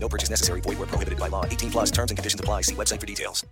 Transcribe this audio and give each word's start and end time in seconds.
No 0.00 0.08
purchase 0.08 0.30
necessary. 0.30 0.60
Void 0.62 0.78
where 0.78 0.86
prohibited 0.86 1.18
by 1.18 1.28
law. 1.28 1.44
18 1.44 1.70
plus 1.70 1.90
terms 1.90 2.10
and 2.10 2.16
conditions 2.16 2.40
apply. 2.40 2.62
See 2.62 2.74
website 2.74 3.00
for 3.00 3.06
details. 3.06 3.44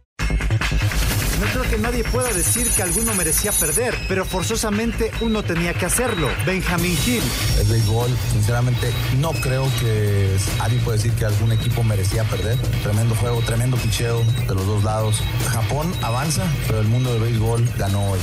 No 1.40 1.46
creo 1.52 1.64
que 1.68 1.76
nadie 1.76 2.02
pueda 2.04 2.32
decir 2.32 2.66
que 2.70 2.82
alguno 2.82 3.14
merecía 3.14 3.52
perder, 3.52 3.94
pero 4.08 4.24
forzosamente 4.24 5.10
uno 5.20 5.42
tenía 5.42 5.74
que 5.74 5.84
hacerlo. 5.84 6.28
Benjamin 6.46 6.96
Hill. 7.06 7.22
El 7.60 7.66
béisbol, 7.66 8.10
sinceramente, 8.32 8.90
no 9.18 9.32
creo 9.32 9.70
que 9.78 10.34
alguien 10.60 10.82
pueda 10.82 10.96
decir 10.96 11.12
que 11.12 11.26
algún 11.26 11.52
equipo 11.52 11.82
merecía 11.82 12.24
perder. 12.24 12.56
Tremendo 12.82 13.14
juego, 13.16 13.42
tremendo 13.42 13.76
picheo 13.76 14.24
de 14.48 14.54
los 14.54 14.66
dos 14.66 14.82
lados. 14.82 15.22
Japón 15.50 15.92
avanza, 16.00 16.42
pero 16.66 16.80
el 16.80 16.88
mundo 16.88 17.12
del 17.12 17.22
béisbol 17.24 17.68
ganó 17.76 18.12
hoy. 18.12 18.20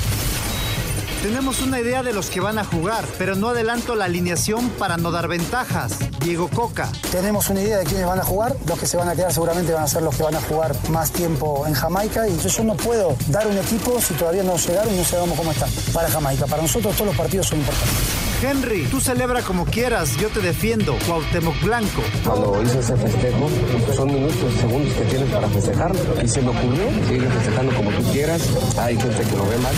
Tenemos 1.24 1.62
una 1.62 1.80
idea 1.80 2.04
de 2.04 2.12
los 2.12 2.30
que 2.30 2.42
van 2.42 2.60
a 2.60 2.66
jugar, 2.66 3.06
pero 3.18 3.36
no 3.36 3.48
adelanto 3.48 3.96
la 3.96 4.04
alineación 4.04 4.68
para 4.72 4.98
no 4.98 5.10
dar 5.10 5.30
ventajas. 5.30 5.98
Diego 6.20 6.50
Coca. 6.50 6.90
Tenemos 7.14 7.50
una 7.50 7.62
idea 7.62 7.78
de 7.78 7.86
quiénes 7.86 8.06
van 8.06 8.20
a 8.20 8.26
jugar. 8.26 8.58
Los 8.68 8.78
que 8.78 8.86
se 8.86 8.98
van 8.98 9.08
a 9.08 9.16
quedar 9.16 9.32
seguramente 9.32 9.72
van 9.72 9.84
a 9.84 9.88
ser 9.88 10.02
los 10.02 10.14
que 10.14 10.24
van 10.24 10.36
a 10.36 10.42
jugar 10.42 10.76
más 10.90 11.12
tiempo 11.12 11.66
en 11.66 11.76
Jamaica. 11.76 12.28
Y 12.28 12.38
yo 12.38 12.64
no 12.66 12.76
puedo 12.76 13.16
dar 13.30 13.48
un 13.48 13.58
equipo 13.58 14.02
si 14.02 14.16
todavía 14.16 14.44
no 14.44 14.58
llegaron 14.58 14.94
y 14.94 14.98
no 14.98 15.06
sabemos 15.06 15.38
cómo 15.38 15.52
están 15.54 15.70
para 15.94 16.10
Jamaica. 16.10 16.46
Para 16.46 16.62
nosotros 16.62 16.94
todos 16.94 17.08
los 17.08 17.16
partidos 17.16 17.48
son 17.48 17.60
importantes. 17.60 17.98
Henry, 18.44 18.84
tú 18.92 19.00
celebra 19.00 19.42
como 19.44 19.64
quieras, 19.64 20.18
yo 20.18 20.28
te 20.28 20.42
defiendo. 20.42 20.98
Cuauhtémoc 21.08 21.62
Blanco. 21.62 22.02
Cuando 22.26 22.62
hice 22.62 22.80
ese 22.80 22.98
festejo, 22.98 23.50
son 23.96 24.14
minutos, 24.14 24.54
segundos 24.60 24.94
que 24.94 25.06
tienes 25.06 25.32
para 25.32 25.48
festejar. 25.48 25.94
Y 26.22 26.28
se 26.28 26.42
me 26.42 26.50
ocurrió, 26.50 26.90
sigue 27.08 27.30
festejando 27.30 27.74
como 27.78 27.92
tú 27.92 28.12
quieras. 28.12 28.42
Hay 28.78 28.98
gente 29.00 29.24
que 29.24 29.38
lo 29.38 29.48
ve 29.48 29.58
mal. 29.60 29.74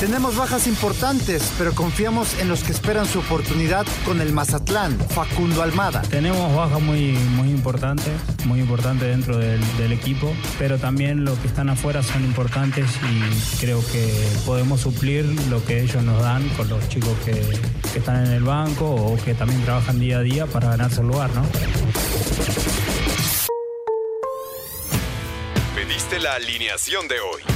Tenemos 0.00 0.36
bajas 0.36 0.66
importantes, 0.66 0.85
pero 1.58 1.74
confiamos 1.74 2.38
en 2.38 2.48
los 2.48 2.62
que 2.62 2.70
esperan 2.70 3.06
su 3.06 3.18
oportunidad 3.18 3.84
con 4.04 4.20
el 4.20 4.32
Mazatlán, 4.32 4.96
Facundo 5.10 5.62
Almada. 5.62 6.00
Tenemos 6.02 6.54
bajas 6.54 6.80
muy, 6.80 7.10
muy 7.10 7.48
importantes, 7.48 8.12
muy 8.44 8.60
importantes 8.60 9.08
dentro 9.08 9.36
del, 9.36 9.60
del, 9.78 9.90
equipo, 9.90 10.32
pero 10.60 10.78
también 10.78 11.24
los 11.24 11.36
que 11.40 11.48
están 11.48 11.70
afuera 11.70 12.04
son 12.04 12.24
importantes 12.24 12.86
y 13.02 13.58
creo 13.58 13.84
que 13.90 14.28
podemos 14.46 14.80
suplir 14.80 15.24
lo 15.50 15.64
que 15.64 15.82
ellos 15.82 16.04
nos 16.04 16.22
dan 16.22 16.48
con 16.50 16.68
los 16.68 16.88
chicos 16.88 17.18
que, 17.24 17.32
que 17.92 17.98
están 17.98 18.24
en 18.24 18.32
el 18.32 18.44
banco 18.44 18.88
o 18.88 19.16
que 19.24 19.34
también 19.34 19.64
trabajan 19.64 19.98
día 19.98 20.18
a 20.18 20.22
día 20.22 20.46
para 20.46 20.68
ganarse 20.68 21.00
el 21.00 21.08
lugar, 21.08 21.30
¿no? 21.34 21.42
Pediste 25.74 26.20
la 26.20 26.34
alineación 26.34 27.08
de 27.08 27.16
hoy. 27.18 27.55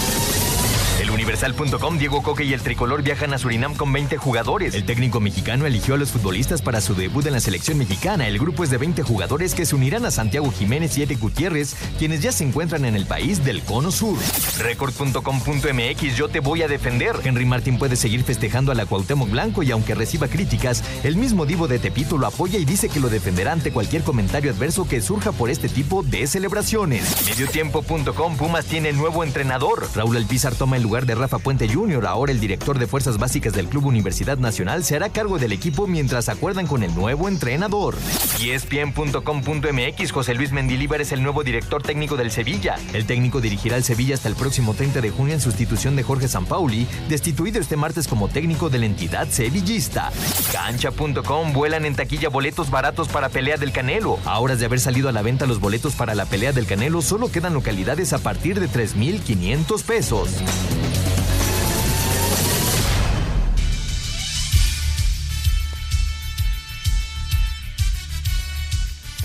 Universal.com, 1.13 1.97
Diego 1.97 2.23
Coque 2.23 2.43
y 2.43 2.53
el 2.53 2.61
tricolor 2.61 3.03
viajan 3.03 3.33
a 3.33 3.37
Surinam 3.37 3.75
con 3.75 3.91
20 3.91 4.17
jugadores. 4.17 4.73
El 4.73 4.85
técnico 4.85 5.19
mexicano 5.19 5.65
eligió 5.65 5.95
a 5.95 5.97
los 5.97 6.11
futbolistas 6.11 6.61
para 6.61 6.81
su 6.81 6.95
debut 6.95 7.25
en 7.25 7.33
la 7.33 7.39
selección 7.39 7.77
mexicana. 7.77 8.27
El 8.27 8.39
grupo 8.39 8.63
es 8.63 8.69
de 8.69 8.77
20 8.77 9.03
jugadores 9.03 9.53
que 9.53 9.65
se 9.65 9.75
unirán 9.75 10.05
a 10.05 10.11
Santiago 10.11 10.51
Jiménez 10.51 10.97
y 10.97 11.03
Eric 11.03 11.19
Gutiérrez, 11.19 11.75
quienes 11.99 12.21
ya 12.21 12.31
se 12.31 12.43
encuentran 12.43 12.85
en 12.85 12.95
el 12.95 13.05
país 13.05 13.43
del 13.43 13.61
Cono 13.61 13.91
Sur. 13.91 14.17
Record.com.mx, 14.59 16.15
yo 16.15 16.29
te 16.29 16.39
voy 16.39 16.61
a 16.61 16.67
defender. 16.67 17.15
Henry 17.23 17.45
Martin 17.45 17.77
puede 17.77 17.95
seguir 17.95 18.23
festejando 18.23 18.71
a 18.71 18.75
la 18.75 18.85
Cuauhtémoc 18.85 19.29
Blanco 19.29 19.63
y 19.63 19.71
aunque 19.71 19.95
reciba 19.95 20.27
críticas, 20.27 20.83
el 21.03 21.17
mismo 21.17 21.45
Divo 21.45 21.67
de 21.67 21.79
Tepito 21.79 22.17
lo 22.17 22.27
apoya 22.27 22.57
y 22.59 22.65
dice 22.65 22.89
que 22.89 22.99
lo 22.99 23.09
defenderá 23.09 23.51
ante 23.51 23.71
cualquier 23.71 24.03
comentario 24.03 24.51
adverso 24.51 24.87
que 24.87 25.01
surja 25.01 25.31
por 25.31 25.49
este 25.49 25.69
tipo 25.69 26.03
de 26.03 26.27
celebraciones. 26.27 27.25
Mediotiempo.com, 27.25 28.37
Pumas 28.37 28.65
tiene 28.65 28.93
nuevo 28.93 29.23
entrenador. 29.23 29.87
Raúl 29.95 30.17
Alpizar 30.17 30.55
toma 30.55 30.77
el 30.77 30.83
lugar 30.83 31.00
de 31.05 31.15
Rafa 31.15 31.39
Puente 31.39 31.67
Jr., 31.67 32.05
ahora 32.05 32.31
el 32.31 32.39
director 32.39 32.79
de 32.79 32.87
Fuerzas 32.87 33.17
Básicas 33.17 33.53
del 33.53 33.67
Club 33.67 33.85
Universidad 33.85 34.37
Nacional, 34.37 34.83
se 34.83 34.95
hará 34.95 35.09
cargo 35.09 35.39
del 35.39 35.51
equipo 35.51 35.87
mientras 35.87 36.29
acuerdan 36.29 36.67
con 36.67 36.83
el 36.83 36.93
nuevo 36.95 37.27
entrenador. 37.27 37.95
ESPN.com.mx, 38.43 40.11
José 40.11 40.33
Luis 40.33 40.51
Mendilíbar 40.51 41.01
es 41.01 41.11
el 41.11 41.23
nuevo 41.23 41.43
director 41.43 41.83
técnico 41.83 42.17
del 42.17 42.31
Sevilla. 42.31 42.75
El 42.93 43.05
técnico 43.05 43.41
dirigirá 43.41 43.75
al 43.75 43.83
Sevilla 43.83 44.15
hasta 44.15 44.29
el 44.29 44.35
próximo 44.35 44.73
30 44.73 45.01
de 45.01 45.11
junio 45.11 45.33
en 45.33 45.41
sustitución 45.41 45.95
de 45.95 46.03
Jorge 46.03 46.27
Sampaoli, 46.27 46.87
destituido 47.09 47.59
este 47.59 47.77
martes 47.77 48.07
como 48.07 48.27
técnico 48.27 48.69
de 48.69 48.79
la 48.79 48.85
entidad 48.85 49.27
sevillista. 49.29 50.11
Cancha.com, 50.51 51.53
vuelan 51.53 51.85
en 51.85 51.95
taquilla 51.95 52.29
boletos 52.29 52.69
baratos 52.69 53.07
para 53.07 53.29
pelea 53.29 53.57
del 53.57 53.71
Canelo. 53.71 54.17
A 54.25 54.39
horas 54.39 54.59
de 54.59 54.65
haber 54.65 54.79
salido 54.79 55.09
a 55.09 55.11
la 55.11 55.21
venta 55.21 55.45
los 55.45 55.59
boletos 55.59 55.93
para 55.93 56.15
la 56.15 56.25
pelea 56.25 56.51
del 56.51 56.65
Canelo, 56.65 57.01
solo 57.01 57.31
quedan 57.31 57.53
localidades 57.53 58.13
a 58.13 58.19
partir 58.19 58.59
de 58.59 58.67
3,500 58.67 59.83
pesos. 59.83 60.29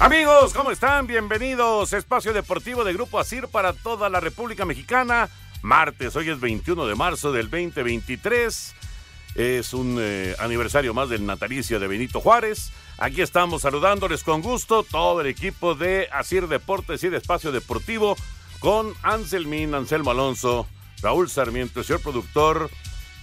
Amigos, 0.06 0.54
¿cómo 0.54 0.70
están? 0.70 1.08
Bienvenidos. 1.08 1.92
Espacio 1.92 2.32
Deportivo 2.32 2.84
de 2.84 2.92
Grupo 2.92 3.18
Asir 3.18 3.48
para 3.48 3.72
toda 3.72 4.08
la 4.08 4.20
República 4.20 4.64
Mexicana. 4.64 5.28
Martes, 5.62 6.14
hoy 6.14 6.30
es 6.30 6.38
21 6.38 6.86
de 6.86 6.94
marzo 6.94 7.32
del 7.32 7.50
2023. 7.50 8.72
Es 9.34 9.74
un 9.74 9.96
eh, 9.98 10.36
aniversario 10.38 10.94
más 10.94 11.08
del 11.08 11.26
natalicio 11.26 11.80
de 11.80 11.88
Benito 11.88 12.20
Juárez. 12.20 12.70
Aquí 12.98 13.20
estamos 13.20 13.62
saludándoles 13.62 14.22
con 14.22 14.42
gusto 14.42 14.84
todo 14.84 15.22
el 15.22 15.26
equipo 15.26 15.74
de 15.74 16.08
Asir 16.12 16.46
Deportes 16.46 17.02
y 17.02 17.08
de 17.08 17.16
Espacio 17.16 17.50
Deportivo 17.50 18.16
con 18.60 18.94
Anselmín, 19.02 19.74
Anselmo 19.74 20.12
Alonso, 20.12 20.68
Raúl 21.02 21.28
Sarmiento, 21.28 21.80
el 21.80 21.84
señor 21.84 22.02
productor 22.02 22.70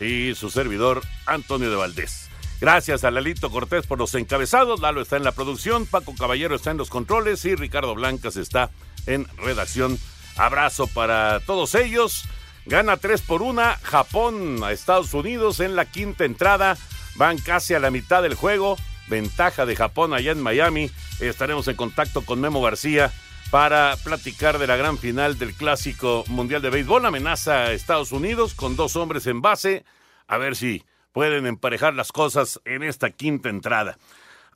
y 0.01 0.35
su 0.35 0.49
servidor 0.49 1.01
Antonio 1.27 1.69
de 1.69 1.77
Valdés. 1.77 2.29
Gracias 2.63 3.03
a 3.03 3.11
Lalito 3.11 3.51
Cortés 3.51 3.85
por 3.85 3.99
los 3.99 4.15
encabezados. 4.15 4.79
Lalo 4.79 5.01
está 5.01 5.17
en 5.17 5.25
la 5.25 5.33
producción, 5.33 5.85
Paco 5.85 6.15
Caballero 6.17 6.55
está 6.55 6.71
en 6.71 6.77
los 6.77 6.89
controles 6.89 7.43
y 7.43 7.55
Ricardo 7.55 7.93
Blancas 7.93 8.37
está 8.37 8.71
en 9.05 9.27
redacción. 9.35 9.99
Abrazo 10.37 10.87
para 10.87 11.41
todos 11.41 11.75
ellos. 11.75 12.23
Gana 12.65 12.95
3 12.95 13.21
por 13.23 13.41
1 13.41 13.61
Japón 13.81 14.63
a 14.63 14.71
Estados 14.71 15.13
Unidos 15.13 15.59
en 15.59 15.75
la 15.75 15.83
quinta 15.83 16.23
entrada. 16.23 16.77
Van 17.15 17.37
casi 17.37 17.73
a 17.73 17.81
la 17.81 17.91
mitad 17.91 18.23
del 18.23 18.35
juego. 18.35 18.77
Ventaja 19.09 19.65
de 19.65 19.75
Japón 19.75 20.13
allá 20.13 20.31
en 20.31 20.41
Miami. 20.41 20.89
Estaremos 21.19 21.67
en 21.67 21.75
contacto 21.75 22.21
con 22.21 22.39
Memo 22.39 22.61
García 22.61 23.11
para 23.51 23.97
platicar 24.05 24.57
de 24.57 24.67
la 24.67 24.77
gran 24.77 24.97
final 24.97 25.37
del 25.37 25.53
Clásico 25.53 26.23
Mundial 26.27 26.61
de 26.61 26.69
Béisbol. 26.69 27.05
Amenaza 27.05 27.63
a 27.63 27.73
Estados 27.73 28.13
Unidos 28.13 28.53
con 28.53 28.77
dos 28.77 28.95
hombres 28.95 29.27
en 29.27 29.41
base. 29.41 29.83
A 30.27 30.37
ver 30.37 30.55
si 30.55 30.85
pueden 31.13 31.45
emparejar 31.45 31.93
las 31.93 32.11
cosas 32.11 32.59
en 32.65 32.83
esta 32.83 33.11
quinta 33.11 33.47
entrada. 33.47 33.97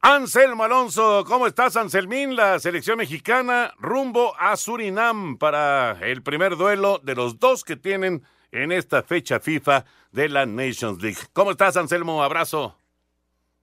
Anselmo 0.02 0.64
Alonso, 0.64 1.24
¿cómo 1.26 1.48
estás, 1.48 1.76
Anselmín? 1.76 2.36
La 2.36 2.60
selección 2.60 2.98
mexicana 2.98 3.74
rumbo 3.80 4.34
a 4.38 4.56
Surinam 4.58 5.38
para 5.38 5.98
el 6.02 6.22
primer 6.22 6.58
duelo 6.58 7.00
de 7.02 7.16
los 7.16 7.40
dos 7.40 7.64
que 7.64 7.76
tienen 7.76 8.24
en 8.52 8.72
esta 8.72 9.02
fecha 9.04 9.40
FIFA 9.40 9.86
de 10.12 10.30
la 10.30 10.46
Nations 10.46 11.02
League. 11.02 11.18
¿Cómo 11.34 11.52
estás, 11.52 11.78
Anselmo? 11.78 12.22
Abrazo. 12.24 12.76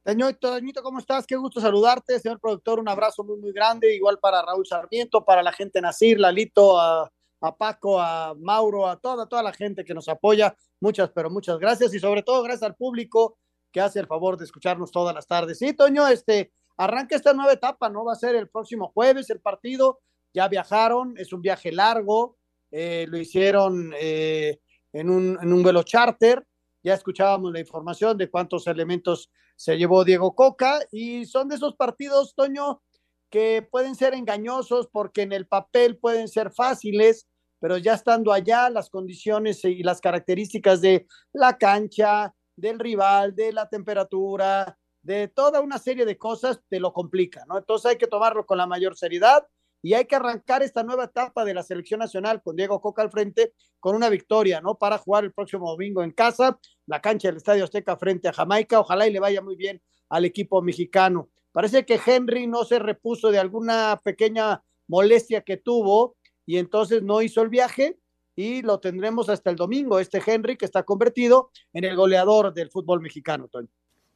Señorito, 0.04 0.50
Toñito, 0.50 0.82
¿cómo 0.82 0.98
estás? 0.98 1.26
Qué 1.26 1.36
gusto 1.36 1.60
saludarte, 1.60 2.18
señor 2.20 2.38
productor. 2.38 2.78
Un 2.78 2.88
abrazo 2.88 3.24
muy, 3.24 3.38
muy 3.38 3.52
grande, 3.52 3.94
igual 3.94 4.18
para 4.18 4.42
Raúl 4.42 4.66
Sarmiento, 4.66 5.24
para 5.24 5.42
la 5.42 5.52
gente 5.52 5.80
Nacir, 5.80 6.20
Lalito, 6.20 6.78
a, 6.78 7.10
a 7.40 7.56
Paco, 7.56 8.00
a 8.00 8.34
Mauro, 8.34 8.86
a 8.86 8.96
toda, 8.96 9.26
toda 9.26 9.42
la 9.42 9.52
gente 9.52 9.84
que 9.84 9.94
nos 9.94 10.08
apoya. 10.08 10.54
Muchas, 10.84 11.10
pero 11.12 11.30
muchas 11.30 11.58
gracias 11.58 11.94
y 11.94 11.98
sobre 11.98 12.22
todo 12.22 12.42
gracias 12.42 12.64
al 12.64 12.76
público 12.76 13.38
que 13.72 13.80
hace 13.80 14.00
el 14.00 14.06
favor 14.06 14.36
de 14.36 14.44
escucharnos 14.44 14.90
todas 14.92 15.14
las 15.14 15.26
tardes. 15.26 15.58
Sí, 15.58 15.72
Toño, 15.72 16.06
este, 16.06 16.52
arranca 16.76 17.16
esta 17.16 17.32
nueva 17.32 17.54
etapa, 17.54 17.88
¿no? 17.88 18.04
Va 18.04 18.12
a 18.12 18.16
ser 18.16 18.36
el 18.36 18.50
próximo 18.50 18.92
jueves 18.92 19.30
el 19.30 19.40
partido, 19.40 20.02
ya 20.34 20.46
viajaron, 20.46 21.14
es 21.16 21.32
un 21.32 21.40
viaje 21.40 21.72
largo, 21.72 22.36
eh, 22.70 23.06
lo 23.08 23.16
hicieron 23.16 23.94
eh, 23.98 24.60
en, 24.92 25.08
un, 25.08 25.38
en 25.40 25.54
un 25.54 25.62
vuelo 25.62 25.84
charter, 25.84 26.46
ya 26.82 26.92
escuchábamos 26.92 27.50
la 27.50 27.60
información 27.60 28.18
de 28.18 28.28
cuántos 28.28 28.66
elementos 28.66 29.30
se 29.56 29.78
llevó 29.78 30.04
Diego 30.04 30.34
Coca 30.34 30.80
y 30.92 31.24
son 31.24 31.48
de 31.48 31.54
esos 31.56 31.76
partidos, 31.76 32.34
Toño, 32.34 32.82
que 33.30 33.66
pueden 33.70 33.94
ser 33.94 34.12
engañosos 34.12 34.88
porque 34.92 35.22
en 35.22 35.32
el 35.32 35.46
papel 35.46 35.96
pueden 35.96 36.28
ser 36.28 36.52
fáciles, 36.52 37.26
pero 37.64 37.78
ya 37.78 37.94
estando 37.94 38.30
allá, 38.30 38.68
las 38.68 38.90
condiciones 38.90 39.64
y 39.64 39.82
las 39.82 40.02
características 40.02 40.82
de 40.82 41.06
la 41.32 41.56
cancha, 41.56 42.34
del 42.54 42.78
rival, 42.78 43.34
de 43.34 43.54
la 43.54 43.70
temperatura, 43.70 44.76
de 45.00 45.28
toda 45.28 45.62
una 45.62 45.78
serie 45.78 46.04
de 46.04 46.18
cosas, 46.18 46.60
te 46.68 46.78
lo 46.78 46.92
complica, 46.92 47.46
¿no? 47.48 47.56
Entonces 47.56 47.92
hay 47.92 47.96
que 47.96 48.06
tomarlo 48.06 48.44
con 48.44 48.58
la 48.58 48.66
mayor 48.66 48.98
seriedad 48.98 49.46
y 49.80 49.94
hay 49.94 50.04
que 50.04 50.14
arrancar 50.14 50.62
esta 50.62 50.82
nueva 50.82 51.04
etapa 51.04 51.42
de 51.42 51.54
la 51.54 51.62
selección 51.62 52.00
nacional 52.00 52.42
con 52.42 52.54
Diego 52.54 52.82
Coca 52.82 53.00
al 53.00 53.10
frente 53.10 53.54
con 53.80 53.96
una 53.96 54.10
victoria, 54.10 54.60
¿no? 54.60 54.74
Para 54.74 54.98
jugar 54.98 55.24
el 55.24 55.32
próximo 55.32 55.70
domingo 55.70 56.02
en 56.02 56.10
casa, 56.10 56.58
la 56.84 57.00
cancha 57.00 57.28
del 57.28 57.38
Estadio 57.38 57.64
Azteca 57.64 57.96
frente 57.96 58.28
a 58.28 58.34
Jamaica. 58.34 58.78
Ojalá 58.78 59.06
y 59.06 59.10
le 59.10 59.20
vaya 59.20 59.40
muy 59.40 59.56
bien 59.56 59.80
al 60.10 60.26
equipo 60.26 60.60
mexicano. 60.60 61.30
Parece 61.50 61.86
que 61.86 61.98
Henry 62.04 62.46
no 62.46 62.64
se 62.64 62.78
repuso 62.78 63.30
de 63.30 63.38
alguna 63.38 64.02
pequeña 64.04 64.62
molestia 64.86 65.40
que 65.40 65.56
tuvo 65.56 66.18
y 66.46 66.58
entonces 66.58 67.02
no 67.02 67.22
hizo 67.22 67.42
el 67.42 67.48
viaje 67.48 67.98
y 68.36 68.62
lo 68.62 68.80
tendremos 68.80 69.28
hasta 69.28 69.50
el 69.50 69.56
domingo, 69.56 69.98
este 69.98 70.22
Henry 70.24 70.56
que 70.56 70.64
está 70.64 70.82
convertido 70.82 71.50
en 71.72 71.84
el 71.84 71.96
goleador 71.96 72.52
del 72.52 72.70
fútbol 72.70 73.00
mexicano, 73.00 73.48
Toño. 73.48 73.68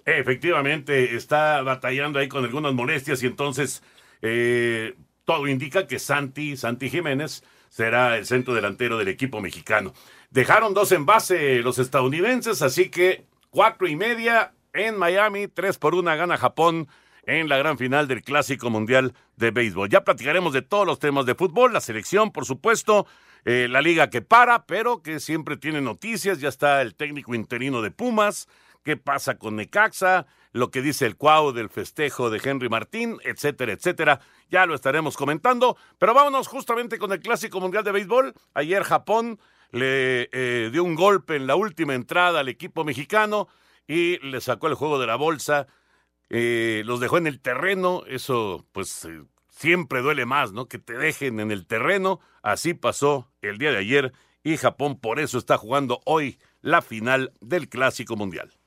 Efectivamente, 0.04 1.14
está 1.16 1.62
batallando 1.62 2.18
ahí 2.18 2.28
con 2.28 2.44
algunas 2.44 2.72
molestias 2.72 3.22
y 3.22 3.26
entonces 3.26 3.82
eh, 4.22 4.94
todo 5.24 5.46
indica 5.46 5.86
que 5.86 5.98
Santi, 5.98 6.56
Santi 6.56 6.88
Jiménez, 6.88 7.44
será 7.68 8.16
el 8.16 8.24
centro 8.24 8.54
delantero 8.54 8.98
del 8.98 9.08
equipo 9.08 9.40
mexicano. 9.40 9.92
Dejaron 10.30 10.74
dos 10.74 10.92
en 10.92 11.06
base 11.06 11.62
los 11.62 11.78
estadounidenses, 11.78 12.62
así 12.62 12.88
que 12.90 13.24
cuatro 13.50 13.86
y 13.86 13.96
media 13.96 14.52
en 14.72 14.96
Miami, 14.96 15.48
tres 15.48 15.78
por 15.78 15.94
una 15.94 16.16
gana 16.16 16.36
Japón 16.36 16.88
en 17.28 17.46
la 17.50 17.58
gran 17.58 17.76
final 17.76 18.08
del 18.08 18.22
Clásico 18.22 18.70
Mundial 18.70 19.12
de 19.36 19.50
Béisbol. 19.50 19.90
Ya 19.90 20.02
platicaremos 20.02 20.54
de 20.54 20.62
todos 20.62 20.86
los 20.86 20.98
temas 20.98 21.26
de 21.26 21.34
fútbol, 21.34 21.74
la 21.74 21.82
selección, 21.82 22.32
por 22.32 22.46
supuesto, 22.46 23.06
eh, 23.44 23.68
la 23.68 23.82
liga 23.82 24.08
que 24.08 24.22
para, 24.22 24.64
pero 24.64 25.02
que 25.02 25.20
siempre 25.20 25.58
tiene 25.58 25.82
noticias. 25.82 26.40
Ya 26.40 26.48
está 26.48 26.80
el 26.80 26.94
técnico 26.94 27.34
interino 27.34 27.82
de 27.82 27.90
Pumas, 27.90 28.48
qué 28.82 28.96
pasa 28.96 29.36
con 29.36 29.56
Necaxa, 29.56 30.26
lo 30.52 30.70
que 30.70 30.80
dice 30.80 31.04
el 31.04 31.16
Cuau 31.16 31.52
del 31.52 31.68
festejo 31.68 32.30
de 32.30 32.40
Henry 32.42 32.70
Martín, 32.70 33.18
etcétera, 33.22 33.72
etcétera. 33.72 34.20
Ya 34.48 34.64
lo 34.64 34.74
estaremos 34.74 35.14
comentando, 35.14 35.76
pero 35.98 36.14
vámonos 36.14 36.48
justamente 36.48 36.96
con 36.96 37.12
el 37.12 37.20
Clásico 37.20 37.60
Mundial 37.60 37.84
de 37.84 37.92
Béisbol. 37.92 38.32
Ayer 38.54 38.84
Japón 38.84 39.38
le 39.70 40.30
eh, 40.32 40.70
dio 40.72 40.82
un 40.82 40.94
golpe 40.94 41.36
en 41.36 41.46
la 41.46 41.56
última 41.56 41.94
entrada 41.94 42.40
al 42.40 42.48
equipo 42.48 42.84
mexicano 42.84 43.48
y 43.86 44.18
le 44.26 44.40
sacó 44.40 44.68
el 44.68 44.74
juego 44.74 44.98
de 44.98 45.06
la 45.06 45.16
bolsa, 45.16 45.66
eh, 46.30 46.82
los 46.84 47.00
dejó 47.00 47.18
en 47.18 47.26
el 47.26 47.40
terreno, 47.40 48.02
eso 48.06 48.66
pues 48.72 49.04
eh, 49.04 49.22
siempre 49.50 50.02
duele 50.02 50.26
más, 50.26 50.52
¿no? 50.52 50.66
Que 50.66 50.78
te 50.78 50.94
dejen 50.94 51.40
en 51.40 51.50
el 51.50 51.66
terreno, 51.66 52.20
así 52.42 52.74
pasó 52.74 53.30
el 53.42 53.58
día 53.58 53.70
de 53.70 53.78
ayer 53.78 54.12
y 54.42 54.56
Japón 54.56 54.98
por 54.98 55.20
eso 55.20 55.38
está 55.38 55.56
jugando 55.56 56.00
hoy 56.04 56.38
la 56.60 56.82
final 56.82 57.32
del 57.40 57.68
Clásico 57.68 58.16
Mundial. 58.16 58.57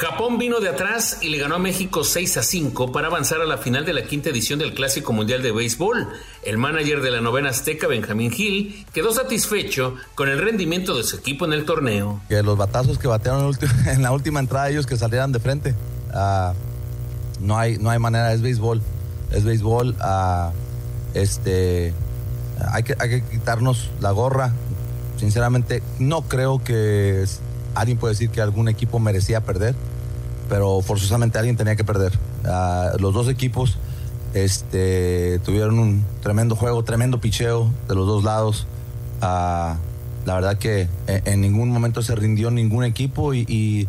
Japón 0.00 0.38
vino 0.38 0.60
de 0.60 0.70
atrás 0.70 1.18
y 1.20 1.28
le 1.28 1.36
ganó 1.36 1.56
a 1.56 1.58
México 1.58 2.04
6 2.04 2.38
a 2.38 2.42
5 2.42 2.90
para 2.90 3.08
avanzar 3.08 3.42
a 3.42 3.44
la 3.44 3.58
final 3.58 3.84
de 3.84 3.92
la 3.92 4.04
quinta 4.04 4.30
edición 4.30 4.58
del 4.58 4.72
Clásico 4.72 5.12
Mundial 5.12 5.42
de 5.42 5.52
Béisbol. 5.52 6.08
El 6.42 6.56
manager 6.56 7.02
de 7.02 7.10
la 7.10 7.20
novena 7.20 7.50
azteca, 7.50 7.86
Benjamín 7.86 8.30
Gil, 8.30 8.86
quedó 8.94 9.12
satisfecho 9.12 9.96
con 10.14 10.30
el 10.30 10.40
rendimiento 10.40 10.96
de 10.96 11.02
su 11.02 11.16
equipo 11.16 11.44
en 11.44 11.52
el 11.52 11.66
torneo. 11.66 12.18
Que 12.30 12.42
los 12.42 12.56
batazos 12.56 12.98
que 12.98 13.08
batearon 13.08 13.54
en 13.88 14.00
la 14.00 14.12
última 14.12 14.40
entrada 14.40 14.70
ellos 14.70 14.86
que 14.86 14.96
salieran 14.96 15.32
de 15.32 15.38
frente. 15.38 15.74
Uh, 16.14 16.54
no, 17.38 17.58
hay, 17.58 17.76
no 17.76 17.90
hay 17.90 17.98
manera, 17.98 18.32
es 18.32 18.40
béisbol. 18.40 18.80
Es 19.30 19.44
béisbol. 19.44 19.96
Uh, 20.00 20.50
este, 21.12 21.92
hay, 22.72 22.84
que, 22.84 22.96
hay 22.98 23.08
que 23.10 23.22
quitarnos 23.24 23.90
la 24.00 24.12
gorra. 24.12 24.54
Sinceramente, 25.18 25.82
no 25.98 26.22
creo 26.22 26.64
que 26.64 27.26
alguien 27.74 27.98
puede 27.98 28.14
decir 28.14 28.30
que 28.30 28.40
algún 28.40 28.68
equipo 28.68 28.98
merecía 28.98 29.42
perder, 29.42 29.74
pero 30.50 30.82
forzosamente 30.82 31.38
alguien 31.38 31.56
tenía 31.56 31.76
que 31.76 31.84
perder. 31.84 32.12
Uh, 32.44 33.00
los 33.00 33.14
dos 33.14 33.28
equipos 33.28 33.78
este, 34.34 35.38
tuvieron 35.44 35.78
un 35.78 36.04
tremendo 36.22 36.56
juego, 36.56 36.82
tremendo 36.82 37.20
picheo 37.20 37.70
de 37.88 37.94
los 37.94 38.06
dos 38.06 38.24
lados. 38.24 38.66
Uh, 39.22 39.78
la 40.26 40.34
verdad 40.34 40.58
que 40.58 40.88
en, 41.06 41.22
en, 41.24 41.40
ningún 41.40 41.70
momento 41.70 42.02
se 42.02 42.16
rindió 42.16 42.50
ningún 42.50 42.84
equipo 42.84 43.32
y, 43.32 43.46
y, 43.48 43.88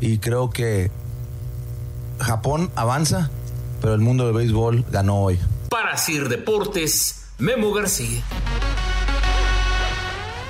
y, 0.00 0.18
creo 0.18 0.48
que 0.48 0.90
Japón 2.20 2.70
avanza, 2.76 3.30
pero 3.80 3.92
el 3.92 4.00
mundo 4.00 4.26
del 4.26 4.34
béisbol 4.34 4.84
ganó 4.90 5.22
hoy. 5.22 5.38
Para 5.68 5.98
Sir 5.98 6.28
Deportes, 6.28 7.26
Memo 7.38 7.72
García. 7.72 8.22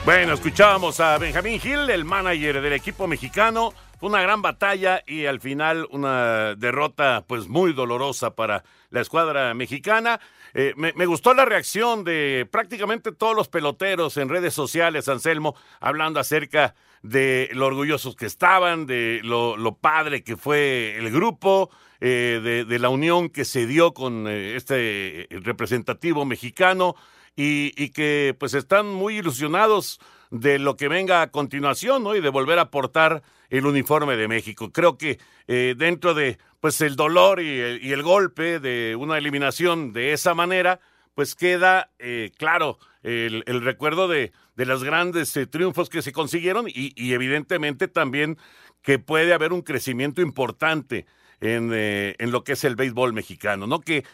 Bueno, 0.05 0.35
escuchábamos 0.35 1.00
a 1.00 1.19
Benjamín 1.19 1.59
Gil, 1.59 1.91
el 1.91 2.05
manager 2.05 2.61
del 2.61 2.75
equipo 2.75 3.09
mexicano. 3.09 3.73
Fue 3.98 4.10
una 4.10 4.20
gran 4.20 4.43
batalla 4.43 5.02
y 5.06 5.25
al 5.25 5.40
final 5.40 5.87
una 5.90 6.54
derrota 6.54 7.25
pues 7.26 7.48
muy 7.48 7.72
dolorosa 7.72 8.34
para 8.34 8.62
la 8.90 9.00
escuadra 9.00 9.54
mexicana. 9.54 10.20
Eh, 10.52 10.75
me, 10.76 11.06
gustó 11.06 11.32
la 11.32 11.46
reacción 11.46 12.04
de 12.04 12.46
prácticamente 12.50 13.12
todos 13.12 13.34
los 13.34 13.48
peloteros 13.48 14.16
en 14.19 14.28
redes 14.28 14.52
sociales, 14.52 15.08
Anselmo, 15.08 15.54
hablando 15.81 16.20
acerca 16.20 16.75
de 17.02 17.48
lo 17.52 17.66
orgullosos 17.66 18.16
que 18.16 18.26
estaban, 18.26 18.87
de 18.87 19.20
lo, 19.22 19.78
padre 19.81 20.22
que 20.22 20.37
fue 20.37 20.96
el 20.99 21.10
grupo, 21.10 21.70
eh, 22.00 22.64
de, 22.69 22.78
la 22.78 22.90
unión 22.90 23.31
que 23.31 23.44
se 23.44 23.66
dio 23.66 23.94
con 23.94 24.26
eh, 24.28 24.56
este 24.56 25.26
representativo 25.31 26.25
mexicano 26.26 26.96
y, 27.34 27.90
que 27.90 28.34
pues 28.38 28.54
están 28.54 28.88
muy 28.88 29.19
ilusionados 29.19 30.00
de 30.31 30.58
lo 30.58 30.76
que 30.76 30.88
venga 30.88 31.22
a 31.22 31.31
continuación, 31.31 32.02
¿no? 32.02 32.14
Y 32.14 32.20
de 32.20 32.31
volver 32.31 32.58
a 32.58 32.70
portar 32.70 33.22
el 33.50 33.66
uniforme 33.66 34.16
de 34.16 34.28
México. 34.28 34.70
Creo 34.72 34.98
que 34.98 35.19
eh, 35.46 35.75
dentro 35.76 36.14
de 36.14 36.38
pues 36.60 36.80
el 36.80 36.97
dolor 36.97 37.40
y 37.40 37.61
el, 37.61 38.02
golpe 38.02 38.59
de 38.59 38.97
una 38.97 39.18
eliminación 39.18 39.92
de 39.92 40.12
esa 40.12 40.35
manera, 40.35 40.80
pues 41.14 41.35
queda 41.35 41.90
eh, 41.99 42.32
claro 42.37 42.78
el, 43.02 43.62
recuerdo 43.62 44.09
de, 44.09 44.32
de 44.56 44.66
los 44.66 44.82
grandes 44.82 45.37
eh, 45.37 45.47
triunfos 45.47 45.88
que 45.88 46.02
se 46.02 46.12
consiguieron 46.12 46.66
y, 46.68 46.92
y, 46.97 47.12
evidentemente 47.12 47.87
también 47.88 48.37
que 48.82 48.99
puede 48.99 49.32
haber 49.32 49.52
un 49.52 49.62
crecimiento 49.62 50.23
importante 50.23 51.06
en, 51.40 51.71
eh, 51.73 52.16
en 52.18 52.32
lo 52.32 52.42
que 52.42 52.52
es 52.52 52.64
el 52.64 52.76
béisbol 52.76 53.12
mexicano, 53.12 53.66
¿no? 53.66 53.80
Que, 53.80 54.04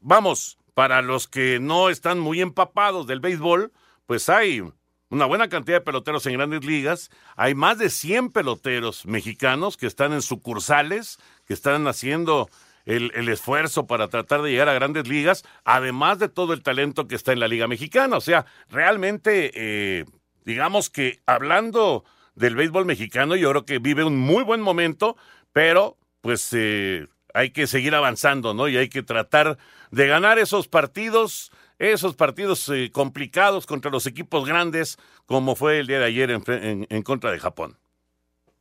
vamos, 0.00 0.58
para 0.74 1.02
los 1.02 1.28
que 1.28 1.58
no 1.60 1.90
están 1.90 2.18
muy 2.18 2.40
empapados 2.40 3.06
del 3.06 3.20
béisbol, 3.20 3.72
pues 4.06 4.28
hay 4.28 4.62
una 5.10 5.26
buena 5.26 5.48
cantidad 5.48 5.78
de 5.78 5.84
peloteros 5.84 6.24
en 6.26 6.34
grandes 6.34 6.64
ligas. 6.64 7.10
Hay 7.36 7.54
más 7.54 7.78
de 7.78 7.90
100 7.90 8.30
peloteros 8.30 9.06
mexicanos 9.06 9.76
que 9.76 9.86
están 9.86 10.12
en 10.12 10.22
sucursales, 10.22 11.18
que 11.46 11.54
están 11.54 11.86
haciendo 11.88 12.48
el, 12.86 13.12
el, 13.14 13.28
esfuerzo 13.28 13.86
para 13.86 14.08
tratar 14.08 14.42
de 14.42 14.50
llegar 14.50 14.68
a 14.68 14.74
grandes 14.74 15.06
ligas, 15.08 15.44
además 15.64 16.18
de 16.18 16.28
todo 16.28 16.52
el 16.52 16.62
talento 16.62 17.08
que 17.08 17.16
está 17.16 17.32
en 17.32 17.40
la 17.40 17.48
Liga 17.48 17.68
Mexicana. 17.68 18.16
O 18.16 18.20
sea, 18.20 18.46
realmente, 18.70 19.50
eh, 19.54 20.04
digamos 20.44 20.90
que 20.90 21.20
hablando 21.26 22.04
del 22.34 22.56
béisbol 22.56 22.86
mexicano, 22.86 23.36
yo 23.36 23.50
creo 23.50 23.64
que 23.64 23.78
vive 23.78 24.04
un 24.04 24.18
muy 24.18 24.44
buen 24.44 24.60
momento, 24.60 25.16
pero 25.52 25.98
pues 26.20 26.48
eh, 26.52 27.06
hay 27.34 27.50
que 27.50 27.66
seguir 27.66 27.94
avanzando, 27.94 28.54
¿no? 28.54 28.68
Y 28.68 28.76
hay 28.76 28.88
que 28.88 29.02
tratar 29.02 29.58
de 29.90 30.06
ganar 30.06 30.38
esos 30.38 30.68
partidos, 30.68 31.50
esos 31.80 32.14
partidos 32.14 32.68
eh, 32.68 32.90
complicados 32.92 33.66
contra 33.66 33.90
los 33.90 34.06
equipos 34.06 34.46
grandes, 34.46 34.98
como 35.24 35.56
fue 35.56 35.80
el 35.80 35.86
día 35.86 35.98
de 35.98 36.04
ayer 36.04 36.30
en, 36.30 37.02
contra 37.02 37.32
de 37.32 37.38
Japón. 37.38 37.78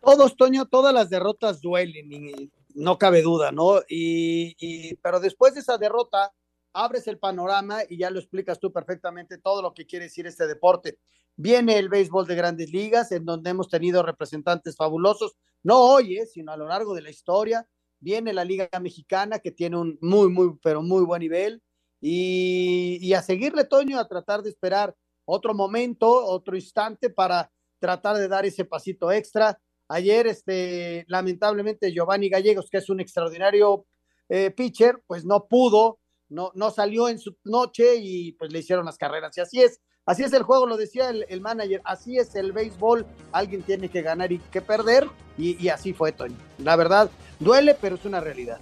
Todos, 0.02 0.38
Toño, 0.38 0.66
todas 0.66 0.94
las 0.94 1.10
derrotas 1.10 1.60
duelen, 1.60 2.10
no 2.74 2.98
cabe 2.98 3.22
duda, 3.22 3.52
¿no? 3.52 3.82
Y, 3.90 4.96
pero 5.04 5.20
después 5.20 5.54
de 5.54 5.60
esa 5.60 5.78
derrota, 5.78 6.32
abres 6.72 7.08
el 7.08 7.18
panorama 7.18 7.82
y 7.90 7.98
ya 7.98 8.10
lo 8.10 8.20
explicas 8.20 8.58
tú 8.58 8.72
perfectamente 8.72 9.38
todo 9.38 9.62
lo 9.62 9.74
que 9.74 9.86
quiere 9.86 10.06
decir 10.06 10.26
este 10.26 10.48
deporte. 10.48 10.98
Viene 11.36 11.78
el 11.78 11.90
béisbol 11.90 12.26
de 12.26 12.36
grandes 12.36 12.72
ligas, 12.72 13.12
en 13.12 13.26
donde 13.26 13.50
hemos 13.50 13.68
tenido 13.68 14.02
representantes 14.02 14.78
fabulosos, 14.78 15.36
no 15.62 15.78
hoy, 15.80 16.20
eh, 16.20 16.26
sino 16.26 16.54
a 16.54 16.58
lo 16.58 16.68
largo 16.68 16.96
de 16.96 17.02
la 17.02 17.10
historia 17.10 17.68
viene 18.02 18.32
la 18.32 18.46
Liga 18.46 18.70
Mexicana 18.80 19.40
que 19.40 19.52
tiene 19.52 19.76
un 19.76 19.98
muy, 20.02 20.30
muy, 20.30 20.58
pero 20.64 20.82
muy 20.82 21.04
buen 21.04 21.20
nivel 21.20 21.62
y, 22.02 23.14
a 23.14 23.22
seguirle, 23.22 23.66
Toño, 23.66 24.00
a 24.00 24.08
tratar 24.08 24.42
de 24.42 24.50
esperar 24.50 24.96
otro 25.26 25.54
momento, 25.54 26.08
otro 26.26 26.56
instante 26.56 27.10
para 27.10 27.52
tratar 27.80 28.18
de 28.18 28.28
dar 28.28 28.46
ese 28.46 28.66
pasito 28.66 29.12
extra. 29.12 29.60
Ayer, 29.88 30.28
este, 30.28 31.06
lamentablemente, 31.08 31.92
Giovanni 31.92 32.30
Gallegos, 32.30 32.70
que 32.70 32.78
es 32.78 32.90
un 32.90 33.00
extraordinario 33.00 33.86
eh, 34.30 34.52
pitcher, 34.52 35.02
pues 35.08 35.26
no 35.26 35.48
pudo, 35.48 36.00
no, 36.30 36.52
no 36.54 36.72
salió 36.72 37.10
en 37.10 37.20
su 37.20 37.36
noche 37.44 37.96
y 37.96 38.34
pues 38.34 38.52
le 38.52 38.60
hicieron 38.60 38.86
las 38.86 38.98
carreras. 38.98 39.38
Y 39.38 39.42
así 39.42 39.62
es, 39.62 39.82
así 40.06 40.24
es 40.24 40.34
el 40.34 40.44
juego, 40.44 40.68
lo 40.68 40.78
decía 40.78 41.10
el, 41.10 41.42
manager, 41.42 41.82
así 41.84 42.18
es 42.18 42.36
el 42.36 42.52
béisbol, 42.52 43.06
alguien 43.32 43.64
tiene 43.64 43.90
que 43.90 44.02
ganar 44.02 44.32
y 44.32 44.40
que 44.40 44.62
perder, 44.62 45.08
y, 45.38 45.62
y 45.64 45.70
así 45.70 45.94
fue, 45.94 46.12
Toño. 46.12 46.38
La 46.60 46.76
verdad, 46.76 47.10
duele, 47.40 47.76
pero 47.80 47.96
es 47.96 48.06
una 48.06 48.20
realidad. 48.20 48.60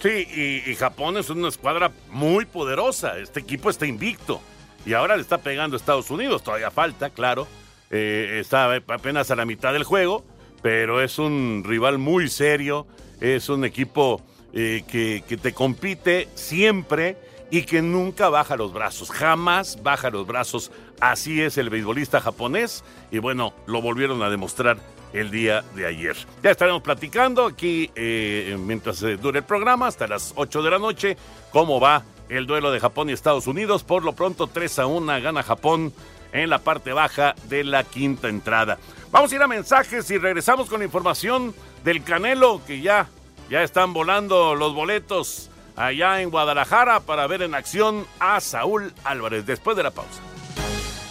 Sí, 0.00 0.62
y, 0.64 0.74
Japón 0.76 1.16
es 1.16 1.28
una 1.28 1.48
escuadra 1.48 1.90
muy 2.10 2.44
poderosa. 2.44 3.18
Este 3.18 3.40
equipo 3.40 3.68
está 3.68 3.86
invicto. 3.86 4.40
Y 4.86 4.94
ahora 4.94 5.16
le 5.16 5.22
está 5.22 5.38
pegando 5.38 5.76
a 5.76 5.78
Estados 5.78 6.10
Unidos. 6.10 6.42
Todavía 6.42 6.70
falta, 6.70 7.10
claro. 7.10 7.48
Eh, 7.90 8.38
está 8.40 8.72
apenas 8.74 9.30
a 9.30 9.36
la 9.36 9.44
mitad 9.44 9.72
del 9.72 9.82
juego. 9.82 10.24
Pero 10.62 11.02
es 11.02 11.18
un 11.18 11.64
rival 11.66 11.98
muy 11.98 12.28
serio. 12.28 12.86
Es 13.20 13.48
un 13.48 13.64
equipo 13.64 14.22
eh, 14.52 14.84
que 14.88 15.36
te 15.36 15.52
compite 15.52 16.28
siempre 16.34 17.16
y 17.50 17.62
que 17.62 17.82
nunca 17.82 18.28
baja 18.28 18.56
los 18.56 18.72
brazos. 18.72 19.10
Jamás 19.10 19.82
baja 19.82 20.10
los 20.10 20.26
brazos. 20.26 20.70
Así 21.00 21.40
es 21.42 21.58
el 21.58 21.70
beisbolista 21.70 22.20
japonés. 22.20 22.84
Y 23.10 23.18
bueno, 23.18 23.52
lo 23.66 23.82
volvieron 23.82 24.22
a 24.22 24.30
demostrar 24.30 24.78
el 25.12 25.30
día 25.30 25.64
de 25.74 25.86
ayer. 25.86 26.16
Ya 26.42 26.50
estaremos 26.50 26.82
platicando 26.82 27.46
aquí 27.46 27.90
eh, 27.94 28.56
mientras 28.58 29.02
eh, 29.02 29.16
dure 29.16 29.40
el 29.40 29.44
programa 29.44 29.86
hasta 29.86 30.06
las 30.06 30.32
8 30.36 30.62
de 30.62 30.70
la 30.70 30.78
noche 30.78 31.16
cómo 31.52 31.80
va 31.80 32.04
el 32.28 32.46
duelo 32.46 32.70
de 32.70 32.80
Japón 32.80 33.08
y 33.08 33.12
Estados 33.12 33.46
Unidos. 33.46 33.84
Por 33.84 34.04
lo 34.04 34.12
pronto 34.12 34.46
3 34.46 34.80
a 34.80 34.86
1 34.86 35.06
gana 35.22 35.42
Japón 35.42 35.92
en 36.32 36.50
la 36.50 36.58
parte 36.58 36.92
baja 36.92 37.34
de 37.48 37.64
la 37.64 37.84
quinta 37.84 38.28
entrada. 38.28 38.78
Vamos 39.10 39.32
a 39.32 39.34
ir 39.34 39.42
a 39.42 39.48
mensajes 39.48 40.10
y 40.10 40.18
regresamos 40.18 40.68
con 40.68 40.80
la 40.80 40.84
información 40.84 41.54
del 41.84 42.02
Canelo 42.02 42.60
que 42.66 42.80
ya, 42.80 43.08
ya 43.48 43.62
están 43.62 43.94
volando 43.94 44.54
los 44.54 44.74
boletos 44.74 45.50
allá 45.76 46.20
en 46.20 46.30
Guadalajara 46.30 47.00
para 47.00 47.26
ver 47.26 47.42
en 47.42 47.54
acción 47.54 48.06
a 48.18 48.40
Saúl 48.40 48.92
Álvarez 49.04 49.46
después 49.46 49.76
de 49.76 49.84
la 49.84 49.90
pausa. 49.90 50.20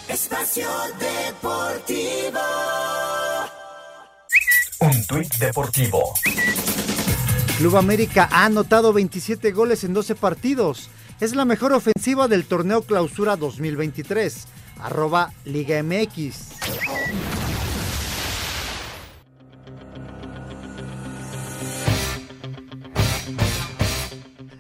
Espacio 0.07 0.67
Deportivo. 0.99 2.39
Un 4.79 5.07
tuit 5.07 5.33
deportivo. 5.39 6.13
Club 7.57 7.77
América 7.77 8.29
ha 8.31 8.45
anotado 8.45 8.93
27 8.93 9.51
goles 9.51 9.83
en 9.83 9.93
12 9.93 10.13
partidos. 10.13 10.89
Es 11.19 11.35
la 11.35 11.45
mejor 11.45 11.73
ofensiva 11.73 12.27
del 12.27 12.45
torneo 12.45 12.83
Clausura 12.83 13.37
2023. 13.37 14.47
Arroba 14.79 15.33
Liga 15.45 15.81
MX. 15.81 17.26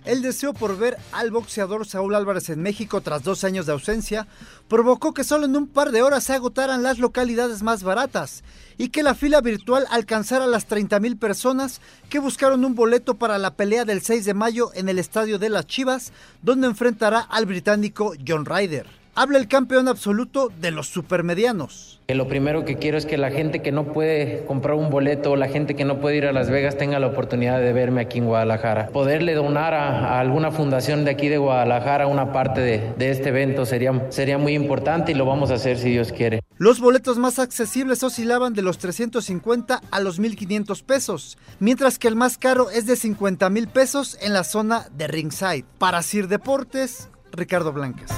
El 0.07 0.21
deseo 0.21 0.53
por 0.53 0.77
ver 0.77 0.95
al 1.11 1.31
boxeador 1.31 1.85
Saúl 1.85 2.15
Álvarez 2.15 2.47
en 2.47 2.61
México 2.61 3.01
tras 3.01 3.23
dos 3.23 3.43
años 3.43 3.65
de 3.65 3.73
ausencia 3.73 4.25
provocó 4.69 5.13
que 5.13 5.25
solo 5.25 5.47
en 5.47 5.57
un 5.57 5.67
par 5.67 5.91
de 5.91 6.01
horas 6.01 6.23
se 6.23 6.31
agotaran 6.31 6.81
las 6.81 6.97
localidades 6.97 7.61
más 7.61 7.83
baratas 7.83 8.45
y 8.77 8.87
que 8.87 9.03
la 9.03 9.15
fila 9.15 9.41
virtual 9.41 9.85
alcanzara 9.91 10.47
las 10.47 10.65
30 10.65 11.01
mil 11.01 11.17
personas 11.17 11.81
que 12.09 12.19
buscaron 12.19 12.63
un 12.63 12.73
boleto 12.73 13.15
para 13.15 13.37
la 13.37 13.55
pelea 13.55 13.83
del 13.83 14.01
6 14.01 14.23
de 14.23 14.33
mayo 14.33 14.71
en 14.75 14.87
el 14.87 14.97
Estadio 14.97 15.39
de 15.39 15.49
las 15.49 15.67
Chivas, 15.67 16.13
donde 16.41 16.67
enfrentará 16.67 17.19
al 17.19 17.45
británico 17.45 18.13
John 18.25 18.45
Ryder. 18.45 18.87
Habla 19.19 19.39
el 19.39 19.47
campeón 19.47 19.87
absoluto 19.87 20.51
de 20.61 20.69
los 20.69 20.89
supermedianos. 20.89 21.99
Lo 22.07 22.27
primero 22.27 22.65
que 22.65 22.75
quiero 22.75 22.99
es 22.99 23.07
que 23.07 23.17
la 23.17 23.31
gente 23.31 23.63
que 23.63 23.71
no 23.71 23.85
puede 23.85 24.45
comprar 24.45 24.75
un 24.75 24.91
boleto, 24.91 25.35
la 25.35 25.47
gente 25.47 25.75
que 25.75 25.85
no 25.85 25.99
puede 25.99 26.17
ir 26.17 26.27
a 26.27 26.31
Las 26.33 26.51
Vegas 26.51 26.77
tenga 26.77 26.99
la 26.99 27.07
oportunidad 27.07 27.59
de 27.59 27.73
verme 27.73 28.01
aquí 28.01 28.19
en 28.19 28.25
Guadalajara. 28.25 28.89
Poderle 28.89 29.33
donar 29.33 29.73
a, 29.73 30.17
a 30.17 30.19
alguna 30.19 30.51
fundación 30.51 31.03
de 31.03 31.09
aquí 31.09 31.29
de 31.29 31.39
Guadalajara 31.39 32.05
una 32.05 32.31
parte 32.31 32.61
de, 32.61 32.93
de, 32.95 33.09
este 33.09 33.29
evento 33.29 33.65
sería, 33.65 34.05
sería 34.09 34.37
muy 34.37 34.53
importante 34.53 35.13
y 35.13 35.15
lo 35.15 35.25
vamos 35.25 35.49
a 35.49 35.55
hacer 35.55 35.79
si 35.79 35.89
Dios 35.89 36.11
quiere. 36.11 36.43
Los 36.59 36.79
boletos 36.79 37.17
más 37.17 37.39
accesibles 37.39 38.03
oscilaban 38.03 38.53
de 38.53 38.61
los 38.61 38.77
350 38.77 39.81
a 39.89 39.99
los 39.99 40.21
1.500 40.21 40.83
pesos, 40.83 41.39
mientras 41.59 41.97
que 41.97 42.07
el 42.07 42.15
más 42.15 42.37
caro 42.37 42.69
es 42.69 42.85
de 42.85 42.95
50 42.95 43.49
mil 43.49 43.67
pesos 43.67 44.15
en 44.21 44.33
la 44.33 44.43
zona 44.43 44.85
de 44.95 45.07
Ringside. 45.07 45.65
Para 45.79 46.03
Sir 46.03 46.27
Deportes, 46.27 47.09
Ricardo 47.31 47.73
Blancas. 47.73 48.11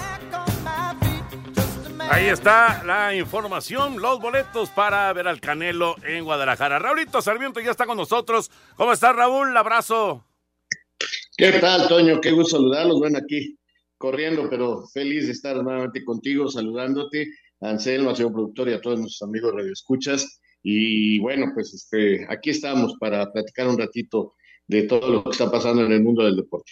Ahí 2.11 2.25
está 2.25 2.83
la 2.85 3.15
información, 3.15 4.01
los 4.01 4.19
boletos 4.19 4.69
para 4.69 5.13
ver 5.13 5.27
al 5.27 5.39
Canelo 5.39 5.95
en 6.03 6.23
Guadalajara. 6.23 6.79
Raulito 6.79 7.21
Sarmiento 7.21 7.59
ya 7.59 7.69
está 7.69 7.85
con 7.85 7.97
nosotros. 7.97 8.49
¿Cómo 8.75 8.93
estás, 8.93 9.15
Raúl? 9.15 9.55
Abrazo. 9.55 10.25
¿Qué 11.37 11.51
tal, 11.53 11.87
Toño? 11.87 12.19
Qué 12.19 12.31
gusto 12.31 12.57
saludarlos. 12.57 12.97
Bueno, 12.97 13.19
aquí 13.19 13.55
corriendo, 13.99 14.49
pero 14.49 14.87
feliz 14.87 15.27
de 15.27 15.33
estar 15.33 15.55
nuevamente 15.57 16.03
contigo, 16.03 16.49
saludándote, 16.49 17.29
Anselmo, 17.61 18.15
señor 18.15 18.33
productor 18.33 18.69
y 18.69 18.73
a 18.73 18.81
todos 18.81 18.99
nuestros 18.99 19.29
amigos 19.29 19.53
radioescuchas. 19.53 20.41
Y 20.63 21.19
bueno, 21.19 21.51
pues 21.53 21.75
este, 21.75 22.25
aquí 22.27 22.49
estamos 22.49 22.95
para 22.99 23.31
platicar 23.31 23.67
un 23.67 23.77
ratito 23.77 24.33
de 24.65 24.83
todo 24.83 25.09
lo 25.09 25.23
que 25.23 25.29
está 25.29 25.51
pasando 25.51 25.85
en 25.85 25.91
el 25.91 26.01
mundo 26.01 26.23
del 26.23 26.37
deporte. 26.37 26.71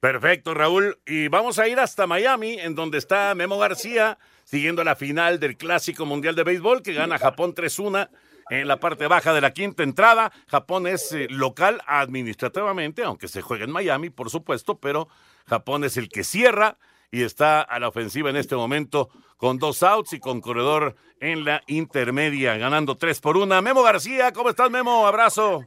Perfecto, 0.00 0.54
Raúl. 0.54 0.98
Y 1.06 1.28
vamos 1.28 1.58
a 1.58 1.66
ir 1.66 1.80
hasta 1.80 2.06
Miami, 2.06 2.58
en 2.60 2.74
donde 2.74 2.98
está 2.98 3.34
Memo 3.34 3.58
García 3.58 4.18
siguiendo 4.44 4.82
la 4.84 4.96
final 4.96 5.40
del 5.40 5.56
Clásico 5.56 6.06
Mundial 6.06 6.34
de 6.34 6.44
Béisbol 6.44 6.82
que 6.82 6.94
gana 6.94 7.18
Japón 7.18 7.54
3-1 7.54 8.08
en 8.48 8.66
la 8.66 8.80
parte 8.80 9.06
baja 9.06 9.34
de 9.34 9.40
la 9.40 9.52
quinta 9.52 9.82
entrada. 9.82 10.32
Japón 10.46 10.86
es 10.86 11.12
eh, 11.12 11.26
local 11.28 11.82
administrativamente, 11.86 13.02
aunque 13.02 13.28
se 13.28 13.42
juega 13.42 13.64
en 13.64 13.70
Miami, 13.72 14.08
por 14.08 14.30
supuesto, 14.30 14.78
pero 14.78 15.08
Japón 15.46 15.84
es 15.84 15.96
el 15.96 16.08
que 16.08 16.24
cierra 16.24 16.78
y 17.10 17.22
está 17.22 17.60
a 17.60 17.78
la 17.78 17.88
ofensiva 17.88 18.30
en 18.30 18.36
este 18.36 18.56
momento 18.56 19.10
con 19.36 19.58
dos 19.58 19.82
outs 19.82 20.14
y 20.14 20.20
con 20.20 20.40
corredor 20.40 20.96
en 21.20 21.44
la 21.44 21.62
intermedia, 21.66 22.56
ganando 22.56 22.96
tres 22.96 23.20
por 23.20 23.36
una. 23.36 23.60
Memo 23.60 23.82
García, 23.82 24.32
¿cómo 24.32 24.50
estás, 24.50 24.70
Memo? 24.70 25.06
Abrazo. 25.06 25.64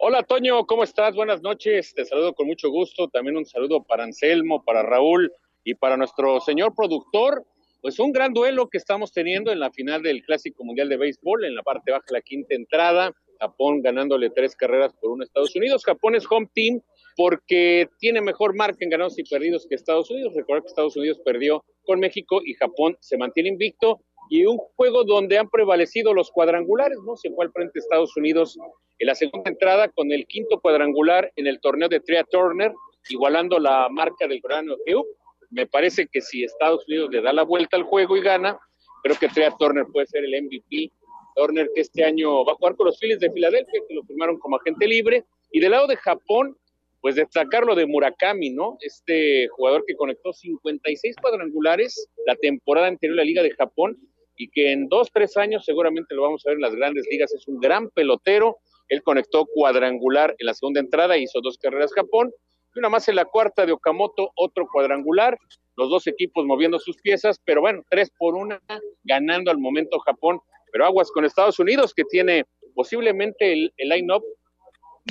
Hola, 0.00 0.22
Toño, 0.22 0.64
¿cómo 0.64 0.84
estás? 0.84 1.16
Buenas 1.16 1.42
noches. 1.42 1.92
Te 1.92 2.04
saludo 2.04 2.32
con 2.32 2.46
mucho 2.46 2.70
gusto. 2.70 3.08
También 3.08 3.36
un 3.36 3.44
saludo 3.44 3.82
para 3.82 4.04
Anselmo, 4.04 4.62
para 4.62 4.84
Raúl 4.84 5.32
y 5.64 5.74
para 5.74 5.96
nuestro 5.96 6.38
señor 6.40 6.72
productor, 6.72 7.44
pues 7.82 7.98
un 7.98 8.12
gran 8.12 8.32
duelo 8.32 8.68
que 8.68 8.78
estamos 8.78 9.12
teniendo 9.12 9.50
en 9.50 9.58
la 9.58 9.72
final 9.72 10.00
del 10.04 10.22
Clásico 10.22 10.62
Mundial 10.62 10.88
de 10.88 10.98
Béisbol, 10.98 11.44
en 11.44 11.56
la 11.56 11.64
parte 11.64 11.90
baja, 11.90 12.04
la 12.10 12.20
quinta 12.20 12.54
entrada, 12.54 13.12
Japón 13.40 13.82
ganándole 13.82 14.30
tres 14.30 14.54
carreras 14.54 14.94
por 15.00 15.10
uno 15.10 15.22
a 15.22 15.26
Estados 15.26 15.56
Unidos. 15.56 15.84
Japón 15.84 16.14
es 16.14 16.24
home 16.30 16.48
team 16.54 16.80
porque 17.16 17.88
tiene 17.98 18.20
mejor 18.20 18.54
marca 18.54 18.78
en 18.84 18.90
ganados 18.90 19.18
y 19.18 19.24
perdidos 19.24 19.66
que 19.68 19.74
Estados 19.74 20.08
Unidos. 20.12 20.32
Recuerda 20.32 20.62
que 20.62 20.68
Estados 20.68 20.96
Unidos 20.96 21.20
perdió 21.24 21.64
con 21.82 21.98
México 21.98 22.40
y 22.44 22.54
Japón 22.54 22.96
se 23.00 23.18
mantiene 23.18 23.48
invicto. 23.48 24.00
Y 24.30 24.46
un 24.46 24.58
juego 24.76 25.04
donde 25.04 25.38
han 25.38 25.48
prevalecido 25.48 26.12
los 26.12 26.30
cuadrangulares, 26.30 26.98
¿no? 27.06 27.16
Se 27.16 27.30
fue 27.30 27.46
al 27.46 27.52
frente 27.52 27.78
Estados 27.78 28.16
Unidos 28.16 28.58
en 28.98 29.06
la 29.06 29.14
segunda 29.14 29.50
entrada 29.50 29.88
con 29.88 30.12
el 30.12 30.26
quinto 30.26 30.60
cuadrangular 30.60 31.32
en 31.36 31.46
el 31.46 31.60
torneo 31.60 31.88
de 31.88 32.00
Tria 32.00 32.24
Turner, 32.24 32.72
igualando 33.08 33.58
la 33.58 33.88
marca 33.88 34.26
del 34.26 34.42
coreano 34.42 34.74
Hugh 34.86 35.06
me 35.50 35.66
parece 35.66 36.06
que 36.06 36.20
si 36.20 36.44
Estados 36.44 36.84
Unidos 36.86 37.10
le 37.10 37.22
da 37.22 37.32
la 37.32 37.42
vuelta 37.42 37.76
al 37.76 37.84
juego 37.84 38.16
y 38.16 38.20
gana, 38.20 38.58
creo 39.02 39.16
que 39.18 39.28
Trea 39.28 39.50
Turner 39.58 39.86
puede 39.92 40.06
ser 40.06 40.24
el 40.24 40.42
MVP. 40.42 40.92
Turner 41.34 41.70
que 41.74 41.82
este 41.82 42.04
año 42.04 42.44
va 42.44 42.52
a 42.52 42.56
jugar 42.56 42.76
con 42.76 42.86
los 42.86 42.98
Phillies 42.98 43.20
de 43.20 43.30
Filadelfia, 43.30 43.80
que 43.88 43.94
lo 43.94 44.02
firmaron 44.02 44.38
como 44.38 44.56
agente 44.56 44.86
libre. 44.86 45.24
Y 45.52 45.60
del 45.60 45.70
lado 45.70 45.86
de 45.86 45.96
Japón, 45.96 46.56
pues 47.00 47.14
destacar 47.14 47.64
lo 47.64 47.74
de 47.74 47.86
Murakami, 47.86 48.50
¿no? 48.50 48.76
Este 48.80 49.48
jugador 49.48 49.84
que 49.86 49.94
conectó 49.94 50.32
56 50.32 51.16
cuadrangulares 51.20 52.08
la 52.26 52.34
temporada 52.34 52.88
anterior 52.88 53.14
en 53.14 53.18
la 53.18 53.24
Liga 53.24 53.42
de 53.42 53.52
Japón 53.52 53.96
y 54.38 54.48
que 54.48 54.72
en 54.72 54.88
dos, 54.88 55.10
tres 55.12 55.36
años 55.36 55.64
seguramente 55.64 56.14
lo 56.14 56.22
vamos 56.22 56.46
a 56.46 56.50
ver 56.50 56.56
en 56.56 56.62
las 56.62 56.74
grandes 56.74 57.06
ligas. 57.10 57.34
Es 57.34 57.46
un 57.46 57.58
gran 57.58 57.90
pelotero. 57.90 58.56
Él 58.88 59.02
conectó 59.02 59.44
cuadrangular 59.44 60.34
en 60.38 60.46
la 60.46 60.54
segunda 60.54 60.80
entrada, 60.80 61.18
hizo 61.18 61.40
dos 61.42 61.58
carreras 61.58 61.92
Japón 61.92 62.32
una 62.78 62.88
más 62.88 63.08
en 63.08 63.16
la 63.16 63.24
cuarta 63.24 63.66
de 63.66 63.72
Okamoto, 63.72 64.30
otro 64.36 64.66
cuadrangular, 64.70 65.38
los 65.76 65.90
dos 65.90 66.06
equipos 66.06 66.44
moviendo 66.46 66.78
sus 66.78 66.96
piezas, 66.96 67.40
pero 67.44 67.60
bueno, 67.60 67.82
tres 67.90 68.10
por 68.18 68.34
una, 68.34 68.60
ganando 69.04 69.50
al 69.50 69.58
momento 69.58 69.98
Japón, 70.00 70.40
pero 70.72 70.86
aguas 70.86 71.10
con 71.10 71.24
Estados 71.24 71.58
Unidos, 71.58 71.92
que 71.94 72.04
tiene 72.04 72.44
posiblemente 72.74 73.52
el, 73.52 73.72
el 73.76 73.88
line-up 73.88 74.24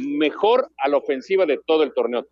mejor 0.01 0.69
a 0.77 0.89
la 0.89 0.97
ofensiva 0.97 1.45
de 1.45 1.59
todo 1.65 1.83
el 1.83 1.93
torneo. 1.93 2.27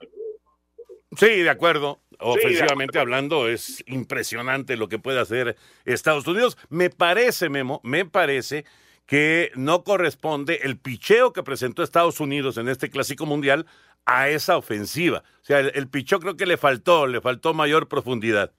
Sí, 1.18 1.42
de 1.42 1.50
acuerdo. 1.50 2.00
Ofensivamente 2.20 3.00
hablando, 3.00 3.48
es 3.48 3.84
impresionante 3.88 4.78
lo 4.78 4.88
que 4.88 5.00
puede 5.00 5.20
hacer 5.20 5.56
Estados 5.86 6.28
Unidos. 6.28 6.58
Me 6.70 6.90
parece, 6.90 7.50
Memo, 7.50 7.82
me 7.84 8.06
parece 8.06 8.66
que 9.06 9.52
no 9.56 9.84
corresponde 9.84 10.60
el 10.64 10.78
picheo 10.78 11.34
que 11.34 11.44
presentó 11.44 11.84
Estados 11.84 12.20
Unidos 12.20 12.58
en 12.58 12.68
este 12.68 12.90
clásico 12.90 13.26
mundial 13.26 13.66
a 14.06 14.30
esa 14.30 14.58
ofensiva. 14.58 15.24
O 15.42 15.46
sea, 15.46 15.60
el, 15.60 15.72
el 15.76 15.88
pichó 15.88 16.20
creo 16.20 16.38
que 16.38 16.46
le 16.46 16.58
faltó, 16.58 17.08
le 17.08 17.22
faltó 17.22 17.54
mayor 17.54 17.88
profundidad. 17.88 18.52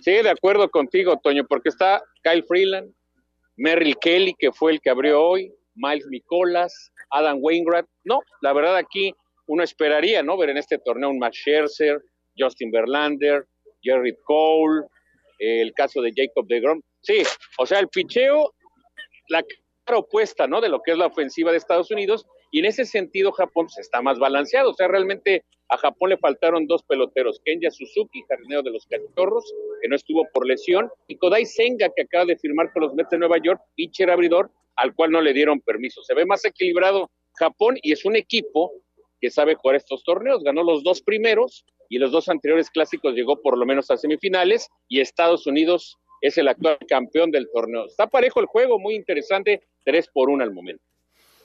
Sí, 0.00 0.12
de 0.12 0.30
acuerdo 0.30 0.70
contigo, 0.70 1.18
Toño, 1.22 1.44
porque 1.46 1.70
está 1.70 2.02
Kyle 2.22 2.44
Freeland, 2.44 2.92
Merrill 3.56 3.96
Kelly, 4.00 4.34
que 4.38 4.52
fue 4.52 4.72
el 4.72 4.80
que 4.80 4.90
abrió 4.90 5.22
hoy, 5.22 5.50
Miles 5.74 6.06
Nicolas, 6.08 6.92
Adam 7.10 7.38
Wainwright. 7.40 7.86
No, 8.04 8.20
la 8.42 8.52
verdad 8.52 8.76
aquí 8.76 9.14
uno 9.46 9.62
esperaría, 9.62 10.22
¿no? 10.22 10.36
Ver 10.36 10.50
en 10.50 10.58
este 10.58 10.78
torneo 10.78 11.10
un 11.10 11.18
Max 11.18 11.36
Scherzer, 11.38 12.02
Justin 12.36 12.70
Verlander, 12.70 13.46
Jerry 13.82 14.16
Cole, 14.24 14.86
el 15.38 15.72
caso 15.74 16.00
de 16.00 16.12
Jacob 16.14 16.46
de 16.46 16.60
Grom. 16.60 16.80
Sí, 17.00 17.22
o 17.58 17.66
sea, 17.66 17.80
el 17.80 17.88
picheo, 17.88 18.54
la 19.28 19.44
cara 19.84 19.98
opuesta, 19.98 20.46
¿no? 20.46 20.60
De 20.60 20.68
lo 20.68 20.80
que 20.80 20.92
es 20.92 20.98
la 20.98 21.06
ofensiva 21.06 21.50
de 21.50 21.58
Estados 21.58 21.90
Unidos, 21.90 22.26
y 22.50 22.60
en 22.60 22.66
ese 22.66 22.84
sentido 22.84 23.32
Japón 23.32 23.66
pues, 23.66 23.78
está 23.78 24.00
más 24.00 24.18
balanceado. 24.18 24.70
O 24.70 24.74
sea, 24.74 24.88
realmente 24.88 25.44
a 25.68 25.76
Japón 25.76 26.10
le 26.10 26.18
faltaron 26.18 26.66
dos 26.66 26.82
peloteros, 26.84 27.40
Kenya 27.44 27.70
Suzuki, 27.70 28.22
jardinero 28.28 28.62
de 28.62 28.70
los 28.70 28.86
Cachorros, 28.86 29.44
que 29.82 29.88
no 29.88 29.96
estuvo 29.96 30.26
por 30.32 30.46
lesión, 30.46 30.88
y 31.08 31.16
Kodai 31.16 31.46
Senga, 31.46 31.88
que 31.94 32.02
acaba 32.02 32.26
de 32.26 32.36
firmar 32.36 32.72
con 32.72 32.82
los 32.82 32.94
Mets 32.94 33.10
de 33.10 33.18
Nueva 33.18 33.38
York, 33.42 33.60
pitcher 33.74 34.10
abridor, 34.10 34.50
al 34.76 34.94
cual 34.94 35.10
no 35.10 35.20
le 35.20 35.32
dieron 35.32 35.60
permiso. 35.60 36.02
Se 36.02 36.14
ve 36.14 36.24
más 36.26 36.44
equilibrado 36.44 37.10
Japón 37.34 37.76
y 37.82 37.92
es 37.92 38.04
un 38.04 38.16
equipo 38.16 38.72
que 39.24 39.30
sabe 39.30 39.54
jugar 39.54 39.76
estos 39.76 40.04
torneos. 40.04 40.44
Ganó 40.44 40.62
los 40.62 40.84
dos 40.84 41.00
primeros 41.00 41.64
y 41.88 41.96
los 41.96 42.12
dos 42.12 42.28
anteriores 42.28 42.68
clásicos 42.68 43.14
llegó 43.14 43.40
por 43.40 43.56
lo 43.56 43.64
menos 43.64 43.90
a 43.90 43.96
semifinales 43.96 44.68
y 44.86 45.00
Estados 45.00 45.46
Unidos 45.46 45.96
es 46.20 46.36
el 46.36 46.46
actual 46.46 46.76
campeón 46.86 47.30
del 47.30 47.48
torneo. 47.50 47.86
Está 47.86 48.06
parejo 48.06 48.40
el 48.40 48.46
juego, 48.46 48.78
muy 48.78 48.94
interesante, 48.94 49.62
tres 49.82 50.10
por 50.12 50.28
uno 50.28 50.44
al 50.44 50.52
momento. 50.52 50.84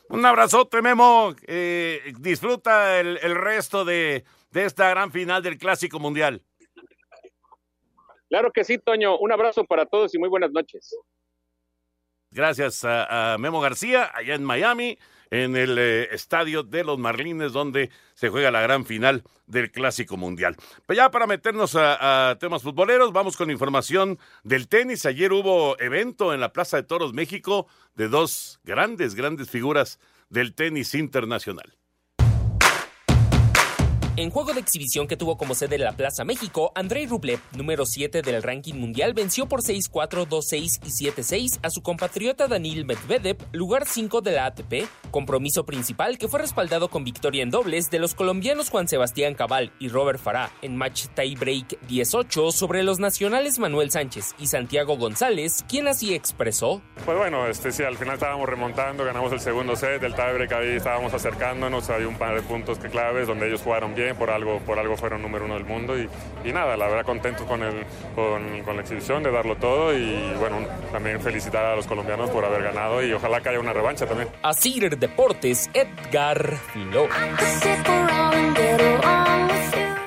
Un 0.10 0.26
abrazote, 0.26 0.82
Memo. 0.82 1.34
Eh, 1.48 2.02
disfruta 2.20 3.00
el, 3.00 3.18
resto 3.36 3.86
de, 3.86 4.26
esta 4.54 4.90
gran 4.90 5.14
final 5.14 5.42
del 5.42 5.58
Clásico 5.58 6.02
Mundial. 6.02 6.42
Claro 8.28 8.52
que 8.52 8.66
sí, 8.66 8.78
Toño. 8.78 9.18
Un 9.20 9.32
abrazo 9.32 9.64
para 9.64 9.86
todos 9.86 10.14
y 10.14 10.20
muy 10.20 10.28
buenas 10.28 10.52
noches. 10.52 10.94
Gracias 12.32 12.82
a 12.84 13.38
Memo 13.40 13.60
García, 13.60 14.12
allá 14.14 14.36
en 14.36 14.44
Miami 14.44 14.98
en 15.32 15.56
el 15.56 15.78
eh, 15.78 16.14
estadio 16.14 16.64
de 16.64 16.84
los 16.84 16.98
Marlines, 16.98 17.54
donde 17.54 17.90
se 18.14 18.30
juega 18.30 18.52
la 18.52 18.62
gran 18.62 18.86
final 18.86 19.24
del 19.46 19.72
Clásico 19.72 20.18
Mundial. 20.18 20.56
Pero 20.86 20.98
ya 20.98 21.12
para 21.12 21.28
meternos 21.28 21.76
a, 21.76 22.38
temas 22.40 22.64
futboleros, 22.64 23.14
vamos 23.14 23.38
con 23.38 23.52
información 23.52 24.20
del 24.44 24.68
tenis. 24.68 25.06
Ayer 25.06 25.32
hubo 25.32 25.80
evento 25.80 26.34
en 26.34 26.40
la 26.40 26.54
Plaza 26.54 26.78
de 26.78 26.84
Toros 26.84 27.14
México 27.14 27.68
de 27.96 28.08
dos 28.08 28.60
grandes, 28.64 29.16
grandes 29.16 29.50
figuras 29.50 30.00
del 30.30 30.54
tenis 30.54 30.96
internacional. 30.96 31.79
En 34.20 34.32
juego 34.32 34.52
de 34.52 34.60
exhibición 34.60 35.08
que 35.08 35.16
tuvo 35.16 35.38
como 35.38 35.56
sede 35.56 35.78
la 35.78 35.94
Plaza 35.94 36.26
México, 36.26 36.74
Andrei 36.76 37.08
Rublev, 37.08 37.40
número 37.56 37.86
7 37.86 38.22
del 38.22 38.44
ranking 38.44 38.74
mundial, 38.74 39.14
venció 39.14 39.46
por 39.46 39.62
6-4, 39.62 40.28
2-6 40.28 40.82
y 40.84 41.10
7-6 41.10 41.60
a 41.64 41.70
su 41.70 41.82
compatriota 41.82 42.50
Danil 42.50 42.84
Medvedev, 42.84 43.38
lugar 43.54 43.86
5 43.86 44.20
de 44.20 44.34
la 44.34 44.48
ATP, 44.48 44.90
compromiso 45.10 45.66
principal 45.66 46.18
que 46.18 46.28
fue 46.28 46.42
respaldado 46.42 46.90
con 46.90 47.06
victoria 47.06 47.44
en 47.44 47.50
dobles 47.50 47.90
de 47.92 48.00
los 48.00 48.14
colombianos 48.14 48.70
Juan 48.70 48.90
Sebastián 48.90 49.36
Cabal 49.36 49.72
y 49.80 49.88
Robert 49.88 50.20
Farah 50.20 50.52
en 50.62 50.76
match 50.76 51.06
tiebreak 51.16 51.80
18 51.88 52.52
sobre 52.52 52.84
los 52.84 53.00
nacionales 53.00 53.58
Manuel 53.58 53.90
Sánchez 53.90 54.36
y 54.38 54.48
Santiago 54.48 54.98
González, 54.98 55.64
quien 55.70 55.88
así 55.88 56.14
expresó. 56.14 56.82
Pues 57.06 57.18
bueno, 57.18 57.48
este 57.48 57.72
sí, 57.72 57.84
al 57.84 57.96
final 57.96 58.16
estábamos 58.16 58.50
remontando, 58.50 59.06
ganamos 59.06 59.32
el 59.32 59.40
segundo 59.40 59.78
set, 59.78 60.02
del 60.02 60.14
tiebreak 60.14 60.52
ahí 60.52 60.76
estábamos 60.76 61.14
acercándonos, 61.14 61.90
hay 61.90 62.04
un 62.04 62.18
par 62.18 62.36
de 62.36 62.42
puntos 62.42 62.80
que 62.80 62.90
claves 62.90 63.26
donde 63.26 63.48
ellos 63.48 63.62
jugaron 63.62 63.96
bien 63.96 64.09
por 64.16 64.30
algo, 64.30 64.60
por 64.60 64.80
algo 64.80 64.98
fueron 64.98 65.22
número 65.22 65.46
uno 65.46 65.54
del 65.54 65.66
mundo 65.66 65.98
y, 65.98 66.10
y 66.44 66.52
nada, 66.52 66.76
la 66.78 66.88
verdad 66.88 67.06
contento 67.06 67.46
con, 67.46 67.64
el, 67.64 67.86
con, 68.16 68.64
con, 68.64 68.76
la 68.76 68.82
exhibición, 68.82 69.24
de 69.24 69.32
darlo 69.32 69.56
todo 69.56 69.94
y 69.94 70.34
bueno, 70.40 70.66
también 70.92 71.22
felicitar 71.22 71.66
a 71.66 71.76
los 71.76 71.88
colombianos 71.88 72.30
por 72.30 72.46
haber 72.46 72.64
ganado 72.64 73.04
y 73.04 73.14
ojalá 73.14 73.42
que 73.42 73.50
haya 73.50 73.60
una 73.60 73.74
revancha 73.74 74.06
también. 74.06 74.30
Así 74.44 74.80
Deportes, 74.80 75.70
Edgar 75.74 76.58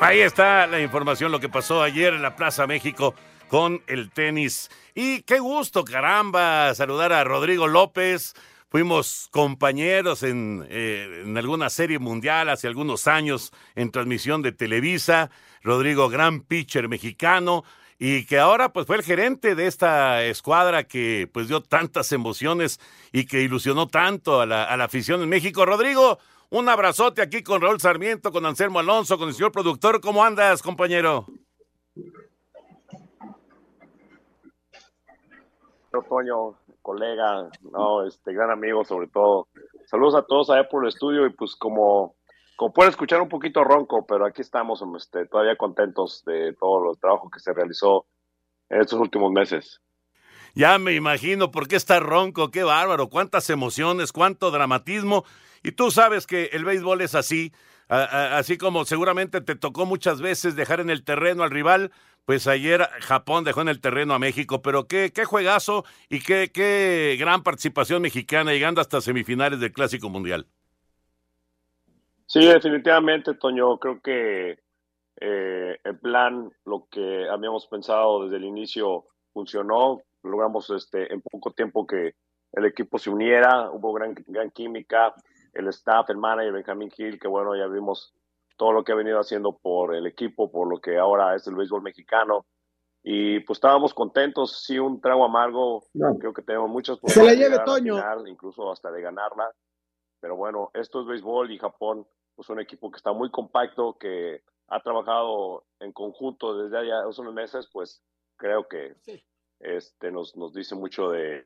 Ahí 0.00 0.20
está 0.20 0.66
la 0.66 0.80
información, 0.80 1.30
lo 1.30 1.40
que 1.40 1.48
pasó 1.48 1.82
ayer 1.82 2.14
en 2.14 2.22
la 2.22 2.34
Plaza 2.34 2.66
México 2.66 3.14
con 3.48 3.82
el 3.86 4.10
tenis. 4.10 4.70
Y 4.94 5.22
qué 5.22 5.38
gusto, 5.38 5.84
caramba, 5.84 6.74
saludar 6.74 7.12
a 7.12 7.22
Rodrigo 7.22 7.66
López, 7.66 8.34
Fuimos 8.72 9.28
compañeros 9.30 10.22
en, 10.22 10.66
eh, 10.70 11.24
en, 11.26 11.36
alguna 11.36 11.68
serie 11.68 11.98
mundial 11.98 12.48
hace 12.48 12.66
algunos 12.66 13.06
años 13.06 13.52
en 13.74 13.90
transmisión 13.90 14.40
de 14.40 14.52
Televisa. 14.52 15.30
Rodrigo, 15.62 16.08
gran 16.08 16.40
pitcher 16.40 16.88
mexicano 16.88 17.64
y 17.98 18.24
que 18.24 18.38
ahora 18.38 18.72
pues 18.72 18.86
fue 18.86 18.96
el 18.96 19.02
gerente 19.02 19.54
de 19.54 19.66
esta 19.66 20.24
escuadra 20.24 20.84
que 20.84 21.28
pues 21.30 21.48
dio 21.48 21.60
tantas 21.60 22.12
emociones 22.12 22.80
y 23.12 23.26
que 23.26 23.42
ilusionó 23.42 23.88
tanto 23.88 24.40
a 24.40 24.46
la, 24.46 24.64
a 24.64 24.74
la 24.78 24.84
afición 24.84 25.20
en 25.20 25.28
México. 25.28 25.66
Rodrigo, 25.66 26.18
un 26.48 26.66
abrazote 26.66 27.20
aquí 27.20 27.42
con 27.42 27.60
Raúl 27.60 27.78
Sarmiento, 27.78 28.32
con 28.32 28.46
Anselmo 28.46 28.78
Alonso, 28.78 29.18
con 29.18 29.28
el 29.28 29.34
señor 29.34 29.52
productor. 29.52 30.00
¿Cómo 30.00 30.24
andas, 30.24 30.62
compañero? 30.62 31.26
Toño, 36.08 36.56
colega, 36.82 37.48
no, 37.62 38.06
este 38.06 38.32
gran 38.32 38.50
amigo 38.50 38.84
sobre 38.84 39.08
todo. 39.08 39.48
Saludos 39.86 40.16
a 40.16 40.22
todos 40.22 40.50
allá 40.50 40.68
por 40.68 40.82
el 40.82 40.88
estudio 40.88 41.26
y 41.26 41.30
pues 41.30 41.56
como, 41.56 42.16
como 42.56 42.72
pueden 42.72 42.90
escuchar 42.90 43.22
un 43.22 43.28
poquito 43.28 43.64
ronco, 43.64 44.04
pero 44.06 44.26
aquí 44.26 44.42
estamos 44.42 44.82
este, 44.96 45.26
todavía 45.26 45.56
contentos 45.56 46.22
de 46.26 46.54
todo 46.54 46.92
el 46.92 46.98
trabajo 46.98 47.30
que 47.30 47.40
se 47.40 47.52
realizó 47.52 48.06
en 48.68 48.80
estos 48.80 48.98
últimos 48.98 49.32
meses. 49.32 49.80
Ya 50.54 50.78
me 50.78 50.92
imagino 50.92 51.50
por 51.50 51.66
qué 51.66 51.76
está 51.76 51.98
ronco, 52.00 52.50
qué 52.50 52.62
bárbaro, 52.62 53.08
cuántas 53.08 53.48
emociones, 53.48 54.12
cuánto 54.12 54.50
dramatismo. 54.50 55.24
Y 55.62 55.72
tú 55.72 55.90
sabes 55.90 56.26
que 56.26 56.50
el 56.52 56.64
béisbol 56.64 57.00
es 57.00 57.14
así, 57.14 57.52
así 57.88 58.58
como 58.58 58.84
seguramente 58.84 59.40
te 59.40 59.54
tocó 59.54 59.86
muchas 59.86 60.20
veces 60.20 60.56
dejar 60.56 60.80
en 60.80 60.90
el 60.90 61.04
terreno 61.04 61.42
al 61.42 61.50
rival, 61.50 61.90
pues 62.24 62.46
ayer 62.46 62.82
Japón 63.00 63.44
dejó 63.44 63.62
en 63.62 63.68
el 63.68 63.80
terreno 63.80 64.14
a 64.14 64.18
México, 64.18 64.62
pero 64.62 64.86
qué, 64.86 65.12
qué 65.14 65.24
juegazo 65.24 65.84
y 66.08 66.20
qué, 66.20 66.50
qué 66.52 67.16
gran 67.18 67.42
participación 67.42 68.02
mexicana 68.02 68.52
llegando 68.52 68.80
hasta 68.80 69.00
semifinales 69.00 69.60
del 69.60 69.72
Clásico 69.72 70.08
Mundial. 70.08 70.46
Sí, 72.26 72.46
definitivamente, 72.46 73.34
Toño, 73.34 73.78
creo 73.78 74.00
que 74.00 74.58
eh, 75.20 75.78
el 75.84 75.98
plan, 75.98 76.50
lo 76.64 76.86
que 76.90 77.28
habíamos 77.28 77.66
pensado 77.66 78.24
desde 78.24 78.36
el 78.36 78.44
inicio, 78.44 79.04
funcionó. 79.32 80.00
Logramos 80.22 80.70
este, 80.70 81.12
en 81.12 81.20
poco 81.20 81.50
tiempo 81.50 81.86
que 81.86 82.14
el 82.52 82.64
equipo 82.64 82.98
se 82.98 83.10
uniera, 83.10 83.70
hubo 83.70 83.92
gran, 83.92 84.14
gran 84.26 84.50
química, 84.50 85.14
el 85.52 85.68
staff, 85.68 86.08
el 86.10 86.16
manager 86.16 86.52
Benjamín 86.52 86.90
Gil, 86.90 87.18
que 87.18 87.28
bueno, 87.28 87.56
ya 87.56 87.66
vimos 87.66 88.14
todo 88.56 88.72
lo 88.72 88.84
que 88.84 88.92
ha 88.92 88.96
venido 88.96 89.18
haciendo 89.18 89.58
por 89.58 89.94
el 89.94 90.06
equipo, 90.06 90.50
por 90.50 90.68
lo 90.68 90.80
que 90.80 90.98
ahora 90.98 91.34
es 91.34 91.46
el 91.46 91.54
béisbol 91.54 91.82
mexicano. 91.82 92.46
Y 93.04 93.40
pues 93.40 93.56
estábamos 93.56 93.94
contentos, 93.94 94.62
sí, 94.64 94.78
un 94.78 95.00
trago 95.00 95.24
amargo, 95.24 95.84
creo 96.20 96.32
que 96.32 96.42
tenemos 96.42 96.70
muchas 96.70 96.98
posibilidades. 96.98 97.38
Se 97.38 97.50
la 97.50 97.56
lleve 97.56 97.64
Toño. 97.64 98.28
incluso 98.28 98.70
hasta 98.70 98.92
de 98.92 99.02
ganarla. 99.02 99.50
Pero 100.20 100.36
bueno, 100.36 100.70
esto 100.74 101.00
es 101.00 101.06
béisbol 101.06 101.50
y 101.50 101.58
Japón, 101.58 102.06
pues 102.36 102.48
un 102.48 102.60
equipo 102.60 102.90
que 102.92 102.98
está 102.98 103.12
muy 103.12 103.28
compacto, 103.30 103.96
que 103.98 104.42
ha 104.68 104.80
trabajado 104.80 105.64
en 105.80 105.92
conjunto 105.92 106.56
desde 106.56 106.78
allá 106.78 107.08
hace 107.08 107.20
unos 107.20 107.34
meses, 107.34 107.68
pues 107.72 108.04
creo 108.36 108.68
que 108.68 108.94
este, 109.58 110.12
nos, 110.12 110.36
nos 110.36 110.52
dice 110.52 110.76
mucho 110.76 111.10
de, 111.10 111.44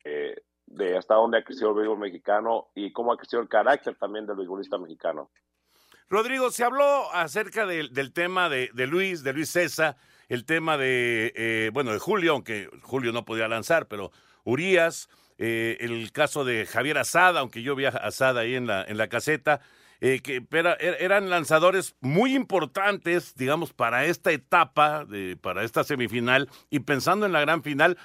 de 0.67 0.97
hasta 0.97 1.15
dónde 1.15 1.39
ha 1.39 1.45
crecido 1.45 1.71
el 1.71 1.77
béisbol 1.77 1.99
mexicano 1.99 2.69
y 2.75 2.93
cómo 2.93 3.13
ha 3.13 3.17
crecido 3.17 3.41
el 3.41 3.49
carácter 3.49 3.97
también 3.97 4.27
del 4.27 4.37
béisbolista 4.37 4.77
mexicano. 4.77 5.31
Rodrigo, 6.09 6.53
se 6.53 6.63
habló 6.63 7.13
acerca 7.13 7.67
del 7.67 8.13
tema 8.13 8.49
de, 8.49 8.71
Luis, 8.87 9.25
de 9.25 9.33
Luis 9.33 9.51
César, 9.51 9.97
el 10.29 10.45
tema 10.45 10.77
de, 10.77 11.33
eh, 11.35 11.71
bueno, 11.73 11.93
de 11.93 11.99
Julio, 11.99 12.33
aunque 12.33 12.69
Julio 12.83 13.13
no 13.13 13.25
podía 13.25 13.49
lanzar, 13.49 13.87
pero 13.87 14.13
Urias, 14.45 15.09
eh, 15.39 15.77
el 15.81 16.13
caso 16.13 16.45
de 16.45 16.65
Javier 16.67 16.99
Asada, 16.99 17.41
aunque 17.41 17.63
yo 17.63 17.75
vi 17.75 17.87
a 17.87 17.91
Asada 17.91 18.43
ahí 18.43 18.55
en 18.55 18.69
la, 18.69 18.85
en 18.85 18.99
la 18.99 19.09
caseta, 19.09 19.61
eh, 20.01 20.21
que 20.23 20.47
er, 20.53 20.97
eran 21.01 21.29
lanzadores 21.29 21.97
muy 22.01 22.37
importantes, 22.37 23.35
digamos, 23.35 23.73
para 23.73 24.05
esta 24.05 24.31
etapa, 24.31 25.05
de, 25.05 25.37
para 25.37 25.65
esta 25.65 25.83
semifinal, 25.83 26.49
y 26.71 26.81
pensando 26.81 27.27
en 27.27 27.33
la 27.33 27.41
gran 27.41 27.63
final, 27.63 27.99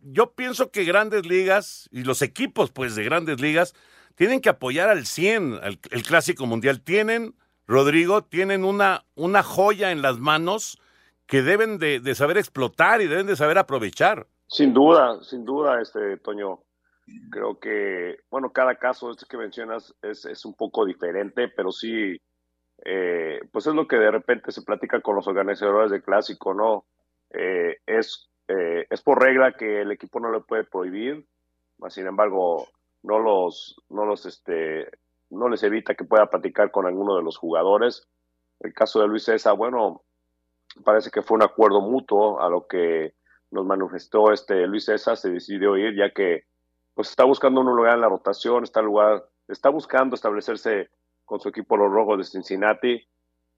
yo 0.00 0.32
pienso 0.32 0.70
que 0.70 0.84
grandes 0.84 1.26
ligas 1.26 1.90
y 1.92 2.02
los 2.02 2.22
equipos, 2.22 2.70
pues, 2.70 2.94
de 2.94 3.04
grandes 3.04 3.38
ligas, 3.38 3.74
tienen 4.18 4.40
que 4.40 4.48
apoyar 4.48 4.88
al 4.88 5.06
100 5.06 5.60
el 5.62 6.02
Clásico 6.02 6.44
Mundial. 6.44 6.82
Tienen, 6.82 7.34
Rodrigo, 7.68 8.24
tienen 8.24 8.64
una, 8.64 9.04
una 9.14 9.44
joya 9.44 9.92
en 9.92 10.02
las 10.02 10.18
manos 10.18 10.80
que 11.28 11.42
deben 11.42 11.78
de, 11.78 12.14
saber 12.16 12.36
explotar 12.36 13.00
y 13.00 13.06
deben 13.06 13.28
de 13.28 13.36
saber 13.36 13.58
aprovechar. 13.58 14.26
Sin 14.48 14.74
duda, 14.74 15.22
sin 15.22 15.44
duda, 15.44 15.80
este 15.80 16.16
Toño. 16.16 16.64
Creo 17.30 17.60
que, 17.60 18.16
bueno, 18.28 18.52
cada 18.52 18.74
caso 18.74 19.12
este 19.12 19.24
que 19.30 19.36
mencionas 19.36 19.94
es, 20.02 20.24
es 20.24 20.44
un 20.44 20.54
poco 20.54 20.84
diferente, 20.84 21.48
pero 21.48 21.70
sí, 21.70 22.20
eh, 22.84 23.40
pues 23.52 23.66
es 23.66 23.74
lo 23.74 23.86
que 23.86 23.96
de 23.96 24.10
repente 24.10 24.50
se 24.50 24.62
platica 24.62 25.00
con 25.00 25.14
los 25.14 25.28
organizadores 25.28 25.90
de 25.92 26.02
clásico, 26.02 26.52
¿no? 26.54 26.86
Eh, 27.30 27.76
es, 27.86 28.28
eh, 28.48 28.86
es 28.90 29.00
por 29.00 29.22
regla 29.22 29.52
que 29.52 29.82
el 29.82 29.92
equipo 29.92 30.18
no 30.18 30.32
le 30.32 30.40
puede 30.40 30.64
prohibir, 30.64 31.24
sin 31.88 32.06
embargo, 32.06 32.66
no 33.02 33.18
los, 33.18 33.76
no 33.88 34.04
los, 34.04 34.26
este, 34.26 34.88
no 35.30 35.48
les 35.48 35.62
evita 35.62 35.94
que 35.94 36.04
pueda 36.04 36.30
platicar 36.30 36.70
con 36.70 36.86
alguno 36.86 37.16
de 37.16 37.22
los 37.22 37.36
jugadores. 37.36 38.08
El 38.60 38.74
caso 38.74 39.00
de 39.00 39.08
Luis 39.08 39.24
César, 39.24 39.56
bueno, 39.56 40.04
parece 40.84 41.10
que 41.10 41.22
fue 41.22 41.36
un 41.36 41.42
acuerdo 41.42 41.80
mutuo 41.80 42.40
a 42.40 42.48
lo 42.48 42.66
que 42.66 43.14
nos 43.50 43.64
manifestó 43.64 44.32
este 44.32 44.66
Luis 44.66 44.84
César, 44.84 45.16
se 45.16 45.30
decidió 45.30 45.76
ir 45.76 45.96
ya 45.96 46.10
que 46.10 46.44
pues 46.94 47.10
está 47.10 47.24
buscando 47.24 47.60
un 47.60 47.74
lugar 47.74 47.94
en 47.94 48.00
la 48.00 48.08
rotación, 48.08 48.64
está 48.64 48.82
lugar, 48.82 49.24
está 49.46 49.68
buscando 49.68 50.16
establecerse 50.16 50.90
con 51.24 51.38
su 51.38 51.48
equipo 51.48 51.76
los 51.76 51.92
rojos 51.92 52.18
de 52.18 52.24
Cincinnati. 52.24 53.06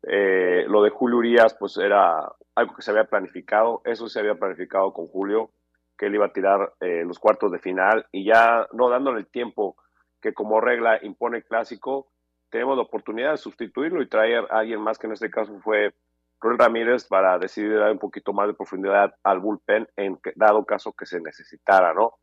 Eh, 0.03 0.65
lo 0.69 0.83
de 0.83 0.91
Julio 0.91 1.19
Urias, 1.19 1.57
pues 1.59 1.77
era 1.79 2.31
algo 2.55 2.75
que 2.75 2.83
se 2.83 2.91
había 2.91 3.05
planificado, 3.05 3.81
eso 3.85 4.09
se 4.09 4.21
había 4.21 4.35
planificado 4.35 4.93
con 4.93 5.07
Julio, 5.07 5.53
que 6.01 6.07
él 6.07 6.15
iba 6.15 6.25
a 6.25 6.33
tirar 6.33 6.73
eh, 6.81 7.05
los 7.07 7.19
cuartos 7.19 7.53
de 7.53 7.59
final 7.59 8.07
y 8.11 8.25
ya 8.25 8.67
no 8.73 8.89
dándole 8.89 9.21
el 9.21 9.27
tiempo 9.27 9.77
que 10.23 10.33
como 10.33 10.59
regla 10.59 10.99
impone 11.03 11.37
el 11.39 11.45
clásico, 11.45 12.11
tenemos 12.49 12.75
la 12.75 12.85
oportunidad 12.85 13.33
de 13.33 13.37
sustituirlo 13.37 14.01
y 14.01 14.09
traer 14.09 14.47
a 14.51 14.61
alguien 14.61 14.81
más 14.81 14.99
que 14.99 15.07
en 15.07 15.13
este 15.13 15.31
caso 15.31 15.61
fue 15.61 15.95
Roel 16.41 16.57
Ramírez 16.57 17.07
para 17.07 17.39
decidir 17.39 17.79
dar 17.79 17.93
un 17.93 17.99
poquito 17.99 18.33
más 18.33 18.47
de 18.47 18.55
profundidad 18.55 19.15
al 19.23 19.41
bullpen 19.41 19.89
en 19.97 20.19
dado 20.37 20.65
caso 20.65 20.95
que 20.95 21.05
se 21.05 21.21
necesitara, 21.21 21.93
¿no? 21.93 22.15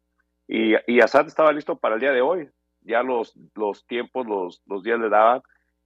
Y, 0.47 0.73
y 0.91 0.99
Assad 1.01 1.27
estaba 1.27 1.51
listo 1.51 1.77
para 1.77 1.95
el 1.95 2.01
día 2.01 2.11
de 2.11 2.21
hoy, 2.21 2.49
ya 2.81 3.03
los, 3.03 3.37
los 3.53 3.85
tiempos, 3.85 4.25
los, 4.25 4.63
los 4.65 4.81
días 4.81 4.99
le 4.99 5.09
daban, 5.09 5.43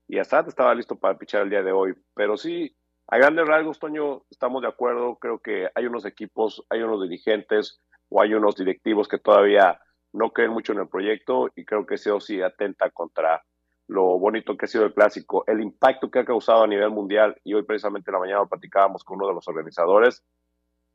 y 0.08 0.18
Assad 0.18 0.48
estaba 0.48 0.74
listo 0.74 0.98
para 0.98 1.18
pichar 1.18 1.42
el 1.42 1.50
día 1.50 1.62
de 1.62 1.72
hoy, 1.72 1.92
pero 2.14 2.38
sí, 2.38 2.74
a 3.12 3.18
grandes 3.18 3.46
rasgos, 3.46 3.78
Toño, 3.78 4.22
estamos 4.30 4.62
de 4.62 4.68
acuerdo, 4.68 5.16
creo 5.16 5.38
que 5.38 5.68
hay 5.74 5.84
unos 5.84 6.06
equipos, 6.06 6.64
hay 6.70 6.80
unos 6.80 7.02
dirigentes 7.02 7.78
o 8.08 8.22
hay 8.22 8.32
unos 8.32 8.56
directivos 8.56 9.06
que 9.06 9.18
todavía 9.18 9.78
no 10.14 10.30
creen 10.30 10.52
mucho 10.52 10.72
en 10.72 10.78
el 10.78 10.88
proyecto 10.88 11.50
y 11.54 11.66
creo 11.66 11.84
que 11.84 11.96
eso 11.96 12.20
sí 12.20 12.40
atenta 12.40 12.88
contra 12.88 13.44
lo 13.86 14.18
bonito 14.18 14.56
que 14.56 14.64
ha 14.64 14.68
sido 14.68 14.86
el 14.86 14.94
clásico, 14.94 15.44
el 15.46 15.60
impacto 15.60 16.10
que 16.10 16.20
ha 16.20 16.24
causado 16.24 16.62
a 16.62 16.66
nivel 16.66 16.88
mundial, 16.88 17.38
y 17.44 17.52
hoy 17.52 17.64
precisamente 17.64 18.10
en 18.10 18.14
la 18.14 18.20
mañana 18.20 18.46
platicábamos 18.46 19.04
con 19.04 19.18
uno 19.18 19.28
de 19.28 19.34
los 19.34 19.46
organizadores, 19.46 20.24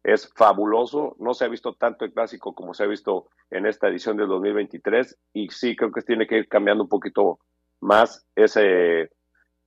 es 0.01 0.33
fabuloso, 0.33 1.15
no 1.19 1.35
se 1.35 1.45
ha 1.45 1.49
visto 1.49 1.75
tanto 1.75 2.03
el 2.03 2.13
clásico 2.13 2.55
como 2.55 2.73
se 2.73 2.83
ha 2.83 2.87
visto 2.87 3.27
en 3.51 3.67
esta 3.67 3.89
edición 3.89 4.17
del 4.17 4.27
2023, 4.27 5.19
y 5.33 5.49
sí 5.49 5.75
creo 5.75 5.91
que 5.91 6.01
tiene 6.01 6.25
que 6.25 6.39
ir 6.39 6.47
cambiando 6.47 6.81
un 6.81 6.89
poquito 6.89 7.37
más 7.79 8.25
ese, 8.35 9.01
e, 9.01 9.09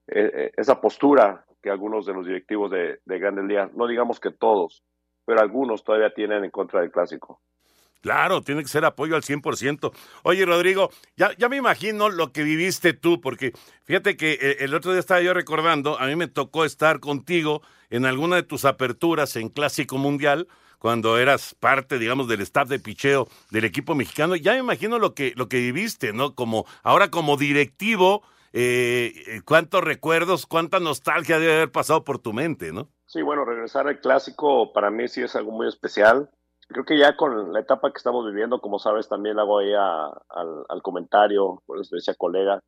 e, 0.08 0.52
esa 0.56 0.80
postura 0.80 1.46
que 1.62 1.70
algunos 1.70 2.06
de 2.06 2.14
los 2.14 2.26
directivos 2.26 2.70
de, 2.70 3.00
de 3.04 3.18
Grandes 3.18 3.44
Ligas, 3.44 3.74
no 3.74 3.86
digamos 3.86 4.20
que 4.20 4.30
todos, 4.30 4.84
pero 5.24 5.40
algunos 5.40 5.84
todavía 5.84 6.12
tienen 6.12 6.44
en 6.44 6.50
contra 6.50 6.80
del 6.80 6.90
clásico. 6.90 7.40
Claro, 8.00 8.40
tiene 8.40 8.62
que 8.62 8.68
ser 8.68 8.84
apoyo 8.86 9.14
al 9.14 9.22
100%. 9.22 9.92
Oye, 10.22 10.46
Rodrigo, 10.46 10.90
ya, 11.16 11.36
ya 11.36 11.50
me 11.50 11.56
imagino 11.56 12.08
lo 12.08 12.32
que 12.32 12.44
viviste 12.44 12.94
tú, 12.94 13.20
porque 13.20 13.52
fíjate 13.84 14.16
que 14.16 14.38
eh, 14.40 14.56
el 14.60 14.74
otro 14.74 14.92
día 14.92 15.00
estaba 15.00 15.20
yo 15.20 15.34
recordando, 15.34 16.00
a 16.00 16.06
mí 16.06 16.16
me 16.16 16.26
tocó 16.26 16.64
estar 16.64 17.00
contigo 17.00 17.60
en 17.90 18.06
alguna 18.06 18.36
de 18.36 18.42
tus 18.42 18.64
aperturas 18.64 19.36
en 19.36 19.50
Clásico 19.50 19.98
Mundial, 19.98 20.48
cuando 20.78 21.18
eras 21.18 21.54
parte, 21.60 21.98
digamos, 21.98 22.26
del 22.26 22.40
staff 22.40 22.66
de 22.66 22.78
picheo 22.78 23.28
del 23.50 23.66
equipo 23.66 23.94
mexicano. 23.94 24.34
Ya 24.34 24.52
me 24.52 24.60
imagino 24.60 24.98
lo 24.98 25.14
que, 25.14 25.34
lo 25.36 25.46
que 25.46 25.58
viviste, 25.58 26.14
¿no? 26.14 26.34
Como, 26.34 26.64
ahora 26.82 27.10
como 27.10 27.36
directivo, 27.36 28.22
eh, 28.52 29.12
eh, 29.26 29.40
cuántos 29.44 29.82
recuerdos, 29.82 30.46
cuánta 30.46 30.80
nostalgia 30.80 31.38
debe 31.38 31.56
haber 31.56 31.72
pasado 31.72 32.04
por 32.04 32.18
tu 32.18 32.32
mente, 32.32 32.72
¿no? 32.72 32.88
Sí, 33.06 33.22
bueno, 33.22 33.44
regresar 33.44 33.88
al 33.88 34.00
clásico 34.00 34.72
para 34.72 34.90
mí 34.90 35.08
sí 35.08 35.22
es 35.22 35.36
algo 35.36 35.52
muy 35.52 35.68
especial 35.68 36.30
creo 36.70 36.84
que 36.84 36.98
ya 36.98 37.16
con 37.16 37.52
la 37.52 37.60
etapa 37.60 37.90
que 37.90 37.98
estamos 37.98 38.24
viviendo, 38.26 38.60
como 38.60 38.78
sabes, 38.78 39.08
también 39.08 39.38
hago 39.38 39.58
ahí 39.58 39.72
al, 39.74 40.82
comentario, 40.82 41.62
por 41.66 41.80
eso 41.80 41.96
decía 41.96 42.14
colega, 42.14 42.62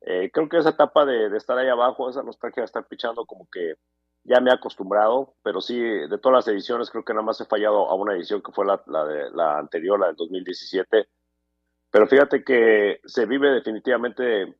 eh, 0.00 0.30
creo 0.32 0.48
que 0.48 0.58
esa 0.58 0.70
etapa 0.70 1.04
de, 1.04 1.36
estar 1.36 1.58
ahí 1.58 1.68
abajo, 1.68 2.08
esa 2.08 2.22
nostalgia 2.22 2.62
de 2.62 2.66
estar 2.66 2.86
pichando, 2.86 3.26
como 3.26 3.48
que 3.50 3.74
ya 4.24 4.40
me 4.40 4.50
he 4.50 4.54
acostumbrado, 4.54 5.34
pero 5.42 5.60
sí, 5.60 5.78
de 5.78 6.18
todas 6.18 6.46
las 6.46 6.48
ediciones, 6.48 6.90
creo 6.90 7.04
que 7.04 7.12
nada 7.12 7.24
más 7.24 7.40
he 7.40 7.46
fallado 7.46 7.88
a 7.88 7.94
una 7.94 8.14
edición 8.14 8.42
que 8.42 8.52
fue 8.52 8.64
la, 8.64 8.76
de, 9.04 9.30
la 9.32 9.58
anterior, 9.58 9.98
la 9.98 10.08
del 10.08 10.16
2017. 10.16 11.08
Pero 11.90 12.06
fíjate 12.06 12.44
que 12.44 13.00
se 13.06 13.26
vive 13.26 13.50
definitivamente 13.50 14.54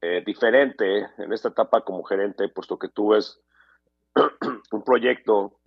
eh, 0.00 0.22
diferente 0.24 1.08
en 1.18 1.32
esta 1.32 1.48
etapa 1.48 1.82
como 1.82 2.04
gerente, 2.04 2.48
puesto 2.48 2.78
que 2.78 2.88
tú 2.88 3.10
ves 3.10 3.40
un 4.72 4.84
proyecto 4.84 5.58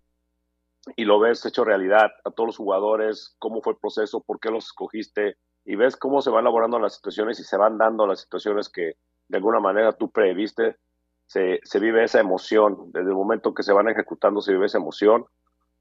y 0.95 1.05
lo 1.05 1.19
ves 1.19 1.45
hecho 1.45 1.63
realidad 1.63 2.11
a 2.23 2.31
todos 2.31 2.47
los 2.47 2.57
jugadores, 2.57 3.35
cómo 3.39 3.61
fue 3.61 3.73
el 3.73 3.79
proceso, 3.79 4.21
por 4.21 4.39
qué 4.39 4.49
los 4.49 4.65
escogiste, 4.65 5.37
y 5.65 5.75
ves 5.75 5.95
cómo 5.95 6.21
se 6.21 6.29
van 6.29 6.41
elaborando 6.41 6.79
las 6.79 6.95
situaciones 6.95 7.39
y 7.39 7.43
se 7.43 7.57
van 7.57 7.77
dando 7.77 8.07
las 8.07 8.21
situaciones 8.21 8.69
que 8.69 8.95
de 9.27 9.37
alguna 9.37 9.59
manera 9.59 9.93
tú 9.93 10.09
previste, 10.09 10.77
se, 11.25 11.59
se 11.63 11.79
vive 11.79 12.03
esa 12.03 12.19
emoción, 12.19 12.91
desde 12.91 13.09
el 13.09 13.15
momento 13.15 13.53
que 13.53 13.63
se 13.63 13.73
van 13.73 13.87
ejecutando 13.87 14.41
se 14.41 14.53
vive 14.53 14.65
esa 14.65 14.79
emoción, 14.79 15.25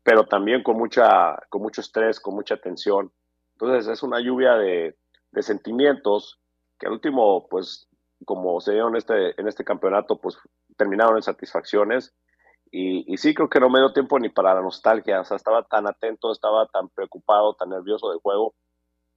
pero 0.02 0.26
también 0.26 0.62
con, 0.62 0.76
mucha, 0.76 1.36
con 1.48 1.62
mucho 1.62 1.80
estrés, 1.80 2.20
con 2.20 2.34
mucha 2.34 2.56
tensión. 2.56 3.10
Entonces 3.52 3.88
es 3.88 4.02
una 4.02 4.20
lluvia 4.20 4.54
de, 4.54 4.96
de 5.32 5.42
sentimientos 5.42 6.40
que 6.78 6.86
al 6.86 6.92
último, 6.92 7.48
pues 7.48 7.89
como 8.24 8.60
se 8.60 8.72
dio 8.72 8.88
en 8.88 8.96
este, 8.96 9.40
en 9.40 9.48
este 9.48 9.64
campeonato, 9.64 10.20
pues 10.20 10.38
terminaron 10.76 11.16
en 11.16 11.22
satisfacciones 11.22 12.14
y, 12.72 13.16
sí, 13.16 13.34
creo 13.34 13.48
que 13.48 13.58
no 13.58 13.68
me 13.68 13.80
dio 13.80 13.92
tiempo 13.92 14.18
ni 14.18 14.28
para 14.28 14.54
la 14.54 14.62
nostalgia. 14.62 15.20
O 15.20 15.24
sea, 15.24 15.36
estaba 15.36 15.64
tan 15.64 15.88
atento, 15.88 16.30
estaba 16.30 16.66
tan 16.66 16.88
preocupado, 16.88 17.54
tan 17.54 17.70
nervioso 17.70 18.10
del 18.10 18.20
juego, 18.20 18.54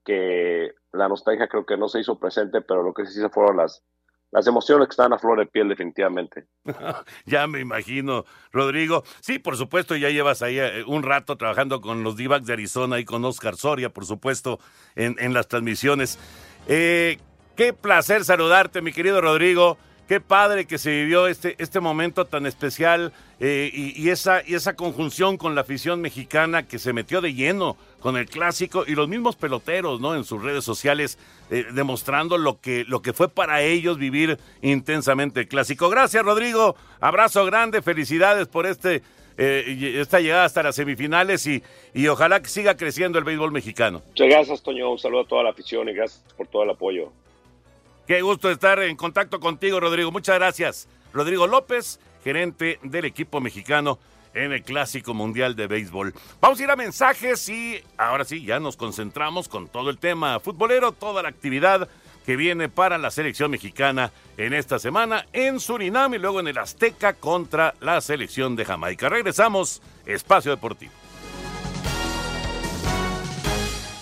que 0.03 0.71
la 0.91 1.07
nostalgia 1.07 1.47
creo 1.47 1.65
que 1.65 1.77
no 1.77 1.87
se 1.87 1.99
hizo 1.99 2.17
presente, 2.17 2.61
pero 2.61 2.81
lo 2.81 2.93
que 2.93 3.05
sí 3.05 3.13
se 3.13 3.29
fueron 3.29 3.57
las, 3.57 3.83
las 4.31 4.47
emociones 4.47 4.87
que 4.87 4.93
están 4.93 5.13
a 5.13 5.19
flor 5.19 5.37
de 5.37 5.45
piel, 5.45 5.69
definitivamente. 5.69 6.47
ya 7.25 7.45
me 7.45 7.59
imagino, 7.59 8.25
Rodrigo. 8.51 9.03
Sí, 9.21 9.37
por 9.37 9.55
supuesto, 9.55 9.95
ya 9.95 10.09
llevas 10.09 10.41
ahí 10.41 10.57
eh, 10.57 10.83
un 10.87 11.03
rato 11.03 11.37
trabajando 11.37 11.79
con 11.79 12.03
los 12.03 12.17
d 12.17 12.27
de 12.41 12.53
Arizona 12.53 12.99
y 12.99 13.05
con 13.05 13.23
Oscar 13.23 13.55
Soria, 13.55 13.93
por 13.93 14.05
supuesto, 14.05 14.59
en, 14.95 15.15
en 15.19 15.31
las 15.31 15.47
transmisiones. 15.47 16.17
Eh, 16.67 17.19
qué 17.55 17.73
placer 17.73 18.25
saludarte, 18.25 18.81
mi 18.81 18.91
querido 18.91 19.21
Rodrigo. 19.21 19.77
Qué 20.07 20.19
padre 20.19 20.67
que 20.67 20.77
se 20.77 20.91
vivió 20.91 21.27
este, 21.27 21.55
este 21.59 21.79
momento 21.79 22.25
tan 22.25 22.45
especial 22.45 23.13
eh, 23.39 23.71
y, 23.73 24.09
esa, 24.09 24.43
y 24.45 24.53
esa 24.53 24.75
conjunción 24.75 25.37
con 25.37 25.55
la 25.55 25.61
afición 25.61 26.01
mexicana 26.01 26.67
que 26.67 26.77
se 26.77 26.91
metió 26.91 27.21
de 27.21 27.33
lleno 27.33 27.77
con 28.01 28.17
el 28.17 28.27
clásico 28.27 28.83
y 28.85 28.95
los 28.95 29.07
mismos 29.07 29.37
peloteros, 29.37 30.01
¿no? 30.01 30.13
En 30.13 30.25
sus 30.25 30.43
redes 30.43 30.65
sociales 30.65 31.17
eh, 31.49 31.65
demostrando 31.73 32.37
lo 32.37 32.59
que, 32.59 32.83
lo 32.85 33.01
que 33.01 33.13
fue 33.13 33.29
para 33.29 33.61
ellos 33.61 33.97
vivir 33.97 34.37
intensamente 34.61 35.39
el 35.39 35.47
clásico. 35.47 35.89
Gracias, 35.89 36.23
Rodrigo. 36.23 36.75
Abrazo 36.99 37.45
grande, 37.45 37.81
felicidades 37.81 38.49
por 38.49 38.65
este, 38.65 39.01
eh, 39.37 39.95
esta 40.01 40.19
llegada 40.19 40.43
hasta 40.43 40.63
las 40.63 40.75
semifinales 40.75 41.47
y, 41.47 41.63
y 41.93 42.07
ojalá 42.07 42.41
que 42.41 42.49
siga 42.49 42.75
creciendo 42.75 43.19
el 43.19 43.23
béisbol 43.23 43.53
mexicano. 43.53 44.01
Muchas 44.09 44.27
gracias, 44.27 44.61
Toño. 44.61 44.91
Un 44.91 44.99
saludo 44.99 45.21
a 45.21 45.27
toda 45.27 45.43
la 45.43 45.51
afición 45.51 45.87
y 45.87 45.93
gracias 45.93 46.21
por 46.35 46.47
todo 46.47 46.63
el 46.63 46.71
apoyo. 46.71 47.09
Qué 48.07 48.21
gusto 48.21 48.49
estar 48.49 48.79
en 48.79 48.97
contacto 48.97 49.39
contigo, 49.39 49.79
Rodrigo. 49.79 50.11
Muchas 50.11 50.35
gracias. 50.35 50.87
Rodrigo 51.13 51.47
López, 51.47 51.99
gerente 52.23 52.79
del 52.83 53.05
equipo 53.05 53.39
mexicano 53.39 53.97
en 54.33 54.51
el 54.51 54.63
Clásico 54.63 55.13
Mundial 55.13 55.55
de 55.55 55.67
Béisbol. 55.67 56.13
Vamos 56.41 56.59
a 56.59 56.63
ir 56.63 56.71
a 56.71 56.75
mensajes 56.75 57.47
y 57.49 57.81
ahora 57.97 58.25
sí, 58.25 58.43
ya 58.43 58.59
nos 58.59 58.75
concentramos 58.75 59.47
con 59.47 59.67
todo 59.67 59.89
el 59.89 59.99
tema 59.99 60.39
futbolero, 60.39 60.91
toda 60.91 61.21
la 61.21 61.29
actividad 61.29 61.87
que 62.25 62.35
viene 62.35 62.69
para 62.69 62.97
la 62.97 63.11
selección 63.11 63.51
mexicana 63.51 64.11
en 64.37 64.53
esta 64.53 64.79
semana 64.79 65.25
en 65.33 65.59
Surinam 65.59 66.13
y 66.13 66.17
luego 66.17 66.39
en 66.39 66.47
el 66.47 66.57
Azteca 66.57 67.13
contra 67.13 67.75
la 67.79 68.01
selección 68.01 68.55
de 68.55 68.65
Jamaica. 68.65 69.09
Regresamos, 69.09 69.81
Espacio 70.05 70.51
Deportivo. 70.51 70.91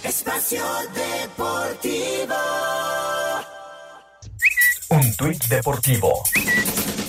Espacio 0.04 0.64
Deportivo. 0.94 2.81
Un 4.92 5.16
tuit 5.16 5.46
deportivo. 5.48 6.22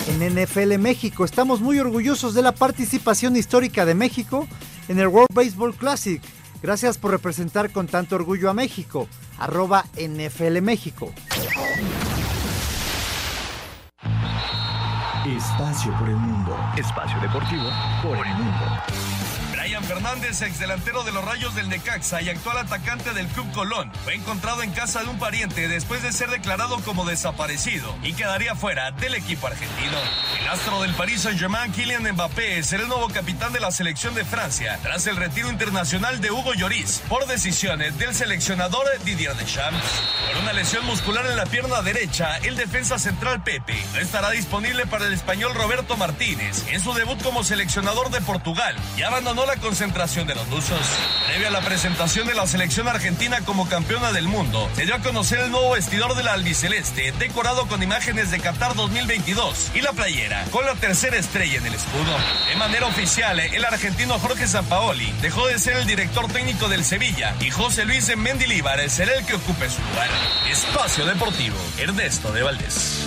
En 0.07 0.35
NFL 0.35 0.77
México 0.79 1.25
estamos 1.25 1.59
muy 1.59 1.79
orgullosos 1.79 2.33
de 2.33 2.41
la 2.41 2.53
participación 2.53 3.35
histórica 3.35 3.85
de 3.85 3.93
México 3.93 4.47
en 4.87 4.99
el 4.99 5.07
World 5.07 5.33
Baseball 5.33 5.75
Classic. 5.75 6.21
Gracias 6.61 6.97
por 6.97 7.11
representar 7.11 7.71
con 7.71 7.87
tanto 7.87 8.15
orgullo 8.15 8.49
a 8.49 8.53
México. 8.53 9.09
Arroba 9.37 9.83
NFL 9.97 10.61
México. 10.61 11.11
Espacio 15.25 15.93
por 15.99 16.07
el 16.07 16.15
mundo. 16.15 16.57
Espacio 16.77 17.19
deportivo 17.19 17.69
por 18.01 18.25
el 18.25 18.33
mundo. 18.33 19.12
Fernández, 19.83 20.41
ex 20.41 20.59
delantero 20.59 21.03
de 21.03 21.11
los 21.11 21.23
Rayos 21.23 21.55
del 21.55 21.69
Necaxa 21.69 22.21
y 22.21 22.29
actual 22.29 22.57
atacante 22.57 23.13
del 23.13 23.27
Club 23.27 23.51
Colón, 23.53 23.91
fue 24.03 24.15
encontrado 24.15 24.63
en 24.63 24.71
casa 24.71 25.03
de 25.03 25.09
un 25.09 25.19
pariente 25.19 25.67
después 25.67 26.01
de 26.01 26.11
ser 26.11 26.29
declarado 26.29 26.79
como 26.81 27.05
desaparecido 27.05 27.95
y 28.01 28.13
quedaría 28.13 28.55
fuera 28.55 28.91
del 28.91 29.15
equipo 29.15 29.47
argentino. 29.47 29.97
El 30.39 30.47
astro 30.47 30.81
del 30.81 30.93
Paris 30.93 31.21
Saint-Germain, 31.21 31.71
Kylian 31.71 32.11
Mbappé, 32.13 32.63
será 32.63 32.83
el 32.83 32.89
nuevo 32.89 33.09
capitán 33.09 33.53
de 33.53 33.59
la 33.59 33.71
selección 33.71 34.15
de 34.15 34.25
Francia 34.25 34.79
tras 34.81 35.07
el 35.07 35.15
retiro 35.15 35.49
internacional 35.49 36.21
de 36.21 36.31
Hugo 36.31 36.53
Lloris 36.53 37.01
por 37.07 37.25
decisiones 37.27 37.97
del 37.97 38.13
seleccionador 38.13 38.85
Didier 39.03 39.35
Deschamps. 39.35 39.83
Por 40.27 40.41
una 40.41 40.53
lesión 40.53 40.85
muscular 40.85 41.25
en 41.25 41.37
la 41.37 41.45
pierna 41.45 41.81
derecha, 41.81 42.37
el 42.37 42.55
defensa 42.55 42.97
central 42.99 43.43
Pepe 43.43 43.83
no 43.93 43.99
estará 43.99 44.31
disponible 44.31 44.85
para 44.85 45.07
el 45.07 45.13
español 45.13 45.53
Roberto 45.53 45.97
Martínez 45.97 46.65
en 46.69 46.79
su 46.79 46.93
debut 46.93 47.21
como 47.21 47.43
seleccionador 47.43 48.09
de 48.09 48.21
Portugal 48.21 48.75
y 48.97 49.03
abandonó 49.03 49.45
la 49.45 49.57
concentración 49.73 50.27
de 50.27 50.35
los 50.35 50.47
lusos. 50.49 50.77
Previo 51.25 51.47
a 51.47 51.49
la 51.49 51.61
presentación 51.61 52.27
de 52.27 52.35
la 52.35 52.45
selección 52.45 52.87
argentina 52.87 53.39
como 53.43 53.67
campeona 53.67 54.11
del 54.11 54.27
mundo, 54.27 54.69
se 54.75 54.85
dio 54.85 54.93
a 54.93 54.99
conocer 54.99 55.39
el 55.39 55.49
nuevo 55.49 55.71
vestidor 55.71 56.13
de 56.13 56.21
la 56.21 56.33
albiceleste, 56.33 57.11
decorado 57.13 57.67
con 57.67 57.81
imágenes 57.81 58.29
de 58.29 58.39
Qatar 58.39 58.75
2022 58.75 59.71
y 59.73 59.81
la 59.81 59.91
playera 59.93 60.45
con 60.51 60.63
la 60.63 60.75
tercera 60.75 61.17
estrella 61.17 61.57
en 61.57 61.65
el 61.65 61.73
escudo. 61.73 62.15
De 62.47 62.55
manera 62.55 62.85
oficial, 62.85 63.39
el 63.39 63.65
argentino 63.65 64.19
Jorge 64.19 64.45
Sampaoli 64.47 65.11
dejó 65.23 65.47
de 65.47 65.57
ser 65.57 65.77
el 65.77 65.87
director 65.87 66.31
técnico 66.31 66.69
del 66.69 66.85
Sevilla 66.85 67.35
y 67.39 67.49
José 67.49 67.85
Luis 67.85 68.15
Mendilíbar 68.15 68.87
será 68.91 69.15
el 69.15 69.25
que 69.25 69.33
ocupe 69.33 69.71
su 69.71 69.81
lugar. 69.81 70.09
Espacio 70.51 71.03
Deportivo, 71.03 71.57
Ernesto 71.79 72.31
de 72.31 72.43
Valdés. 72.43 72.99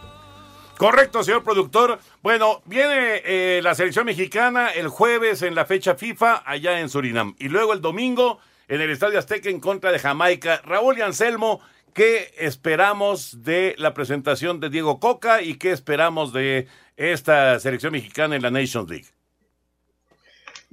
Correcto, 0.78 1.24
señor 1.24 1.42
productor. 1.42 1.98
Bueno, 2.22 2.62
viene 2.66 3.22
eh, 3.24 3.60
la 3.60 3.74
selección 3.74 4.06
mexicana 4.06 4.68
el 4.68 4.86
jueves 4.86 5.42
en 5.42 5.56
la 5.56 5.64
fecha 5.64 5.96
FIFA 5.96 6.44
allá 6.46 6.78
en 6.78 6.88
Surinam. 6.88 7.34
Y 7.40 7.48
luego 7.48 7.72
el 7.72 7.80
domingo 7.80 8.38
en 8.68 8.80
el 8.80 8.90
Estadio 8.90 9.18
Azteca 9.18 9.50
en 9.50 9.58
contra 9.58 9.90
de 9.90 9.98
Jamaica. 9.98 10.62
Raúl 10.64 10.98
y 10.98 11.00
Anselmo, 11.00 11.60
¿qué 11.92 12.32
esperamos 12.38 13.42
de 13.42 13.74
la 13.78 13.94
presentación 13.94 14.60
de 14.60 14.70
Diego 14.70 15.00
Coca 15.00 15.42
y 15.42 15.56
qué 15.56 15.72
esperamos 15.72 16.32
de 16.32 16.68
esta 16.96 17.58
selección 17.58 17.90
mexicana 17.90 18.36
en 18.36 18.42
la 18.42 18.52
Nations 18.52 18.88
League? 18.88 19.08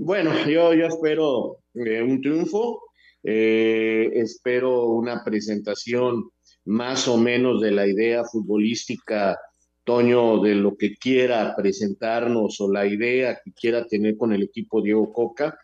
Bueno, 0.01 0.31
yo, 0.47 0.71
espero 0.71 1.57
eh, 1.73 2.01
un 2.01 2.21
triunfo, 2.21 2.83
eh, 3.21 4.09
espero 4.13 4.85
una 4.85 5.25
presentación 5.25 6.31
más 6.63 7.09
o 7.09 7.17
menos 7.17 7.59
de 7.59 7.71
la 7.71 7.85
idea 7.85 8.23
futbolística, 8.23 9.37
Toño, 9.83 10.41
de 10.41 10.55
lo 10.55 10.77
que 10.77 10.95
quiera 10.95 11.53
presentarnos 11.53 12.61
o 12.61 12.71
la 12.71 12.87
idea 12.87 13.41
que 13.43 13.51
quiera 13.51 13.85
tener 13.87 14.15
con 14.15 14.31
el 14.31 14.43
equipo 14.43 14.81
Diego 14.81 15.11
Coca. 15.11 15.59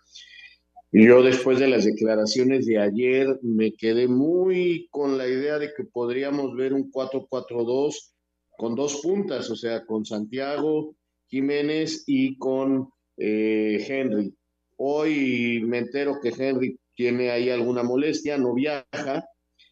Yo 0.92 1.24
después 1.24 1.58
de 1.58 1.70
las 1.70 1.86
declaraciones 1.86 2.66
de 2.66 2.78
ayer 2.78 3.40
me 3.42 3.72
quedé 3.72 4.10
muy 4.10 4.90
con 4.92 5.18
la 5.18 5.30
idea 5.30 5.60
de 5.60 5.72
que 5.74 5.86
podríamos 5.86 6.54
ver 6.58 6.74
un 6.74 6.92
4-4-2 6.92 8.12
con 8.58 8.76
dos 8.76 9.00
puntas, 9.02 9.50
o 9.50 9.56
sea, 9.56 9.86
con 9.86 10.06
Santiago 10.06 10.94
Jiménez 11.28 12.04
y 12.06 12.38
con 12.38 12.90
eh, 13.18 13.86
Henry. 13.88 14.34
Hoy 14.78 15.62
me 15.66 15.80
entero 15.80 16.20
que 16.22 16.34
Henry 16.38 16.80
tiene 16.96 17.32
ahí 17.32 17.50
alguna 17.50 17.84
molestia, 17.84 18.38
no 18.38 18.54
viaja, 18.54 19.26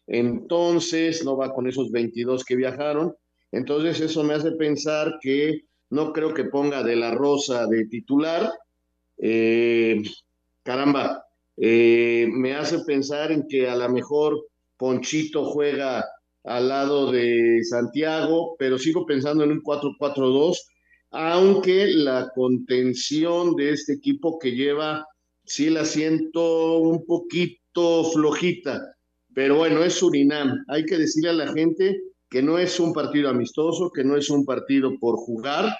entonces 0.06 1.24
no 1.24 1.36
va 1.36 1.54
con 1.54 1.66
esos 1.66 1.90
22 1.90 2.44
que 2.44 2.56
viajaron. 2.56 3.14
Entonces 3.52 4.00
eso 4.00 4.24
me 4.24 4.34
hace 4.34 4.52
pensar 4.52 5.18
que 5.20 5.60
no 5.90 6.12
creo 6.12 6.34
que 6.34 6.44
ponga 6.44 6.82
de 6.82 6.96
la 6.96 7.14
Rosa 7.14 7.66
de 7.66 7.86
titular. 7.86 8.50
Eh, 9.18 10.02
caramba, 10.62 11.24
eh, 11.56 12.26
me 12.30 12.54
hace 12.54 12.80
pensar 12.80 13.30
en 13.30 13.46
que 13.48 13.68
a 13.68 13.76
lo 13.76 13.88
mejor 13.88 14.48
Ponchito 14.76 15.44
juega 15.44 16.04
al 16.44 16.68
lado 16.68 17.10
de 17.10 17.60
Santiago, 17.62 18.56
pero 18.58 18.78
sigo 18.78 19.06
pensando 19.06 19.44
en 19.44 19.52
un 19.52 19.62
4-4-2 19.62 20.56
aunque 21.16 21.86
la 21.86 22.32
contención 22.34 23.54
de 23.54 23.70
este 23.70 23.92
equipo 23.92 24.36
que 24.40 24.50
lleva, 24.50 25.06
sí 25.44 25.70
la 25.70 25.84
siento 25.84 26.78
un 26.78 27.06
poquito 27.06 28.10
flojita, 28.12 28.96
pero 29.32 29.56
bueno, 29.56 29.84
es 29.84 29.94
Surinam. 29.94 30.64
Hay 30.66 30.84
que 30.84 30.98
decirle 30.98 31.30
a 31.30 31.34
la 31.34 31.52
gente 31.52 32.00
que 32.28 32.42
no 32.42 32.58
es 32.58 32.80
un 32.80 32.92
partido 32.92 33.28
amistoso, 33.28 33.92
que 33.92 34.02
no 34.02 34.16
es 34.16 34.28
un 34.28 34.44
partido 34.44 34.98
por 34.98 35.16
jugar, 35.16 35.76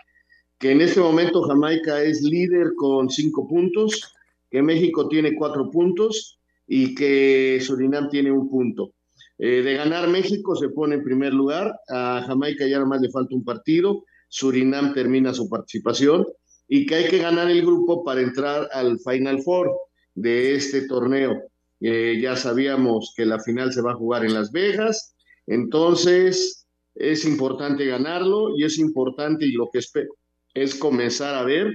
que 0.56 0.70
en 0.70 0.80
este 0.80 1.00
momento 1.00 1.42
Jamaica 1.42 2.00
es 2.00 2.22
líder 2.22 2.74
con 2.76 3.10
cinco 3.10 3.48
puntos, 3.48 4.14
que 4.48 4.62
México 4.62 5.08
tiene 5.08 5.34
cuatro 5.34 5.68
puntos 5.68 6.38
y 6.68 6.94
que 6.94 7.58
Surinam 7.60 8.08
tiene 8.08 8.30
un 8.30 8.48
punto. 8.48 8.92
Eh, 9.38 9.62
de 9.62 9.74
ganar 9.74 10.08
México 10.08 10.54
se 10.54 10.68
pone 10.68 10.94
en 10.94 11.02
primer 11.02 11.34
lugar, 11.34 11.74
a 11.88 12.22
Jamaica 12.24 12.68
ya 12.68 12.76
nada 12.76 12.86
más 12.86 13.00
le 13.00 13.10
falta 13.10 13.34
un 13.34 13.44
partido, 13.44 14.04
Surinam 14.34 14.92
termina 14.92 15.32
su 15.32 15.48
participación 15.48 16.26
y 16.66 16.86
que 16.86 16.96
hay 16.96 17.08
que 17.08 17.18
ganar 17.18 17.48
el 17.52 17.62
grupo 17.62 18.02
para 18.02 18.20
entrar 18.20 18.68
al 18.72 18.98
Final 18.98 19.40
Four 19.42 19.70
de 20.16 20.56
este 20.56 20.88
torneo. 20.88 21.40
Eh, 21.80 22.18
ya 22.20 22.34
sabíamos 22.34 23.14
que 23.16 23.26
la 23.26 23.38
final 23.38 23.72
se 23.72 23.80
va 23.80 23.92
a 23.92 23.96
jugar 23.96 24.24
en 24.24 24.34
Las 24.34 24.50
Vegas, 24.50 25.14
entonces 25.46 26.66
es 26.96 27.24
importante 27.24 27.86
ganarlo 27.86 28.58
y 28.58 28.64
es 28.64 28.76
importante 28.78 29.46
y 29.46 29.52
lo 29.52 29.68
que 29.72 29.78
espero 29.78 30.12
es 30.52 30.74
comenzar 30.74 31.36
a 31.36 31.44
ver 31.44 31.72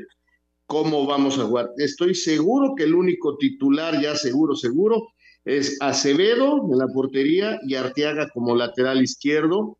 cómo 0.65 1.06
vamos 1.06 1.39
a 1.39 1.45
jugar. 1.45 1.69
Estoy 1.78 2.13
seguro 2.13 2.74
que 2.76 2.84
el 2.84 2.93
único 2.93 3.38
titular, 3.38 4.02
ya 4.02 4.17
seguro, 4.17 4.54
seguro, 4.58 5.08
es 5.45 5.78
Acevedo 5.80 6.67
en 6.69 6.78
la 6.78 6.88
portería 6.88 7.58
y 7.65 7.76
Arteaga 7.76 8.28
como 8.34 8.54
lateral 8.54 9.02
izquierdo 9.02 9.78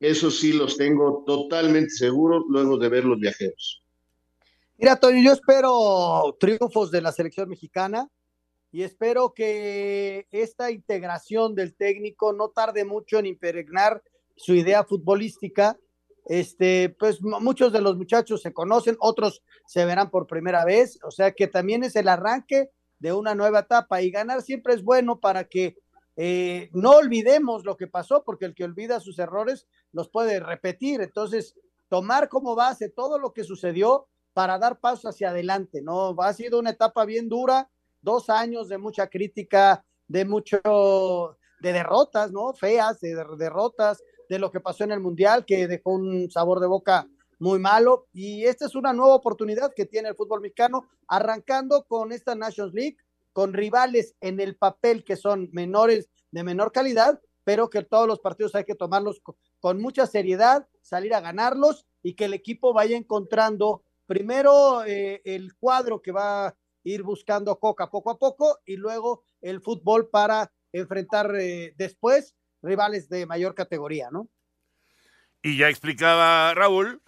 eso 0.00 0.30
sí 0.30 0.52
los 0.52 0.76
tengo 0.76 1.24
totalmente 1.26 1.90
seguros 1.90 2.44
luego 2.48 2.78
de 2.78 2.88
ver 2.88 3.04
los 3.04 3.18
viajeros. 3.18 3.82
Mira, 4.76 4.96
Toño, 4.96 5.20
yo 5.22 5.32
espero 5.32 6.36
triunfos 6.38 6.90
de 6.90 7.00
la 7.00 7.10
selección 7.10 7.48
mexicana 7.48 8.08
y 8.70 8.82
espero 8.82 9.32
que 9.34 10.26
esta 10.30 10.70
integración 10.70 11.54
del 11.54 11.74
técnico 11.74 12.32
no 12.32 12.50
tarde 12.50 12.84
mucho 12.84 13.18
en 13.18 13.26
impregnar 13.26 14.02
su 14.36 14.54
idea 14.54 14.84
futbolística. 14.84 15.76
Este, 16.26 16.94
pues 16.98 17.22
muchos 17.22 17.72
de 17.72 17.80
los 17.80 17.96
muchachos 17.96 18.42
se 18.42 18.52
conocen, 18.52 18.96
otros 19.00 19.42
se 19.66 19.84
verán 19.84 20.10
por 20.10 20.26
primera 20.26 20.64
vez, 20.64 20.98
o 21.02 21.10
sea 21.10 21.32
que 21.32 21.46
también 21.48 21.82
es 21.84 21.96
el 21.96 22.06
arranque 22.06 22.70
de 22.98 23.14
una 23.14 23.34
nueva 23.34 23.60
etapa 23.60 24.02
y 24.02 24.10
ganar 24.10 24.42
siempre 24.42 24.74
es 24.74 24.82
bueno 24.82 25.20
para 25.20 25.44
que 25.44 25.78
eh, 26.20 26.68
no 26.72 26.96
olvidemos 26.96 27.64
lo 27.64 27.76
que 27.76 27.86
pasó, 27.86 28.24
porque 28.24 28.44
el 28.44 28.54
que 28.56 28.64
olvida 28.64 28.98
sus 28.98 29.20
errores 29.20 29.68
los 29.92 30.08
puede 30.08 30.40
repetir. 30.40 31.00
Entonces, 31.00 31.54
tomar 31.88 32.28
como 32.28 32.56
base 32.56 32.88
todo 32.88 33.20
lo 33.20 33.32
que 33.32 33.44
sucedió 33.44 34.08
para 34.32 34.58
dar 34.58 34.80
paso 34.80 35.08
hacia 35.08 35.30
adelante, 35.30 35.80
¿no? 35.80 36.16
Ha 36.18 36.32
sido 36.32 36.58
una 36.58 36.70
etapa 36.70 37.04
bien 37.04 37.28
dura, 37.28 37.70
dos 38.02 38.30
años 38.30 38.68
de 38.68 38.78
mucha 38.78 39.06
crítica, 39.06 39.84
de 40.08 40.24
mucho, 40.24 40.58
de 41.60 41.72
derrotas, 41.72 42.32
¿no? 42.32 42.52
Feas, 42.52 42.98
de 42.98 43.14
derrotas, 43.38 44.02
de 44.28 44.40
lo 44.40 44.50
que 44.50 44.58
pasó 44.58 44.82
en 44.82 44.90
el 44.90 45.00
Mundial, 45.00 45.44
que 45.44 45.68
dejó 45.68 45.92
un 45.92 46.28
sabor 46.32 46.58
de 46.58 46.66
boca 46.66 47.08
muy 47.38 47.60
malo. 47.60 48.08
Y 48.12 48.44
esta 48.44 48.66
es 48.66 48.74
una 48.74 48.92
nueva 48.92 49.14
oportunidad 49.14 49.72
que 49.72 49.86
tiene 49.86 50.08
el 50.08 50.16
fútbol 50.16 50.40
mexicano, 50.40 50.88
arrancando 51.06 51.84
con 51.84 52.10
esta 52.10 52.34
Nations 52.34 52.74
League, 52.74 52.96
con 53.32 53.52
rivales 53.52 54.14
en 54.20 54.40
el 54.40 54.56
papel 54.56 55.04
que 55.04 55.16
son 55.16 55.48
menores, 55.52 56.08
de 56.30 56.44
menor 56.44 56.72
calidad, 56.72 57.20
pero 57.44 57.70
que 57.70 57.82
todos 57.82 58.06
los 58.06 58.20
partidos 58.20 58.54
hay 58.54 58.64
que 58.64 58.74
tomarlos 58.74 59.22
con, 59.60 59.80
mucha 59.80 60.06
seriedad, 60.06 60.68
salir 60.82 61.14
a 61.14 61.20
ganarlos 61.20 61.86
y 62.02 62.14
que 62.14 62.26
el 62.26 62.34
equipo 62.34 62.74
vaya 62.74 62.96
encontrando 62.96 63.82
primero 64.06 64.84
eh, 64.84 65.22
el 65.24 65.54
cuadro 65.56 66.02
que 66.02 66.12
va 66.12 66.48
a 66.48 66.56
ir 66.84 67.02
buscando 67.02 67.58
Coca 67.58 67.90
poco 67.90 68.10
a 68.10 68.18
poco 68.18 68.58
y 68.66 68.76
luego 68.76 69.24
el 69.40 69.62
fútbol 69.62 70.10
para 70.10 70.52
enfrentar 70.72 71.34
eh, 71.36 71.72
después 71.76 72.34
rivales 72.62 73.08
de 73.08 73.26
mayor 73.26 73.54
categoría, 73.54 74.10
¿no? 74.10 74.28
Y 75.42 75.56
ya 75.56 75.68
explicaba 75.68 76.52
Raúl 76.54 77.00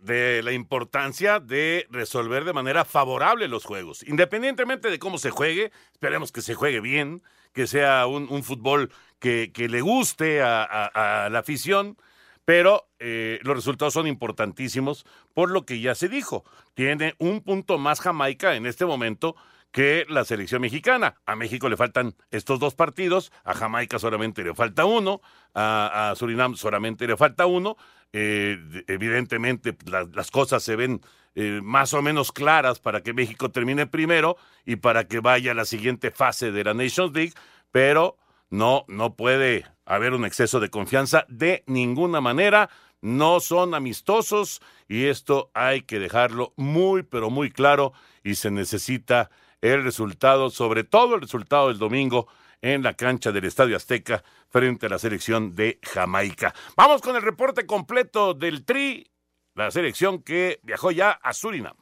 de 0.00 0.42
la 0.42 0.52
importancia 0.52 1.40
de 1.40 1.86
resolver 1.90 2.44
de 2.44 2.52
manera 2.52 2.84
favorable 2.84 3.48
los 3.48 3.64
juegos. 3.64 4.02
Independientemente 4.06 4.90
de 4.90 4.98
cómo 4.98 5.18
se 5.18 5.30
juegue, 5.30 5.72
esperemos 5.92 6.32
que 6.32 6.42
se 6.42 6.54
juegue 6.54 6.80
bien, 6.80 7.22
que 7.52 7.66
sea 7.66 8.06
un, 8.06 8.26
un 8.30 8.42
fútbol 8.42 8.90
que, 9.18 9.50
que, 9.52 9.68
le 9.68 9.80
guste 9.80 10.42
a, 10.42 10.62
a, 10.64 11.28
la 11.28 11.40
afición, 11.40 11.96
pero 12.44 12.88
eh, 12.98 13.38
los 13.42 13.54
resultados 13.54 13.94
son 13.94 14.06
importantísimos 14.06 15.04
por 15.34 15.50
lo 15.50 15.66
que 15.66 15.80
ya 15.80 15.94
se 15.94 16.08
dijo. 16.08 16.44
Tiene 16.74 17.14
un 17.18 17.42
punto 17.42 17.78
más 17.78 18.00
Jamaica 18.00 18.56
en 18.56 18.66
este 18.66 18.86
momento 18.86 19.36
que 19.72 20.06
la 20.08 20.24
selección 20.24 20.62
mexicana. 20.62 21.16
A 21.26 21.36
México 21.36 21.68
le 21.68 21.76
faltan 21.76 22.14
estos 22.30 22.58
dos 22.58 22.74
partidos, 22.74 23.32
a 23.44 23.54
Jamaica 23.54 23.98
solamente 23.98 24.42
le 24.42 24.54
falta 24.54 24.84
uno, 24.84 25.20
a, 25.54 26.12
Surinam 26.16 26.56
solamente 26.56 27.06
le 27.06 27.16
falta 27.16 27.46
uno. 27.46 27.76
Eh, 28.12 28.58
evidentemente 28.88 29.76
la, 29.86 30.04
las 30.12 30.32
cosas 30.32 30.64
se 30.64 30.74
ven 30.74 31.00
eh, 31.36 31.60
más 31.62 31.94
o 31.94 32.02
menos 32.02 32.32
claras 32.32 32.80
para 32.80 33.02
que 33.02 33.12
México 33.12 33.50
termine 33.50 33.86
primero 33.86 34.36
y 34.66 34.76
para 34.76 35.06
que 35.06 35.20
vaya 35.20 35.52
a 35.52 35.54
la 35.54 35.64
siguiente 35.64 36.10
fase 36.10 36.50
de 36.50 36.64
la 36.64 36.74
Nations 36.74 37.14
League, 37.14 37.34
pero 37.70 38.16
no, 38.48 38.84
no 38.88 39.14
puede 39.14 39.64
haber 39.84 40.12
un 40.14 40.24
exceso 40.24 40.58
de 40.58 40.70
confianza 40.70 41.24
de 41.28 41.62
ninguna 41.66 42.20
manera. 42.20 42.68
No 43.00 43.38
son 43.38 43.74
amistosos 43.74 44.60
y 44.88 45.06
esto 45.06 45.50
hay 45.54 45.82
que 45.82 46.00
dejarlo 46.00 46.52
muy, 46.56 47.04
pero 47.04 47.30
muy 47.30 47.50
claro 47.50 47.92
y 48.24 48.34
se 48.34 48.50
necesita 48.50 49.30
el 49.60 49.84
resultado, 49.84 50.50
sobre 50.50 50.84
todo 50.84 51.14
el 51.14 51.20
resultado 51.20 51.68
del 51.68 51.78
domingo 51.78 52.28
en 52.62 52.82
la 52.82 52.94
cancha 52.94 53.32
del 53.32 53.44
Estadio 53.44 53.76
Azteca 53.76 54.22
frente 54.48 54.86
a 54.86 54.88
la 54.88 54.98
selección 54.98 55.54
de 55.54 55.78
Jamaica. 55.82 56.54
Vamos 56.76 57.00
con 57.00 57.16
el 57.16 57.22
reporte 57.22 57.66
completo 57.66 58.34
del 58.34 58.64
Tri, 58.64 59.10
la 59.54 59.70
selección 59.70 60.22
que 60.22 60.60
viajó 60.62 60.90
ya 60.90 61.10
a 61.10 61.32
Surinam. 61.32 61.76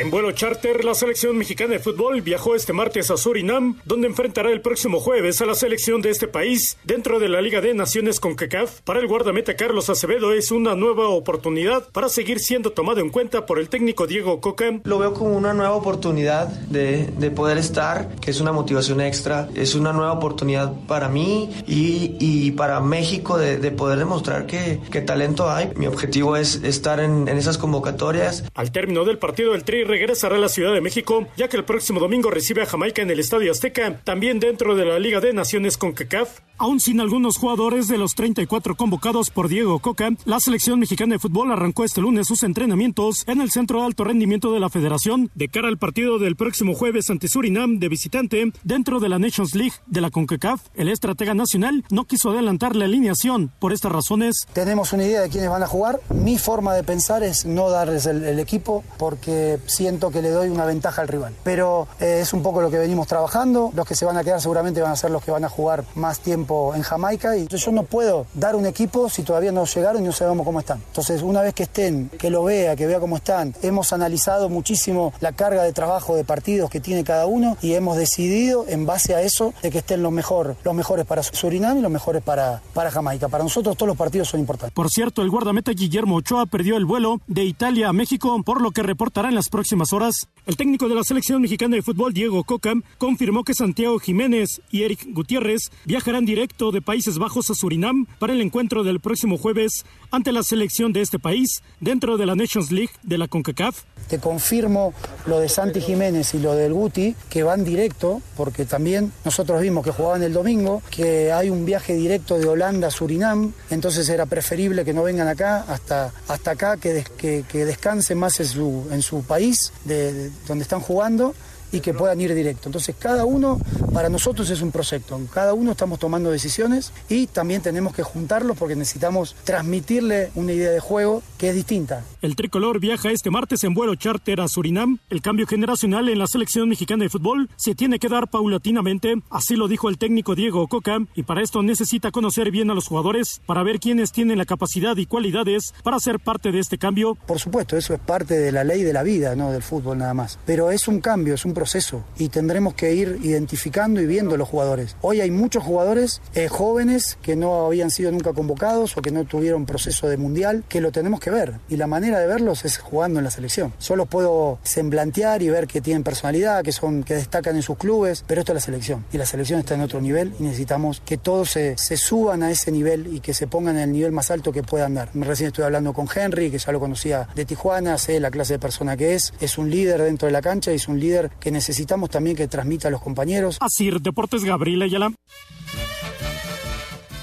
En 0.00 0.12
vuelo 0.12 0.30
charter, 0.30 0.84
la 0.84 0.94
selección 0.94 1.36
mexicana 1.36 1.72
de 1.72 1.80
fútbol 1.80 2.22
viajó 2.22 2.54
este 2.54 2.72
martes 2.72 3.10
a 3.10 3.16
Surinam, 3.16 3.80
donde 3.84 4.06
enfrentará 4.06 4.52
el 4.52 4.60
próximo 4.60 5.00
jueves 5.00 5.40
a 5.40 5.46
la 5.46 5.56
selección 5.56 6.02
de 6.02 6.10
este 6.10 6.28
país 6.28 6.78
dentro 6.84 7.18
de 7.18 7.28
la 7.28 7.40
Liga 7.40 7.60
de 7.60 7.74
Naciones 7.74 8.20
con 8.20 8.36
CACAF. 8.36 8.80
Para 8.82 9.00
el 9.00 9.08
guardameta 9.08 9.56
Carlos 9.56 9.90
Acevedo 9.90 10.32
es 10.32 10.52
una 10.52 10.76
nueva 10.76 11.08
oportunidad 11.08 11.88
para 11.90 12.08
seguir 12.08 12.38
siendo 12.38 12.70
tomado 12.70 13.00
en 13.00 13.10
cuenta 13.10 13.44
por 13.44 13.58
el 13.58 13.68
técnico 13.68 14.06
Diego 14.06 14.40
Coca. 14.40 14.78
Lo 14.84 15.00
veo 15.00 15.14
como 15.14 15.36
una 15.36 15.52
nueva 15.52 15.74
oportunidad 15.74 16.46
de, 16.46 17.08
de 17.18 17.30
poder 17.32 17.58
estar, 17.58 18.14
que 18.20 18.30
es 18.30 18.40
una 18.40 18.52
motivación 18.52 19.00
extra, 19.00 19.48
es 19.56 19.74
una 19.74 19.92
nueva 19.92 20.12
oportunidad 20.12 20.74
para 20.86 21.08
mí 21.08 21.50
y, 21.66 22.14
y 22.20 22.52
para 22.52 22.80
México 22.80 23.36
de, 23.36 23.56
de, 23.56 23.72
poder 23.72 23.98
demostrar 23.98 24.46
que, 24.46 24.78
que, 24.92 25.00
talento 25.00 25.50
hay. 25.50 25.72
Mi 25.74 25.88
objetivo 25.88 26.36
es 26.36 26.62
estar 26.62 27.00
en, 27.00 27.26
en 27.26 27.36
esas 27.36 27.58
convocatorias. 27.58 28.44
Al 28.54 28.70
término 28.70 29.04
del 29.04 29.18
partido 29.18 29.54
del 29.54 29.64
Tri 29.64 29.87
regresará 29.88 30.36
a 30.36 30.38
la 30.38 30.48
Ciudad 30.48 30.72
de 30.72 30.80
México, 30.80 31.26
ya 31.36 31.48
que 31.48 31.56
el 31.56 31.64
próximo 31.64 31.98
domingo 31.98 32.30
recibe 32.30 32.62
a 32.62 32.66
Jamaica 32.66 33.02
en 33.02 33.10
el 33.10 33.18
Estadio 33.18 33.50
Azteca, 33.50 34.00
también 34.04 34.38
dentro 34.38 34.76
de 34.76 34.84
la 34.84 34.98
Liga 34.98 35.20
de 35.20 35.32
Naciones 35.32 35.76
con 35.76 35.92
CACAF. 35.92 36.40
Aún 36.60 36.80
sin 36.80 37.00
algunos 37.00 37.36
jugadores 37.36 37.86
de 37.86 37.98
los 37.98 38.14
34 38.16 38.76
convocados 38.76 39.30
por 39.30 39.48
Diego 39.48 39.78
Coca, 39.78 40.10
la 40.24 40.40
selección 40.40 40.80
mexicana 40.80 41.14
de 41.14 41.20
fútbol 41.20 41.52
arrancó 41.52 41.84
este 41.84 42.00
lunes 42.00 42.26
sus 42.26 42.42
entrenamientos 42.42 43.22
en 43.28 43.40
el 43.40 43.52
Centro 43.52 43.78
de 43.78 43.86
Alto 43.86 44.02
Rendimiento 44.02 44.52
de 44.52 44.58
la 44.58 44.68
Federación 44.68 45.30
de 45.36 45.48
cara 45.48 45.68
al 45.68 45.78
partido 45.78 46.18
del 46.18 46.34
próximo 46.34 46.74
jueves 46.74 47.10
ante 47.10 47.28
Surinam 47.28 47.78
de 47.78 47.88
visitante 47.88 48.52
dentro 48.64 48.98
de 48.98 49.08
la 49.08 49.20
Nations 49.20 49.54
League 49.54 49.74
de 49.86 50.00
la 50.00 50.10
CONCACAF. 50.10 50.62
El 50.74 50.88
estratega 50.88 51.32
nacional 51.32 51.84
no 51.90 52.06
quiso 52.06 52.30
adelantar 52.30 52.74
la 52.74 52.86
alineación 52.86 53.52
por 53.60 53.72
estas 53.72 53.92
razones. 53.92 54.46
Tenemos 54.52 54.92
una 54.92 55.04
idea 55.04 55.20
de 55.20 55.28
quiénes 55.28 55.50
van 55.50 55.62
a 55.62 55.68
jugar. 55.68 56.00
Mi 56.10 56.38
forma 56.38 56.74
de 56.74 56.82
pensar 56.82 57.22
es 57.22 57.46
no 57.46 57.70
darles 57.70 58.06
el, 58.06 58.24
el 58.24 58.40
equipo 58.40 58.82
porque 58.98 59.58
siento 59.68 60.10
que 60.10 60.22
le 60.22 60.30
doy 60.30 60.48
una 60.48 60.64
ventaja 60.64 61.02
al 61.02 61.08
rival. 61.08 61.34
Pero 61.44 61.88
eh, 62.00 62.20
es 62.22 62.32
un 62.32 62.42
poco 62.42 62.60
lo 62.60 62.70
que 62.70 62.78
venimos 62.78 63.06
trabajando. 63.06 63.70
Los 63.74 63.86
que 63.86 63.94
se 63.94 64.04
van 64.04 64.16
a 64.16 64.24
quedar 64.24 64.40
seguramente 64.40 64.80
van 64.80 64.92
a 64.92 64.96
ser 64.96 65.10
los 65.10 65.22
que 65.22 65.30
van 65.30 65.44
a 65.44 65.48
jugar 65.48 65.84
más 65.94 66.20
tiempo 66.20 66.74
en 66.74 66.82
Jamaica 66.82 67.36
y 67.36 67.46
yo 67.46 67.72
no 67.72 67.82
puedo 67.82 68.26
dar 68.34 68.56
un 68.56 68.66
equipo 68.66 69.08
si 69.08 69.22
todavía 69.22 69.52
no 69.52 69.64
llegaron 69.64 70.02
y 70.02 70.06
no 70.06 70.12
sabemos 70.12 70.44
cómo 70.44 70.60
están. 70.60 70.82
Entonces, 70.86 71.22
una 71.22 71.42
vez 71.42 71.54
que 71.54 71.64
estén, 71.64 72.08
que 72.18 72.30
lo 72.30 72.44
vea, 72.44 72.76
que 72.76 72.86
vea 72.86 73.00
cómo 73.00 73.16
están, 73.16 73.54
hemos 73.62 73.92
analizado 73.92 74.48
muchísimo 74.48 75.12
la 75.20 75.32
carga 75.32 75.62
de 75.62 75.72
trabajo 75.72 76.16
de 76.16 76.24
partidos 76.24 76.70
que 76.70 76.80
tiene 76.80 77.04
cada 77.04 77.26
uno 77.26 77.56
y 77.60 77.74
hemos 77.74 77.96
decidido 77.96 78.64
en 78.68 78.86
base 78.86 79.14
a 79.14 79.22
eso 79.22 79.52
de 79.62 79.70
que 79.70 79.78
estén 79.78 80.02
los, 80.02 80.12
mejor, 80.12 80.56
los 80.64 80.74
mejores 80.74 81.06
para 81.06 81.22
Surinam 81.22 81.78
y 81.78 81.82
los 81.82 81.90
mejores 81.90 82.22
para, 82.22 82.62
para 82.74 82.90
Jamaica. 82.90 83.28
Para 83.28 83.44
nosotros 83.44 83.76
todos 83.76 83.88
los 83.88 83.96
partidos 83.96 84.28
son 84.28 84.40
importantes. 84.40 84.74
Por 84.74 84.90
cierto, 84.90 85.22
el 85.22 85.30
guardameta 85.30 85.72
Guillermo 85.72 86.16
Ochoa 86.16 86.46
perdió 86.46 86.76
el 86.76 86.84
vuelo 86.84 87.20
de 87.26 87.44
Italia 87.44 87.88
a 87.88 87.92
México, 87.92 88.42
por 88.44 88.60
lo 88.60 88.70
que 88.70 88.82
reportará 88.82 89.28
en 89.28 89.34
las 89.34 89.48
próximas 89.48 89.57
horas. 89.92 90.28
El 90.46 90.56
técnico 90.56 90.88
de 90.88 90.94
la 90.94 91.04
selección 91.04 91.42
mexicana 91.42 91.76
de 91.76 91.82
fútbol, 91.82 92.14
Diego 92.14 92.42
Coca, 92.44 92.72
confirmó 92.96 93.44
que 93.44 93.54
Santiago 93.54 93.98
Jiménez 93.98 94.62
y 94.70 94.82
Eric 94.82 95.08
Gutiérrez 95.12 95.70
viajarán 95.84 96.24
directo 96.24 96.70
de 96.72 96.80
Países 96.80 97.18
Bajos 97.18 97.50
a 97.50 97.54
Surinam 97.54 98.06
para 98.18 98.32
el 98.32 98.40
encuentro 98.40 98.82
del 98.82 99.00
próximo 99.00 99.36
jueves 99.36 99.84
ante 100.10 100.32
la 100.32 100.42
selección 100.42 100.92
de 100.92 101.02
este 101.02 101.18
país 101.18 101.62
dentro 101.80 102.16
de 102.16 102.24
la 102.24 102.34
Nations 102.34 102.70
League 102.72 102.92
de 103.02 103.18
la 103.18 103.28
CONCACAF. 103.28 103.82
Te 104.08 104.18
confirmo 104.18 104.94
lo 105.26 105.38
de 105.38 105.48
Santi 105.50 105.80
Jiménez 105.80 106.32
y 106.32 106.38
lo 106.38 106.54
del 106.54 106.72
Guti, 106.72 107.14
que 107.28 107.42
van 107.42 107.64
directo, 107.64 108.22
porque 108.36 108.64
también 108.64 109.12
nosotros 109.24 109.60
vimos 109.60 109.84
que 109.84 109.90
jugaban 109.90 110.22
el 110.22 110.32
domingo, 110.32 110.82
que 110.90 111.30
hay 111.30 111.50
un 111.50 111.66
viaje 111.66 111.94
directo 111.94 112.38
de 112.38 112.46
Holanda 112.46 112.88
a 112.88 112.90
Surinam, 112.90 113.52
entonces 113.70 114.08
era 114.08 114.24
preferible 114.24 114.84
que 114.84 114.94
no 114.94 115.02
vengan 115.02 115.28
acá, 115.28 115.64
hasta, 115.68 116.12
hasta 116.28 116.52
acá, 116.52 116.76
que, 116.78 117.04
que, 117.18 117.44
que 117.46 117.64
descansen 117.66 118.18
más 118.18 118.40
en 118.40 118.46
su, 118.46 118.88
en 118.90 119.02
su 119.02 119.22
país, 119.24 119.47
de, 119.84 120.12
de 120.12 120.30
donde 120.46 120.62
están 120.62 120.80
jugando 120.80 121.34
y 121.72 121.80
que 121.80 121.94
puedan 121.94 122.20
ir 122.20 122.34
directo. 122.34 122.68
Entonces 122.68 122.94
cada 122.98 123.24
uno 123.24 123.60
para 123.92 124.08
nosotros 124.08 124.50
es 124.50 124.60
un 124.62 124.72
proyecto, 124.72 125.20
cada 125.32 125.54
uno 125.54 125.72
estamos 125.72 125.98
tomando 125.98 126.30
decisiones 126.30 126.92
y 127.08 127.26
también 127.26 127.62
tenemos 127.62 127.94
que 127.94 128.02
juntarlos 128.02 128.56
porque 128.56 128.76
necesitamos 128.76 129.36
transmitirle 129.44 130.30
una 130.34 130.52
idea 130.52 130.70
de 130.70 130.80
juego 130.80 131.22
que 131.38 131.50
es 131.50 131.54
distinta. 131.54 132.04
El 132.22 132.36
tricolor 132.36 132.80
viaja 132.80 133.10
este 133.10 133.30
martes 133.30 133.64
en 133.64 133.74
vuelo 133.74 133.94
charter 133.94 134.40
a 134.40 134.48
Surinam. 134.48 134.98
El 135.10 135.22
cambio 135.22 135.46
generacional 135.46 136.08
en 136.08 136.18
la 136.18 136.26
selección 136.26 136.68
mexicana 136.68 137.04
de 137.04 137.10
fútbol 137.10 137.48
se 137.56 137.74
tiene 137.74 137.98
que 137.98 138.08
dar 138.08 138.28
paulatinamente, 138.28 139.14
así 139.30 139.56
lo 139.56 139.68
dijo 139.68 139.88
el 139.88 139.98
técnico 139.98 140.34
Diego 140.34 140.66
Coca, 140.68 140.98
y 141.14 141.22
para 141.22 141.42
esto 141.42 141.62
necesita 141.62 142.10
conocer 142.10 142.50
bien 142.50 142.70
a 142.70 142.74
los 142.74 142.86
jugadores 142.86 143.40
para 143.46 143.62
ver 143.62 143.80
quiénes 143.80 144.12
tienen 144.12 144.38
la 144.38 144.44
capacidad 144.44 144.96
y 144.96 145.06
cualidades 145.06 145.74
para 145.82 146.00
ser 146.00 146.20
parte 146.20 146.52
de 146.52 146.60
este 146.60 146.78
cambio. 146.78 147.14
Por 147.14 147.38
supuesto, 147.38 147.76
eso 147.76 147.94
es 147.94 148.00
parte 148.00 148.38
de 148.38 148.52
la 148.52 148.64
ley 148.64 148.82
de 148.82 148.92
la 148.92 149.02
vida, 149.02 149.34
no 149.34 149.52
del 149.52 149.62
fútbol 149.62 149.98
nada 149.98 150.14
más. 150.14 150.38
Pero 150.46 150.70
es 150.70 150.88
un 150.88 151.00
cambio, 151.00 151.34
es 151.34 151.44
un 151.44 151.54
proceso 151.58 152.04
y 152.16 152.28
tendremos 152.28 152.74
que 152.74 152.94
ir 152.94 153.18
identificando 153.20 154.00
y 154.00 154.06
viendo 154.06 154.36
los 154.36 154.48
jugadores. 154.48 154.94
Hoy 155.00 155.20
hay 155.20 155.32
muchos 155.32 155.64
jugadores 155.64 156.22
eh, 156.34 156.46
jóvenes 156.46 157.18
que 157.20 157.34
no 157.34 157.66
habían 157.66 157.90
sido 157.90 158.12
nunca 158.12 158.32
convocados 158.32 158.96
o 158.96 159.02
que 159.02 159.10
no 159.10 159.24
tuvieron 159.24 159.66
proceso 159.66 160.08
de 160.08 160.16
mundial, 160.16 160.62
que 160.68 160.80
lo 160.80 160.92
tenemos 160.92 161.18
que 161.18 161.30
ver 161.30 161.54
y 161.68 161.76
la 161.76 161.88
manera 161.88 162.20
de 162.20 162.28
verlos 162.28 162.64
es 162.64 162.78
jugando 162.78 163.18
en 163.18 163.24
la 163.24 163.32
selección. 163.32 163.72
Solo 163.78 164.06
puedo 164.06 164.60
semblantear 164.62 165.42
y 165.42 165.48
ver 165.48 165.66
que 165.66 165.80
tienen 165.80 166.04
personalidad, 166.04 166.62
que 166.62 166.70
son 166.70 167.02
que 167.02 167.14
destacan 167.14 167.56
en 167.56 167.62
sus 167.62 167.76
clubes, 167.76 168.24
pero 168.28 168.40
esto 168.40 168.52
es 168.52 168.54
la 168.54 168.60
selección 168.60 169.04
y 169.12 169.18
la 169.18 169.26
selección 169.26 169.58
está 169.58 169.74
en 169.74 169.80
otro 169.80 170.00
nivel 170.00 170.32
y 170.38 170.44
necesitamos 170.44 171.02
que 171.04 171.18
todos 171.18 171.50
se, 171.50 171.76
suban 171.96 172.44
a 172.44 172.52
ese 172.52 172.70
nivel 172.70 173.12
y 173.12 173.18
que 173.18 173.34
se 173.34 173.48
pongan 173.48 173.76
en 173.78 173.82
el 173.82 173.92
nivel 173.92 174.12
más 174.12 174.30
alto 174.30 174.52
que 174.52 174.62
puedan 174.62 174.94
dar. 174.94 175.10
Recién 175.12 175.48
estoy 175.48 175.64
hablando 175.64 175.92
con 175.92 176.06
Henry, 176.14 176.52
que 176.52 176.58
ya 176.58 176.70
lo 176.70 176.78
conocía 176.78 177.28
de 177.34 177.44
Tijuana, 177.44 177.98
sé 177.98 178.20
la 178.20 178.30
clase 178.30 178.52
de 178.52 178.58
persona 178.60 178.96
que 178.96 179.16
es, 179.16 179.34
es 179.40 179.58
un 179.58 179.70
líder 179.70 180.02
dentro 180.02 180.26
de 180.26 180.32
la 180.32 180.40
cancha 180.40 180.70
y 180.70 180.76
es 180.76 180.86
un 180.86 181.00
líder 181.00 181.30
que 181.40 181.47
necesitamos 181.50 182.10
también 182.10 182.36
que 182.36 182.48
transmita 182.48 182.88
a 182.88 182.90
los 182.90 183.02
compañeros. 183.02 183.58
Así, 183.60 183.90
Deportes 184.00 184.44
Gabriel 184.44 184.82
Ayala. 184.82 185.12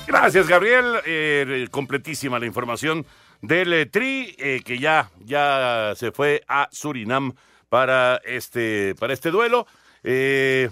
Gracias, 0.07 0.47
Gabriel. 0.47 0.95
Eh, 1.05 1.67
completísima 1.71 2.39
la 2.39 2.45
información 2.45 3.05
del 3.41 3.73
eh, 3.73 3.85
Tri, 3.85 4.35
eh, 4.37 4.61
que 4.63 4.79
ya, 4.79 5.09
ya 5.23 5.93
se 5.95 6.11
fue 6.11 6.43
a 6.47 6.69
Surinam 6.71 7.33
para 7.69 8.21
este, 8.23 8.95
para 8.95 9.13
este 9.13 9.31
duelo. 9.31 9.67
Eh, 10.03 10.69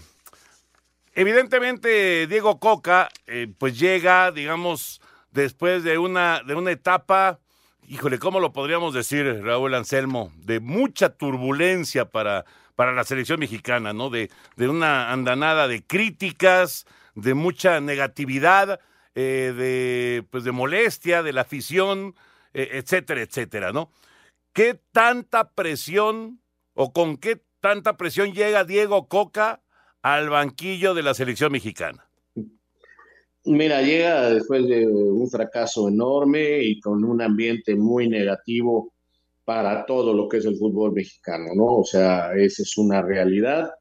evidentemente 1.14 2.28
Diego 2.28 2.60
Coca, 2.60 3.10
eh, 3.28 3.48
pues 3.58 3.80
llega, 3.80 4.32
digamos, 4.32 5.02
después 5.32 5.84
de 5.84 5.98
una, 5.98 6.42
de 6.44 6.56
una 6.56 6.72
etapa, 6.72 7.40
híjole, 7.88 8.20
¿cómo 8.20 8.40
lo 8.40 8.54
podríamos 8.54 8.94
decir, 8.94 9.42
Raúl 9.44 9.74
Anselmo? 9.74 10.32
De 10.38 10.60
mucha 10.60 11.10
turbulencia 11.10 12.06
para, 12.06 12.46
para 12.76 12.94
la 12.94 13.04
selección 13.04 13.40
mexicana, 13.40 13.94
¿no? 13.94 14.10
De, 14.10 14.30
de 14.56 14.68
una 14.68 15.12
andanada 15.12 15.68
de 15.68 15.84
críticas, 15.84 16.86
de 17.16 17.34
mucha 17.34 17.80
negatividad, 17.80 18.80
eh, 19.16 19.54
de, 19.56 20.26
pues 20.32 20.44
de 20.44 20.52
molestia, 20.52 21.22
de 21.24 21.34
la 21.34 21.42
afición, 21.42 22.16
eh, 22.54 22.70
etcétera, 22.74 23.22
etcétera, 23.22 23.72
¿no? 23.72 23.92
¿Qué 24.54 24.80
tanta 24.92 25.52
presión 25.52 26.42
o 26.74 26.94
con 26.94 27.18
qué 27.18 27.42
tanta 27.60 27.98
presión 27.98 28.34
llega 28.34 28.64
Diego 28.64 29.08
Coca 29.08 29.62
al 30.02 30.30
banquillo 30.30 30.94
de 30.94 31.04
la 31.04 31.14
selección 31.14 31.52
mexicana? 31.52 32.08
Mira, 33.46 33.82
llega 33.82 34.30
después 34.30 34.68
de 34.68 34.88
un 34.88 35.30
fracaso 35.30 35.90
enorme 35.90 36.64
y 36.64 36.80
con 36.80 37.04
un 37.04 37.22
ambiente 37.22 37.76
muy 37.76 38.08
negativo 38.08 38.93
para 39.46 39.86
todo 39.86 40.14
lo 40.14 40.28
que 40.28 40.38
es 40.38 40.46
el 40.46 40.58
fútbol 40.58 40.94
mexicano, 40.94 41.54
¿no? 41.56 41.80
O 41.80 41.86
sea, 41.86 42.34
esa 42.36 42.64
es 42.64 42.78
una 42.78 43.02
realidad, 43.02 43.72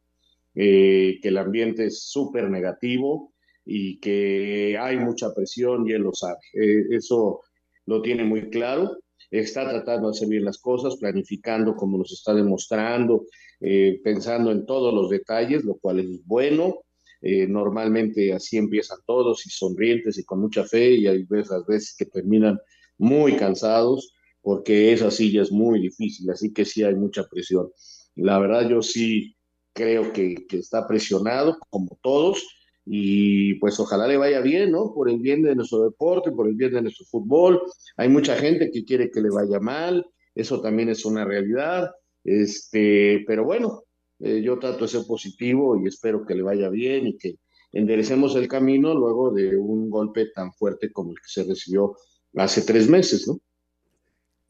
eh, 0.55 1.19
que 1.23 1.29
el 1.29 1.39
ambiente 1.39 1.87
es 1.87 2.03
súper 2.05 2.51
negativo 2.51 3.33
y 3.65 3.99
que 4.01 4.77
hay 4.79 4.99
mucha 4.99 5.33
presión 5.35 5.89
y 5.89 5.93
él 5.93 6.03
lo 6.03 6.13
sabe. 6.13 6.41
Eh, 6.55 6.87
eso 6.91 7.41
lo 7.87 8.03
tiene 8.03 8.25
muy 8.25 8.51
claro. 8.51 8.99
Está 9.31 9.69
tratando 9.69 10.09
de 10.09 10.17
hacer 10.17 10.29
bien 10.29 10.45
las 10.45 10.59
cosas, 10.59 10.97
planificando 10.97 11.75
como 11.75 11.97
nos 11.99 12.13
está 12.13 12.35
demostrando, 12.35 13.25
eh, 13.61 14.01
pensando 14.05 14.51
en 14.51 14.67
todos 14.67 14.93
los 14.93 15.09
detalles, 15.09 15.65
lo 15.65 15.77
cual 15.77 16.01
es 16.01 16.27
bueno 16.27 16.83
eh, 17.23 17.47
normalmente 17.47 18.33
así 18.33 18.57
empiezan 18.57 18.99
todos 19.07 19.47
y 19.47 19.51
sonrientes 19.51 20.19
y 20.19 20.25
con 20.25 20.41
mucha 20.41 20.65
fe 20.65 20.95
y 20.95 21.07
hay 21.07 21.23
veces, 21.23 21.65
veces 21.69 21.95
que 21.97 22.05
terminan 22.05 22.59
muy 22.99 23.37
cansados 23.37 24.13
porque 24.43 24.93
esa 24.93 25.11
silla 25.11 25.43
es 25.43 25.53
muy 25.53 25.81
difícil, 25.81 26.29
así 26.31 26.53
que 26.53 26.65
sí 26.65 26.83
hay 26.83 26.95
mucha 26.95 27.27
presión. 27.29 27.71
La 28.17 28.39
verdad 28.39 28.69
yo 28.69 28.83
sí 28.83 29.37
creo 29.73 30.13
que, 30.13 30.35
está 30.51 30.87
presionado 30.87 31.57
como 31.71 31.99
todos 32.03 32.45
y 32.85 33.55
pues 33.55 33.79
ojalá 33.79 34.07
le 34.09 34.17
vaya 34.17 34.41
bien, 34.41 34.73
¿no? 34.73 34.93
Por 34.93 35.09
el 35.09 35.19
bien 35.19 35.43
de 35.43 35.55
nuestro 35.55 35.85
deporte, 35.85 36.33
por 36.33 36.49
el 36.49 36.55
bien 36.55 36.73
de 36.73 36.83
nuestro 36.83 37.07
fútbol. 37.07 37.63
Hay 37.97 38.09
mucha 38.09 38.37
gente 38.37 38.71
que 38.71 38.85
quiere 38.85 39.11
que 39.11 39.23
le 39.23 39.31
vaya 39.31 39.61
mal, 39.61 40.05
eso 40.35 40.61
también 40.61 40.89
es 40.89 41.05
una 41.05 41.25
realidad, 41.25 41.91
este, 42.25 43.25
pero 43.27 43.45
bueno, 43.45 43.85
eh, 44.19 44.43
yo 44.43 44.59
trato 44.59 44.85
de 44.85 44.89
ser 44.89 45.03
positivo 45.07 45.81
y 45.81 45.87
espero 45.87 46.27
que 46.27 46.35
le 46.35 46.43
vaya 46.43 46.69
bien 46.69 47.07
y 47.07 47.17
que 47.17 47.37
enderecemos 47.73 48.35
el 48.37 48.49
camino 48.49 48.95
luego 48.95 49.31
de 49.31 49.57
un 49.57 49.89
golpe 49.89 50.27
tan 50.27 50.53
fuerte 50.53 50.93
como 50.93 51.13
el 51.13 51.17
que 51.17 51.29
se 51.29 51.45
recibió 51.45 51.97
hace 52.35 52.63
tres 52.63 52.89
meses, 52.89 53.27
¿no? 53.29 53.41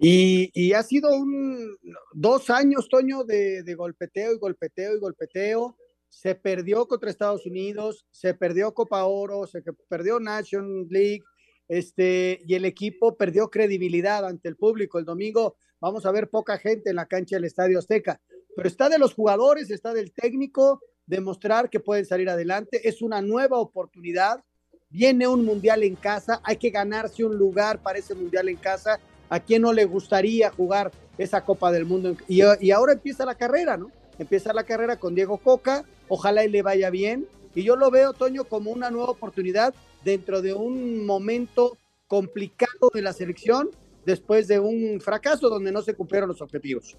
Y, 0.04 0.72
ha 0.72 0.82
sido 0.82 1.14
un 1.14 1.76
dos 2.12 2.50
años, 2.50 2.88
Toño, 2.88 3.22
de, 3.22 3.62
de, 3.62 3.74
golpeteo 3.74 4.32
y 4.32 4.38
golpeteo 4.38 4.96
y 4.96 4.98
golpeteo. 4.98 5.76
Se 6.08 6.34
perdió 6.34 6.86
contra 6.88 7.10
Estados 7.10 7.46
Unidos, 7.46 8.06
se 8.10 8.34
perdió 8.34 8.74
Copa 8.74 9.04
Oro, 9.04 9.46
se 9.46 9.62
perdió 9.88 10.18
National 10.18 10.86
League, 10.90 11.22
este, 11.68 12.40
y 12.46 12.54
el 12.54 12.64
equipo 12.64 13.16
perdió 13.16 13.48
credibilidad 13.48 14.26
ante 14.26 14.48
el 14.48 14.56
público. 14.56 14.98
El 14.98 15.04
domingo 15.04 15.56
vamos 15.80 16.04
a 16.04 16.10
ver 16.10 16.28
poca 16.28 16.58
gente 16.58 16.90
en 16.90 16.96
la 16.96 17.06
cancha 17.06 17.36
del 17.36 17.44
Estadio 17.44 17.78
Azteca 17.78 18.20
pero 18.54 18.68
está 18.68 18.88
de 18.88 18.98
los 18.98 19.14
jugadores, 19.14 19.70
está 19.70 19.92
del 19.94 20.12
técnico, 20.12 20.80
demostrar 21.06 21.70
que 21.70 21.80
pueden 21.80 22.04
salir 22.04 22.28
adelante. 22.28 22.86
Es 22.88 23.02
una 23.02 23.22
nueva 23.22 23.58
oportunidad. 23.58 24.42
Viene 24.90 25.26
un 25.26 25.44
mundial 25.44 25.82
en 25.84 25.96
casa, 25.96 26.40
hay 26.44 26.56
que 26.56 26.70
ganarse 26.70 27.24
un 27.24 27.36
lugar 27.36 27.82
para 27.82 27.98
ese 27.98 28.14
mundial 28.14 28.48
en 28.48 28.56
casa. 28.56 29.00
¿A 29.32 29.40
quién 29.40 29.62
no 29.62 29.72
le 29.72 29.86
gustaría 29.86 30.50
jugar 30.50 30.92
esa 31.16 31.42
Copa 31.42 31.72
del 31.72 31.86
Mundo? 31.86 32.14
Y, 32.28 32.42
ahora 32.70 32.92
empieza 32.92 33.24
la 33.24 33.34
carrera, 33.34 33.78
¿no? 33.78 33.90
Empieza 34.18 34.52
la 34.52 34.64
carrera 34.64 34.98
con 34.98 35.14
Diego 35.14 35.38
Coca, 35.38 35.86
ojalá 36.08 36.44
y 36.44 36.50
le 36.50 36.60
vaya 36.60 36.90
bien. 36.90 37.26
Y 37.54 37.62
yo 37.62 37.76
lo 37.76 37.90
veo, 37.90 38.12
Toño, 38.12 38.44
como 38.44 38.70
una 38.70 38.90
nueva 38.90 39.08
oportunidad 39.08 39.72
dentro 40.04 40.42
de 40.42 40.52
un 40.52 41.06
momento 41.06 41.78
complicado 42.08 42.90
de 42.92 43.00
la 43.00 43.14
selección 43.14 43.70
después 44.04 44.48
de 44.48 44.60
un 44.60 45.00
fracaso 45.00 45.48
donde 45.48 45.72
no 45.72 45.80
se 45.80 45.94
cumplieron 45.94 46.28
los 46.28 46.42
objetivos. 46.42 46.98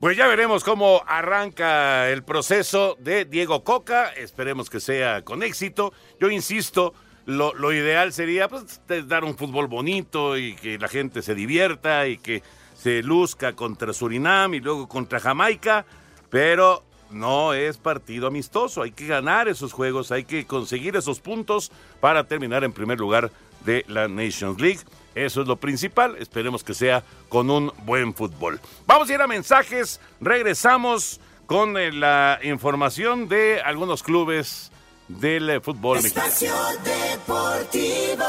Pues 0.00 0.16
ya 0.16 0.26
veremos 0.28 0.64
cómo 0.64 1.02
arranca 1.06 2.08
el 2.08 2.24
proceso 2.24 2.96
de 2.98 3.26
Diego 3.26 3.64
Coca. 3.64 4.14
Esperemos 4.14 4.70
que 4.70 4.80
sea 4.80 5.22
con 5.24 5.42
éxito. 5.42 5.92
Yo 6.18 6.30
insisto, 6.30 6.94
lo, 7.26 7.72
ideal 7.72 8.12
sería 8.12 8.48
pues, 8.48 8.80
dar 9.06 9.24
un 9.24 9.36
fútbol 9.36 9.66
bonito 9.66 10.36
y 10.36 10.54
que 10.54 10.78
la 10.78 10.88
gente 10.88 11.22
se 11.22 11.34
divierta 11.34 12.06
y 12.08 12.18
que 12.18 12.42
se 12.74 13.02
luzca 13.02 13.52
contra 13.52 13.92
Surinam 13.92 14.54
y 14.54 14.60
luego 14.60 14.88
contra 14.88 15.20
Jamaica. 15.20 15.84
Pero 16.30 16.82
no 17.10 17.52
es 17.52 17.76
partido 17.76 18.26
amistoso. 18.26 18.82
Hay 18.82 18.92
que 18.92 19.06
ganar 19.06 19.48
esos 19.48 19.72
juegos, 19.72 20.10
hay 20.10 20.24
que 20.24 20.46
conseguir 20.46 20.96
esos 20.96 21.20
puntos 21.20 21.70
para 22.00 22.24
terminar 22.24 22.64
en 22.64 22.72
primer 22.72 22.98
lugar 22.98 23.30
de 23.64 23.84
la 23.88 24.08
Nations 24.08 24.60
League. 24.60 24.80
Eso 25.14 25.42
es 25.42 25.48
lo 25.48 25.56
principal. 25.56 26.16
Esperemos 26.18 26.64
que 26.64 26.74
sea 26.74 27.04
con 27.28 27.50
un 27.50 27.70
buen 27.84 28.14
fútbol. 28.14 28.60
Vamos 28.86 29.10
a 29.10 29.14
ir 29.14 29.20
a 29.20 29.26
mensajes. 29.26 30.00
Regresamos 30.20 31.20
con 31.46 31.76
eh, 31.76 31.92
la 31.92 32.40
información 32.42 33.28
de 33.28 33.60
algunos 33.60 34.02
clubes 34.02 34.71
del 35.20 35.50
eh, 35.50 35.60
fútbol 35.60 35.98
Espacio 35.98 36.52
Deportivo. 36.84 38.24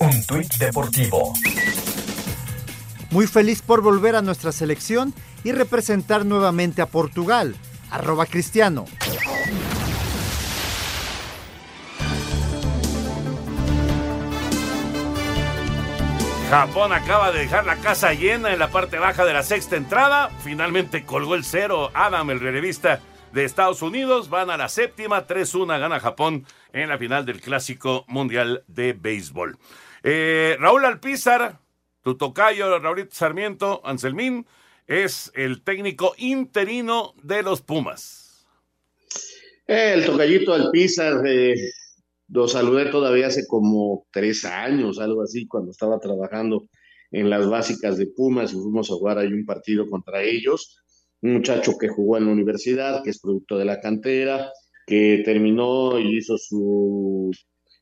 Un 0.00 0.26
tuit 0.26 0.54
deportivo. 0.58 1.32
Muy 3.10 3.26
feliz 3.26 3.62
por 3.62 3.80
volver 3.82 4.14
a 4.14 4.22
nuestra 4.22 4.52
selección 4.52 5.12
y 5.42 5.52
representar 5.52 6.24
nuevamente 6.24 6.82
a 6.82 6.86
Portugal. 6.86 7.56
Arroba 7.90 8.26
Cristiano. 8.26 8.84
Japón 16.50 16.92
acaba 16.92 17.30
de 17.30 17.40
dejar 17.40 17.66
la 17.66 17.76
casa 17.76 18.14
llena 18.14 18.52
en 18.52 18.58
la 18.58 18.70
parte 18.70 18.98
baja 18.98 19.24
de 19.24 19.34
la 19.34 19.42
sexta 19.42 19.76
entrada. 19.76 20.30
Finalmente 20.42 21.04
colgó 21.04 21.34
el 21.34 21.44
cero 21.44 21.90
Adam, 21.92 22.30
el 22.30 22.40
relevista 22.40 23.00
de 23.32 23.44
Estados 23.44 23.82
Unidos. 23.82 24.28
Van 24.28 24.50
a 24.50 24.56
la 24.56 24.68
séptima, 24.68 25.26
3-1 25.26 25.78
gana 25.78 26.00
Japón 26.00 26.44
en 26.72 26.88
la 26.88 26.98
final 26.98 27.26
del 27.26 27.40
Clásico 27.40 28.04
Mundial 28.08 28.64
de 28.66 28.92
Béisbol. 28.92 29.58
Eh, 30.02 30.56
Raúl 30.58 30.84
Alpizar, 30.84 31.60
tu 32.02 32.16
tocayo, 32.16 32.78
Raúl 32.78 33.08
Sarmiento, 33.10 33.80
Anselmín, 33.84 34.46
es 34.86 35.30
el 35.34 35.62
técnico 35.62 36.14
interino 36.18 37.14
de 37.22 37.42
los 37.42 37.60
Pumas. 37.60 38.46
El 39.66 40.06
tocayito 40.06 40.54
Alpizar, 40.54 41.26
eh, 41.26 41.54
lo 42.28 42.48
saludé 42.48 42.86
todavía 42.86 43.26
hace 43.26 43.46
como 43.46 44.06
tres 44.10 44.44
años, 44.44 44.98
algo 44.98 45.22
así, 45.22 45.46
cuando 45.46 45.70
estaba 45.70 45.98
trabajando 45.98 46.68
en 47.10 47.30
las 47.30 47.48
básicas 47.48 47.98
de 47.98 48.06
Pumas 48.06 48.52
y 48.52 48.56
fuimos 48.56 48.90
a 48.90 48.94
jugar 48.94 49.18
ahí 49.18 49.32
un 49.32 49.46
partido 49.46 49.88
contra 49.88 50.22
ellos. 50.22 50.82
Un 51.22 51.34
muchacho 51.34 51.76
que 51.78 51.88
jugó 51.88 52.16
en 52.16 52.26
la 52.26 52.32
universidad, 52.32 53.02
que 53.02 53.10
es 53.10 53.20
producto 53.20 53.58
de 53.58 53.64
la 53.64 53.80
cantera, 53.80 54.50
que 54.86 55.22
terminó 55.24 55.98
y 55.98 56.16
hizo 56.16 56.38
su 56.38 57.30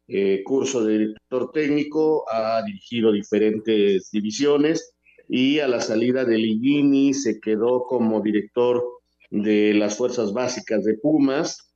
eh, 0.09 0.43
curso 0.45 0.85
de 0.85 0.99
director 0.99 1.51
técnico, 1.53 2.25
ha 2.31 2.63
dirigido 2.63 3.13
diferentes 3.13 4.11
divisiones 4.11 4.95
y 5.29 5.59
a 5.59 5.69
la 5.69 5.81
salida 5.81 6.25
de 6.25 6.39
Ligini 6.39 7.13
se 7.13 7.41
quedó 7.41 7.85
como 7.85 8.21
director 8.21 8.85
de 9.31 9.75
las 9.75 9.97
fuerzas 9.97 10.33
básicas 10.33 10.85
de 10.85 10.95
Pumas 10.95 11.67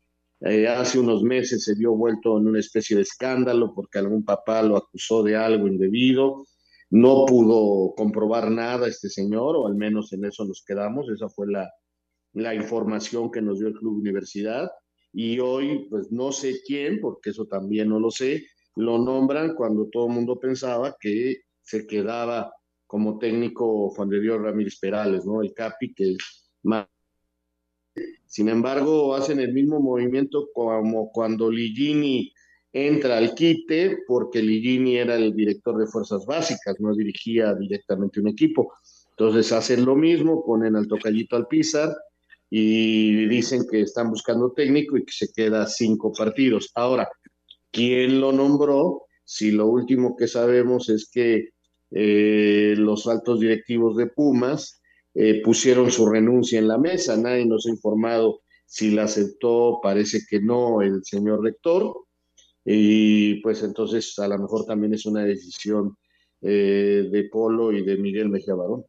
eh, 0.42 0.66
hace 0.68 0.98
unos 0.98 1.22
meses 1.22 1.64
se 1.64 1.74
dio 1.74 1.94
vuelto 1.94 2.38
en 2.38 2.46
una 2.48 2.60
especie 2.60 2.96
de 2.96 3.02
escándalo 3.02 3.74
porque 3.74 3.98
algún 3.98 4.24
papá 4.24 4.62
lo 4.62 4.76
acusó 4.76 5.22
de 5.22 5.36
algo 5.36 5.68
indebido. 5.68 6.46
No 6.90 7.24
pudo 7.26 7.94
comprobar 7.94 8.50
nada 8.50 8.88
este 8.88 9.08
señor, 9.08 9.56
o 9.56 9.66
al 9.66 9.74
menos 9.74 10.12
en 10.12 10.24
eso 10.24 10.44
nos 10.44 10.64
quedamos. 10.64 11.08
Esa 11.08 11.28
fue 11.28 11.50
la, 11.50 11.70
la 12.32 12.54
información 12.54 13.30
que 13.30 13.40
nos 13.40 13.58
dio 13.58 13.68
el 13.68 13.74
Club 13.74 13.98
Universidad. 13.98 14.70
Y 15.12 15.38
hoy, 15.38 15.86
pues 15.88 16.10
no 16.10 16.32
sé 16.32 16.60
quién, 16.66 17.00
porque 17.00 17.30
eso 17.30 17.46
también 17.46 17.88
no 17.88 17.98
lo 17.98 18.10
sé, 18.10 18.46
lo 18.76 18.98
nombran 18.98 19.54
cuando 19.54 19.88
todo 19.88 20.06
el 20.06 20.14
mundo 20.14 20.38
pensaba 20.38 20.96
que 21.00 21.42
se 21.62 21.86
quedaba 21.86 22.52
como 22.86 23.18
técnico 23.18 23.90
Juan 23.90 24.08
de 24.08 24.20
Dios 24.20 24.40
Ramírez 24.40 24.78
Perales, 24.78 25.24
¿no? 25.24 25.42
El 25.42 25.52
Capi, 25.52 25.94
que 25.94 26.16
más 26.62 26.86
sin 28.30 28.48
embargo, 28.48 29.14
hacen 29.16 29.40
el 29.40 29.52
mismo 29.52 29.80
movimiento 29.80 30.50
como 30.54 31.10
cuando 31.10 31.50
Ligini 31.50 32.32
entra 32.72 33.18
al 33.18 33.34
quite, 33.34 33.98
porque 34.06 34.42
Ligini 34.42 34.96
era 34.96 35.16
el 35.16 35.34
director 35.34 35.76
de 35.78 35.86
fuerzas 35.86 36.24
básicas, 36.26 36.76
no 36.78 36.94
dirigía 36.94 37.54
directamente 37.54 38.20
un 38.20 38.28
equipo. 38.28 38.72
Entonces 39.10 39.52
hacen 39.52 39.84
lo 39.84 39.96
mismo, 39.96 40.44
ponen 40.44 40.76
al 40.76 40.88
tocallito 40.88 41.36
al 41.36 41.46
Pizar 41.46 41.94
y 42.48 43.26
dicen 43.26 43.66
que 43.70 43.82
están 43.82 44.10
buscando 44.10 44.52
técnico 44.52 44.96
y 44.96 45.04
que 45.04 45.12
se 45.12 45.32
queda 45.32 45.66
cinco 45.66 46.12
partidos. 46.12 46.70
Ahora, 46.74 47.08
¿quién 47.70 48.20
lo 48.20 48.32
nombró? 48.32 49.02
Si 49.24 49.50
lo 49.50 49.66
último 49.66 50.16
que 50.16 50.26
sabemos 50.26 50.88
es 50.88 51.10
que 51.12 51.50
eh, 51.92 52.74
los 52.76 53.06
altos 53.06 53.40
directivos 53.40 53.96
de 53.96 54.06
Pumas 54.06 54.80
eh, 55.14 55.42
pusieron 55.42 55.90
su 55.90 56.08
renuncia 56.08 56.58
en 56.58 56.68
la 56.68 56.78
mesa, 56.78 57.16
nadie 57.16 57.44
nos 57.44 57.66
ha 57.66 57.70
informado 57.70 58.40
si 58.64 58.92
la 58.92 59.04
aceptó, 59.04 59.80
parece 59.82 60.20
que 60.28 60.40
no 60.40 60.80
el 60.80 61.04
señor 61.04 61.42
rector, 61.42 61.92
y 62.64 63.40
pues 63.42 63.62
entonces 63.62 64.18
a 64.18 64.28
lo 64.28 64.38
mejor 64.38 64.64
también 64.64 64.94
es 64.94 65.06
una 65.06 65.24
decisión 65.24 65.96
eh, 66.42 67.08
de 67.10 67.28
Polo 67.30 67.72
y 67.72 67.84
de 67.84 67.96
Miguel 67.96 68.28
Mejía 68.28 68.54
Barón. 68.54 68.84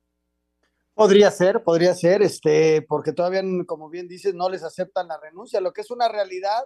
Podría 0.93 1.31
ser, 1.31 1.63
podría 1.63 1.95
ser, 1.95 2.21
este, 2.21 2.81
porque 2.81 3.13
todavía, 3.13 3.41
como 3.65 3.89
bien 3.89 4.07
dices, 4.07 4.33
no 4.35 4.49
les 4.49 4.63
aceptan 4.63 5.07
la 5.07 5.19
renuncia. 5.19 5.61
Lo 5.61 5.73
que 5.73 5.81
es 5.81 5.91
una 5.91 6.09
realidad 6.09 6.63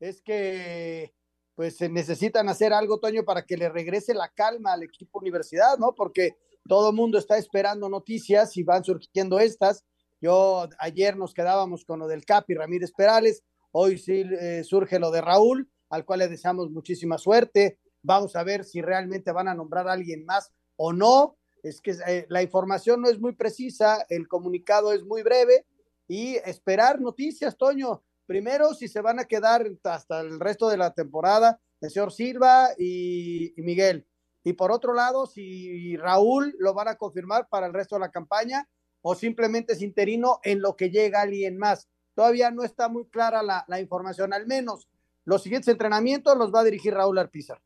es 0.00 0.20
que 0.20 1.12
pues 1.54 1.76
se 1.76 1.88
necesitan 1.88 2.48
hacer 2.48 2.72
algo, 2.72 3.00
Toño, 3.00 3.24
para 3.24 3.44
que 3.44 3.56
le 3.56 3.68
regrese 3.68 4.14
la 4.14 4.28
calma 4.28 4.74
al 4.74 4.84
equipo 4.84 5.18
universidad, 5.18 5.76
¿no? 5.76 5.92
Porque 5.92 6.36
todo 6.68 6.90
el 6.90 6.94
mundo 6.94 7.18
está 7.18 7.36
esperando 7.36 7.88
noticias 7.88 8.56
y 8.56 8.62
van 8.62 8.84
surgiendo 8.84 9.40
estas. 9.40 9.84
Yo 10.20 10.68
ayer 10.78 11.16
nos 11.16 11.34
quedábamos 11.34 11.84
con 11.84 11.98
lo 11.98 12.06
del 12.06 12.24
Capi 12.24 12.54
Ramírez 12.54 12.92
Perales, 12.92 13.42
hoy 13.72 13.98
sí 13.98 14.24
eh, 14.40 14.62
surge 14.62 15.00
lo 15.00 15.10
de 15.10 15.20
Raúl, 15.20 15.68
al 15.90 16.04
cual 16.04 16.20
le 16.20 16.28
deseamos 16.28 16.70
muchísima 16.70 17.18
suerte. 17.18 17.78
Vamos 18.02 18.36
a 18.36 18.44
ver 18.44 18.64
si 18.64 18.80
realmente 18.80 19.32
van 19.32 19.48
a 19.48 19.54
nombrar 19.54 19.88
a 19.88 19.92
alguien 19.92 20.24
más 20.24 20.52
o 20.76 20.92
no 20.92 21.38
es 21.62 21.80
que 21.80 21.96
eh, 22.06 22.26
la 22.28 22.42
información 22.42 23.00
no 23.00 23.08
es 23.08 23.18
muy 23.18 23.32
precisa, 23.32 24.04
el 24.08 24.28
comunicado 24.28 24.92
es 24.92 25.04
muy 25.04 25.22
breve 25.22 25.66
y 26.06 26.36
esperar 26.36 27.00
noticias, 27.00 27.56
Toño. 27.56 28.02
Primero, 28.26 28.74
si 28.74 28.88
se 28.88 29.00
van 29.00 29.18
a 29.18 29.24
quedar 29.24 29.66
hasta 29.84 30.20
el 30.20 30.38
resto 30.38 30.68
de 30.68 30.76
la 30.76 30.92
temporada, 30.92 31.60
el 31.80 31.90
señor 31.90 32.12
Silva 32.12 32.70
y, 32.78 33.54
Miguel. 33.56 34.06
Y 34.44 34.52
por 34.52 34.70
otro 34.70 34.94
lado, 34.94 35.26
si 35.26 35.96
Raúl 35.96 36.54
lo 36.58 36.74
van 36.74 36.88
a 36.88 36.96
confirmar 36.96 37.48
para 37.48 37.66
el 37.66 37.74
resto 37.74 37.96
de 37.96 38.00
la 38.00 38.10
campaña 38.10 38.68
o 39.02 39.14
simplemente 39.14 39.72
es 39.72 39.82
interino 39.82 40.40
en 40.42 40.60
lo 40.60 40.76
que 40.76 40.90
llega 40.90 41.22
alguien 41.22 41.58
más. 41.58 41.88
Todavía 42.14 42.50
no 42.50 42.64
está 42.64 42.88
muy 42.88 43.06
clara 43.08 43.42
la, 43.42 43.64
la 43.68 43.80
información, 43.80 44.32
al 44.32 44.46
menos 44.46 44.88
los 45.28 45.42
siguientes 45.42 45.68
entrenamientos 45.68 46.36
los 46.38 46.52
va 46.52 46.60
a 46.60 46.64
dirigir 46.64 46.94
Raúl 46.94 47.18
Arpizar. 47.18 47.60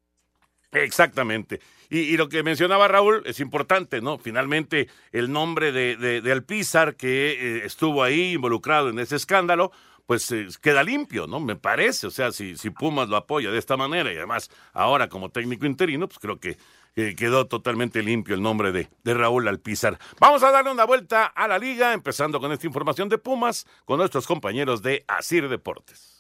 Exactamente. 0.73 1.61
Y, 1.91 2.17
lo 2.17 2.29
que 2.29 2.43
mencionaba 2.43 2.89
Raúl 2.89 3.23
es 3.27 3.39
importante, 3.41 4.01
¿no? 4.01 4.19
Finalmente, 4.19 4.89
el 5.13 5.31
nombre 5.31 5.71
de, 5.71 6.33
Alpizar, 6.33 6.97
que 6.97 7.33
eh, 7.33 7.67
estuvo 7.67 8.03
ahí 8.03 8.33
involucrado 8.33 8.89
en 8.89 8.99
ese 8.99 9.17
escándalo, 9.17 9.71
pues 10.07 10.33
eh, 10.33 10.49
queda 10.63 10.83
limpio, 10.83 11.27
¿no? 11.27 11.39
Me 11.39 11.55
parece. 11.55 12.07
O 12.07 12.11
sea, 12.11 12.33
si, 12.33 12.55
Pumas 12.71 13.09
lo 13.09 13.17
apoya 13.17 13.51
de 13.51 13.59
esta 13.59 13.77
manera 13.77 14.13
y 14.13 14.17
además 14.17 14.51
ahora 14.73 15.09
como 15.09 15.29
técnico 15.29 15.67
interino, 15.67 16.09
pues 16.09 16.19
creo 16.19 16.41
que 16.41 16.57
quedó 17.15 17.47
totalmente 17.47 18.03
limpio 18.03 18.35
el 18.35 18.43
nombre 18.43 18.73
de, 18.73 18.89
de 19.05 19.15
Raúl 19.15 19.47
Alpizar. 19.47 19.99
Vamos 20.19 20.43
a 20.43 20.51
darle 20.51 20.73
una 20.73 20.85
vuelta 20.85 21.27
a 21.27 21.47
la 21.47 21.59
liga, 21.59 21.93
empezando 21.93 22.41
con 22.41 22.51
esta 22.51 22.67
información 22.67 23.09
de 23.11 23.19
Pumas, 23.19 23.67
con 23.85 23.99
nuestros 23.99 24.27
compañeros 24.27 24.83
de 24.83 25.05
Asir 25.07 25.49
Deportes. 25.49 26.13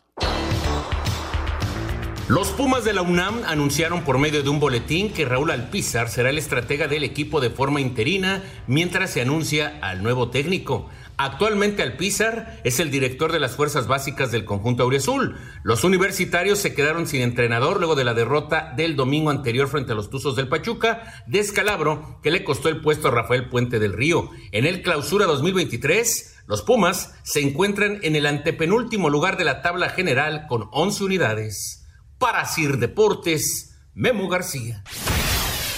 Los 2.28 2.50
Pumas 2.50 2.84
de 2.84 2.92
la 2.92 3.02
UNAM 3.02 3.42
anunciaron 3.46 4.04
por 4.04 4.16
medio 4.16 4.44
de 4.44 4.48
un 4.48 4.60
boletín 4.60 5.12
que 5.12 5.24
Raúl 5.24 5.50
Alpizar 5.50 6.08
será 6.08 6.30
el 6.30 6.38
estratega 6.38 6.86
del 6.86 7.02
equipo 7.02 7.40
de 7.40 7.50
forma 7.50 7.80
interina 7.80 8.44
mientras 8.68 9.10
se 9.10 9.20
anuncia 9.20 9.76
al 9.82 10.04
nuevo 10.04 10.30
técnico. 10.30 10.88
Actualmente 11.16 11.82
Alpizar 11.82 12.60
es 12.62 12.78
el 12.78 12.92
director 12.92 13.32
de 13.32 13.40
las 13.40 13.56
fuerzas 13.56 13.88
básicas 13.88 14.30
del 14.30 14.44
conjunto 14.44 14.84
Auriazul. 14.84 15.36
Los 15.64 15.82
universitarios 15.82 16.60
se 16.60 16.74
quedaron 16.74 17.08
sin 17.08 17.22
entrenador 17.22 17.78
luego 17.78 17.96
de 17.96 18.04
la 18.04 18.14
derrota 18.14 18.72
del 18.76 18.94
domingo 18.94 19.30
anterior 19.30 19.66
frente 19.66 19.90
a 19.90 19.96
los 19.96 20.08
Tuzos 20.08 20.36
del 20.36 20.48
Pachuca, 20.48 21.24
descalabro 21.26 22.20
que 22.22 22.30
le 22.30 22.44
costó 22.44 22.68
el 22.68 22.80
puesto 22.80 23.08
a 23.08 23.10
Rafael 23.10 23.48
Puente 23.48 23.80
del 23.80 23.94
Río. 23.94 24.30
En 24.52 24.64
el 24.64 24.82
Clausura 24.82 25.26
2023, 25.26 26.36
los 26.46 26.62
Pumas 26.62 27.14
se 27.24 27.40
encuentran 27.40 27.98
en 28.02 28.14
el 28.14 28.26
antepenúltimo 28.26 29.10
lugar 29.10 29.36
de 29.36 29.44
la 29.44 29.60
tabla 29.60 29.88
general 29.88 30.46
con 30.48 30.68
11 30.70 31.04
unidades. 31.04 31.81
Para 32.22 32.44
Sir 32.44 32.78
Deportes, 32.78 33.74
Memo 33.94 34.28
García. 34.28 34.84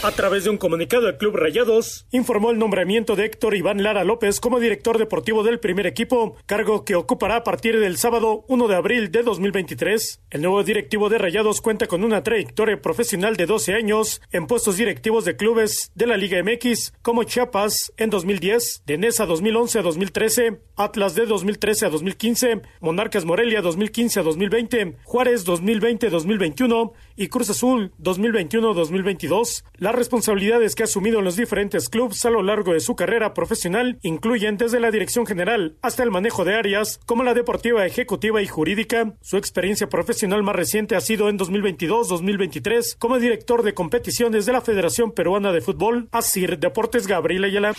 A 0.05 0.13
través 0.13 0.45
de 0.45 0.51
un 0.51 0.59
comunicado, 0.59 1.09
el 1.09 1.17
Club 1.17 1.35
Rayados 1.35 2.07
informó 2.11 2.51
el 2.51 2.59
nombramiento 2.59 3.17
de 3.17 3.25
Héctor 3.25 3.57
Iván 3.57 3.83
Lara 3.83 4.05
López 4.05 4.39
como 4.39 4.61
director 4.61 4.99
deportivo 4.99 5.43
del 5.43 5.61
primer 5.61 5.87
equipo, 5.87 6.37
cargo 6.45 6.85
que 6.85 6.95
ocupará 6.95 7.37
a 7.37 7.43
partir 7.43 7.81
del 7.81 7.97
sábado 7.97 8.45
1 8.49 8.69
de 8.69 8.77
abril 8.77 9.11
de 9.11 9.23
2023. 9.23 10.21
El 10.29 10.43
nuevo 10.43 10.63
directivo 10.63 11.09
de 11.09 11.17
Rayados 11.17 11.63
cuenta 11.63 11.87
con 11.87 12.05
una 12.05 12.23
trayectoria 12.23 12.83
profesional 12.83 13.37
de 13.37 13.47
12 13.47 13.73
años 13.73 14.21
en 14.31 14.47
puestos 14.47 14.77
directivos 14.77 15.25
de 15.25 15.37
clubes 15.37 15.91
de 15.95 16.07
la 16.07 16.19
Liga 16.19 16.39
MX, 16.43 16.93
como 17.01 17.25
Chiapas 17.25 17.91
en 17.97 18.11
2010, 18.11 18.83
de 18.85 18.99
Nesa 18.99 19.25
2011 19.25 19.79
a 19.79 19.83
2013, 19.83 20.61
Atlas 20.77 21.15
de 21.15 21.25
2013 21.25 21.87
a 21.87 21.89
2015, 21.89 22.61
Monarcas 22.81 23.25
Morelia 23.25 23.63
2015 23.63 24.21
a 24.21 24.23
2020, 24.23 24.97
Juárez 25.03 25.47
2020-2021 25.47 26.93
y 27.17 27.29
Cruz 27.29 27.49
Azul 27.49 27.93
2021-2022. 28.03 29.65
Las 29.95 30.01
responsabilidades 30.01 30.75
que 30.75 30.83
ha 30.83 30.87
asumido 30.87 31.21
en 31.21 31.25
los 31.25 31.37
diferentes 31.37 31.89
clubes 31.89 32.25
a 32.25 32.31
lo 32.31 32.43
largo 32.43 32.73
de 32.73 32.81
su 32.81 32.97
carrera 32.97 33.33
profesional 33.33 33.97
incluyen 34.03 34.57
desde 34.57 34.81
la 34.81 34.91
dirección 34.91 35.25
general 35.25 35.77
hasta 35.83 36.03
el 36.03 36.11
manejo 36.11 36.45
de 36.45 36.57
áreas 36.57 36.99
como 37.07 37.23
la 37.23 37.33
deportiva, 37.33 37.87
ejecutiva 37.87 38.43
y 38.43 38.49
jurídica. 38.49 39.15
Su 39.21 39.37
experiencia 39.37 39.89
profesional 39.89 40.43
más 40.43 40.57
reciente 40.57 40.97
ha 40.97 41.01
sido 41.01 41.29
en 41.29 41.39
2022-2023 41.39 42.97
como 42.99 43.21
director 43.21 43.63
de 43.63 43.75
competiciones 43.75 44.47
de 44.47 44.53
la 44.53 44.63
Federación 44.63 45.13
Peruana 45.13 45.53
de 45.53 45.61
Fútbol, 45.61 46.09
Asir 46.11 46.59
Deportes 46.59 47.07
Gabriel 47.07 47.45
Ayala. 47.45 47.73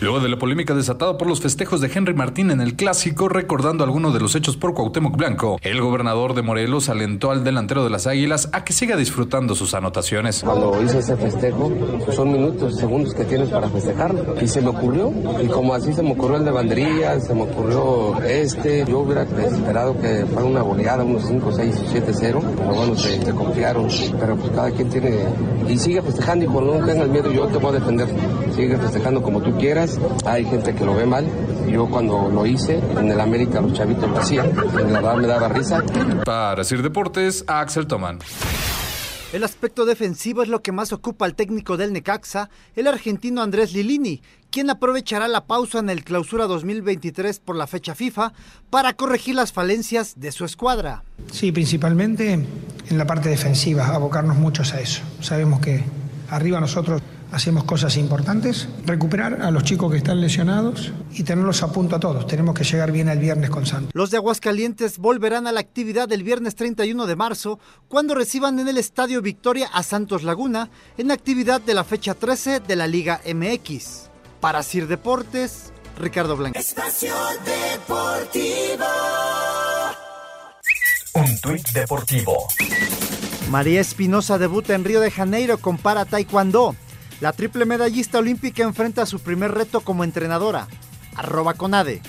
Luego 0.00 0.20
de 0.20 0.28
la 0.28 0.38
polémica 0.38 0.74
desatada 0.74 1.16
por 1.16 1.28
los 1.28 1.40
festejos 1.40 1.80
de 1.80 1.90
Henry 1.92 2.14
Martín 2.14 2.50
en 2.50 2.60
el 2.60 2.74
clásico, 2.74 3.28
recordando 3.28 3.84
algunos 3.84 4.12
de 4.12 4.20
los 4.20 4.34
hechos 4.34 4.56
por 4.56 4.74
Cuauhtémoc 4.74 5.16
Blanco, 5.16 5.58
el 5.62 5.80
gobernador 5.80 6.34
de 6.34 6.42
Morelos 6.42 6.88
alentó 6.88 7.30
al 7.30 7.44
delantero 7.44 7.84
de 7.84 7.90
las 7.90 8.06
Águilas 8.06 8.48
a 8.52 8.64
que 8.64 8.72
siga 8.72 8.96
disfrutando 8.96 9.54
sus 9.54 9.72
anotaciones. 9.72 10.42
Cuando 10.42 10.82
hice 10.82 10.98
ese 10.98 11.16
festejo, 11.16 11.72
son 12.12 12.32
minutos, 12.32 12.76
segundos 12.76 13.14
que 13.14 13.24
tienes 13.24 13.48
para 13.50 13.68
festejarlo. 13.68 14.34
Y 14.40 14.48
se 14.48 14.60
me 14.60 14.68
ocurrió, 14.68 15.12
y 15.40 15.46
como 15.46 15.74
así 15.74 15.92
se 15.92 16.02
me 16.02 16.12
ocurrió 16.12 16.38
el 16.38 16.44
de 16.44 17.20
se 17.20 17.34
me 17.34 17.42
ocurrió 17.42 18.20
este, 18.22 18.84
yo 18.86 19.00
hubiera 19.00 19.22
esperado 19.22 19.98
que 20.00 20.26
fuera 20.26 20.44
una 20.44 20.62
goleada, 20.62 21.04
unos 21.04 21.24
5, 21.26 21.52
6, 21.52 21.82
7, 21.90 22.12
0, 22.12 22.42
pero 22.56 22.74
bueno, 22.74 22.96
se, 22.96 23.18
confiaron, 23.32 23.88
pero 24.18 24.36
pues 24.36 24.50
cada 24.52 24.70
quien 24.70 24.90
tiene, 24.90 25.18
y 25.68 25.78
sigue 25.78 26.02
festejando 26.02 26.44
y 26.44 26.48
cuando 26.48 26.78
no 26.78 26.86
tengas 26.86 27.08
miedo 27.08 27.32
yo 27.32 27.46
te 27.46 27.58
voy 27.58 27.70
a 27.70 27.78
defender, 27.78 28.08
sigue 28.54 28.76
festejando 28.76 29.22
como 29.22 29.40
tú 29.40 29.56
quieras 29.56 29.83
hay 30.24 30.44
gente 30.44 30.74
que 30.74 30.84
lo 30.84 30.94
ve 30.94 31.06
mal. 31.06 31.26
Yo 31.68 31.88
cuando 31.88 32.28
lo 32.28 32.46
hice 32.46 32.80
en 32.98 33.10
el 33.10 33.20
América 33.20 33.60
los 33.60 33.72
chavitos 33.72 34.10
lo 34.10 34.18
hacían. 34.18 34.52
La 34.74 35.00
verdad 35.00 35.16
me 35.16 35.26
daba 35.26 35.48
risa. 35.48 35.82
Para 36.24 36.64
Sir 36.64 36.82
Deportes, 36.82 37.44
Axel 37.46 37.86
Toman. 37.86 38.18
El 39.32 39.42
aspecto 39.42 39.84
defensivo 39.84 40.44
es 40.44 40.48
lo 40.48 40.62
que 40.62 40.70
más 40.70 40.92
ocupa 40.92 41.24
al 41.24 41.34
técnico 41.34 41.76
del 41.76 41.92
Necaxa, 41.92 42.50
el 42.76 42.86
argentino 42.86 43.42
Andrés 43.42 43.72
Lilini, 43.72 44.22
quien 44.52 44.70
aprovechará 44.70 45.26
la 45.26 45.46
pausa 45.46 45.80
en 45.80 45.90
el 45.90 46.04
clausura 46.04 46.46
2023 46.46 47.40
por 47.40 47.56
la 47.56 47.66
fecha 47.66 47.96
FIFA 47.96 48.32
para 48.70 48.92
corregir 48.92 49.34
las 49.34 49.52
falencias 49.52 50.20
de 50.20 50.30
su 50.30 50.44
escuadra. 50.44 51.02
Sí, 51.32 51.50
principalmente 51.50 52.32
en 52.32 52.96
la 52.96 53.06
parte 53.08 53.28
defensiva, 53.28 53.88
abocarnos 53.88 54.36
muchos 54.36 54.72
a 54.72 54.80
eso. 54.80 55.02
Sabemos 55.20 55.58
que 55.58 55.82
arriba 56.30 56.60
nosotros 56.60 57.02
hacemos 57.32 57.64
cosas 57.64 57.96
importantes, 57.96 58.68
recuperar 58.86 59.42
a 59.42 59.50
los 59.50 59.64
chicos 59.64 59.90
que 59.90 59.98
están 59.98 60.20
lesionados 60.20 60.92
y 61.12 61.22
tenerlos 61.22 61.62
a 61.62 61.72
punto 61.72 61.96
a 61.96 62.00
todos. 62.00 62.26
Tenemos 62.26 62.54
que 62.54 62.64
llegar 62.64 62.92
bien 62.92 63.08
el 63.08 63.18
viernes 63.18 63.50
con 63.50 63.66
Santos. 63.66 63.90
Los 63.94 64.10
de 64.10 64.18
Aguascalientes 64.18 64.98
volverán 64.98 65.46
a 65.46 65.52
la 65.52 65.60
actividad 65.60 66.10
el 66.12 66.22
viernes 66.22 66.54
31 66.54 67.06
de 67.06 67.16
marzo 67.16 67.58
cuando 67.88 68.14
reciban 68.14 68.58
en 68.58 68.68
el 68.68 68.78
Estadio 68.78 69.22
Victoria 69.22 69.68
a 69.72 69.82
Santos 69.82 70.22
Laguna 70.22 70.70
en 70.96 71.10
actividad 71.10 71.60
de 71.60 71.74
la 71.74 71.84
fecha 71.84 72.14
13 72.14 72.60
de 72.60 72.76
la 72.76 72.86
Liga 72.86 73.20
MX. 73.26 74.10
Para 74.40 74.62
Sir 74.62 74.86
Deportes, 74.86 75.72
Ricardo 75.98 76.36
Blanco. 76.36 76.58
Espacio 76.58 77.14
Deportivo. 77.44 78.84
Un 81.14 81.38
tuit 81.38 81.68
deportivo. 81.70 82.48
María 83.48 83.80
Espinosa 83.80 84.36
debuta 84.36 84.74
en 84.74 84.82
Río 84.82 85.00
de 85.00 85.12
Janeiro 85.12 85.58
con 85.58 85.78
para 85.78 86.04
Taekwondo. 86.04 86.74
La 87.20 87.32
triple 87.32 87.64
medallista 87.64 88.18
olímpica 88.18 88.62
enfrenta 88.62 89.06
su 89.06 89.20
primer 89.20 89.52
reto 89.52 89.80
como 89.80 90.04
entrenadora. 90.04 90.66
Arroba 91.16 91.54
Conade. 91.54 92.02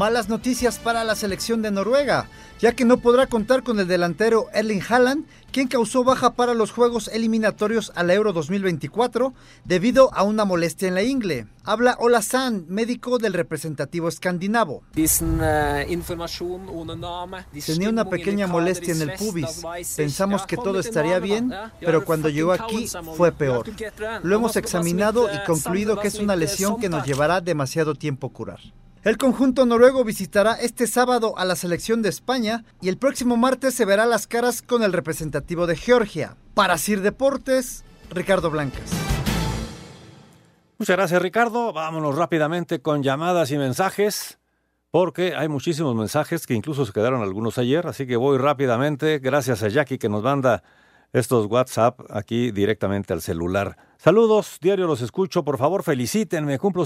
Malas 0.00 0.30
noticias 0.30 0.78
para 0.78 1.04
la 1.04 1.14
selección 1.14 1.60
de 1.60 1.70
Noruega, 1.70 2.26
ya 2.58 2.72
que 2.72 2.86
no 2.86 3.00
podrá 3.00 3.26
contar 3.26 3.62
con 3.62 3.78
el 3.80 3.86
delantero 3.86 4.46
Erling 4.54 4.80
Haaland, 4.88 5.26
quien 5.52 5.68
causó 5.68 6.04
baja 6.04 6.32
para 6.32 6.54
los 6.54 6.72
juegos 6.72 7.08
eliminatorios 7.08 7.92
al 7.94 8.10
Euro 8.10 8.32
2024 8.32 9.34
debido 9.66 10.10
a 10.14 10.22
una 10.22 10.46
molestia 10.46 10.88
en 10.88 10.94
la 10.94 11.02
ingle. 11.02 11.48
Habla 11.64 11.98
Ola 12.00 12.22
Sand, 12.22 12.66
médico 12.70 13.18
del 13.18 13.34
representativo 13.34 14.08
escandinavo. 14.08 14.84
Tenía 17.66 17.90
una 17.90 18.04
pequeña 18.06 18.46
molestia 18.46 18.94
en 18.94 19.02
el 19.02 19.12
pubis. 19.18 19.62
Pensamos 19.98 20.46
que 20.46 20.56
todo 20.56 20.80
estaría 20.80 21.18
bien, 21.18 21.52
pero 21.78 22.06
cuando 22.06 22.30
llegó 22.30 22.52
aquí 22.52 22.88
fue 23.18 23.32
peor. 23.32 23.66
Lo 24.22 24.34
hemos 24.34 24.56
examinado 24.56 25.28
y 25.30 25.44
concluido 25.44 26.00
que 26.00 26.08
es 26.08 26.14
una 26.14 26.36
lesión 26.36 26.80
que 26.80 26.88
nos 26.88 27.04
llevará 27.04 27.42
demasiado 27.42 27.94
tiempo 27.94 28.30
curar. 28.30 28.60
El 29.02 29.16
conjunto 29.16 29.64
noruego 29.64 30.04
visitará 30.04 30.52
este 30.60 30.86
sábado 30.86 31.32
a 31.38 31.46
la 31.46 31.56
selección 31.56 32.02
de 32.02 32.10
España 32.10 32.64
y 32.82 32.90
el 32.90 32.98
próximo 32.98 33.38
martes 33.38 33.72
se 33.72 33.86
verá 33.86 34.04
las 34.04 34.26
caras 34.26 34.60
con 34.60 34.82
el 34.82 34.92
representativo 34.92 35.66
de 35.66 35.74
Georgia. 35.74 36.36
Para 36.52 36.76
Sir 36.76 37.00
Deportes, 37.00 37.82
Ricardo 38.10 38.50
Blancas. 38.50 38.90
Muchas 40.76 40.96
gracias 40.98 41.22
Ricardo. 41.22 41.72
Vámonos 41.72 42.14
rápidamente 42.14 42.82
con 42.82 43.02
llamadas 43.02 43.50
y 43.50 43.56
mensajes, 43.56 44.38
porque 44.90 45.34
hay 45.34 45.48
muchísimos 45.48 45.94
mensajes 45.94 46.46
que 46.46 46.52
incluso 46.52 46.84
se 46.84 46.92
quedaron 46.92 47.22
algunos 47.22 47.56
ayer, 47.56 47.86
así 47.86 48.06
que 48.06 48.16
voy 48.16 48.36
rápidamente. 48.36 49.18
Gracias 49.18 49.62
a 49.62 49.68
Jackie 49.68 49.96
que 49.96 50.10
nos 50.10 50.22
manda 50.22 50.62
estos 51.12 51.46
WhatsApp 51.46 52.00
aquí 52.10 52.50
directamente 52.50 53.12
al 53.12 53.20
celular. 53.20 53.76
Saludos, 53.98 54.58
diario 54.60 54.86
los 54.86 55.02
escucho, 55.02 55.44
por 55.44 55.58
favor 55.58 55.82
felicítenme, 55.82 56.58
cumplo, 56.58 56.84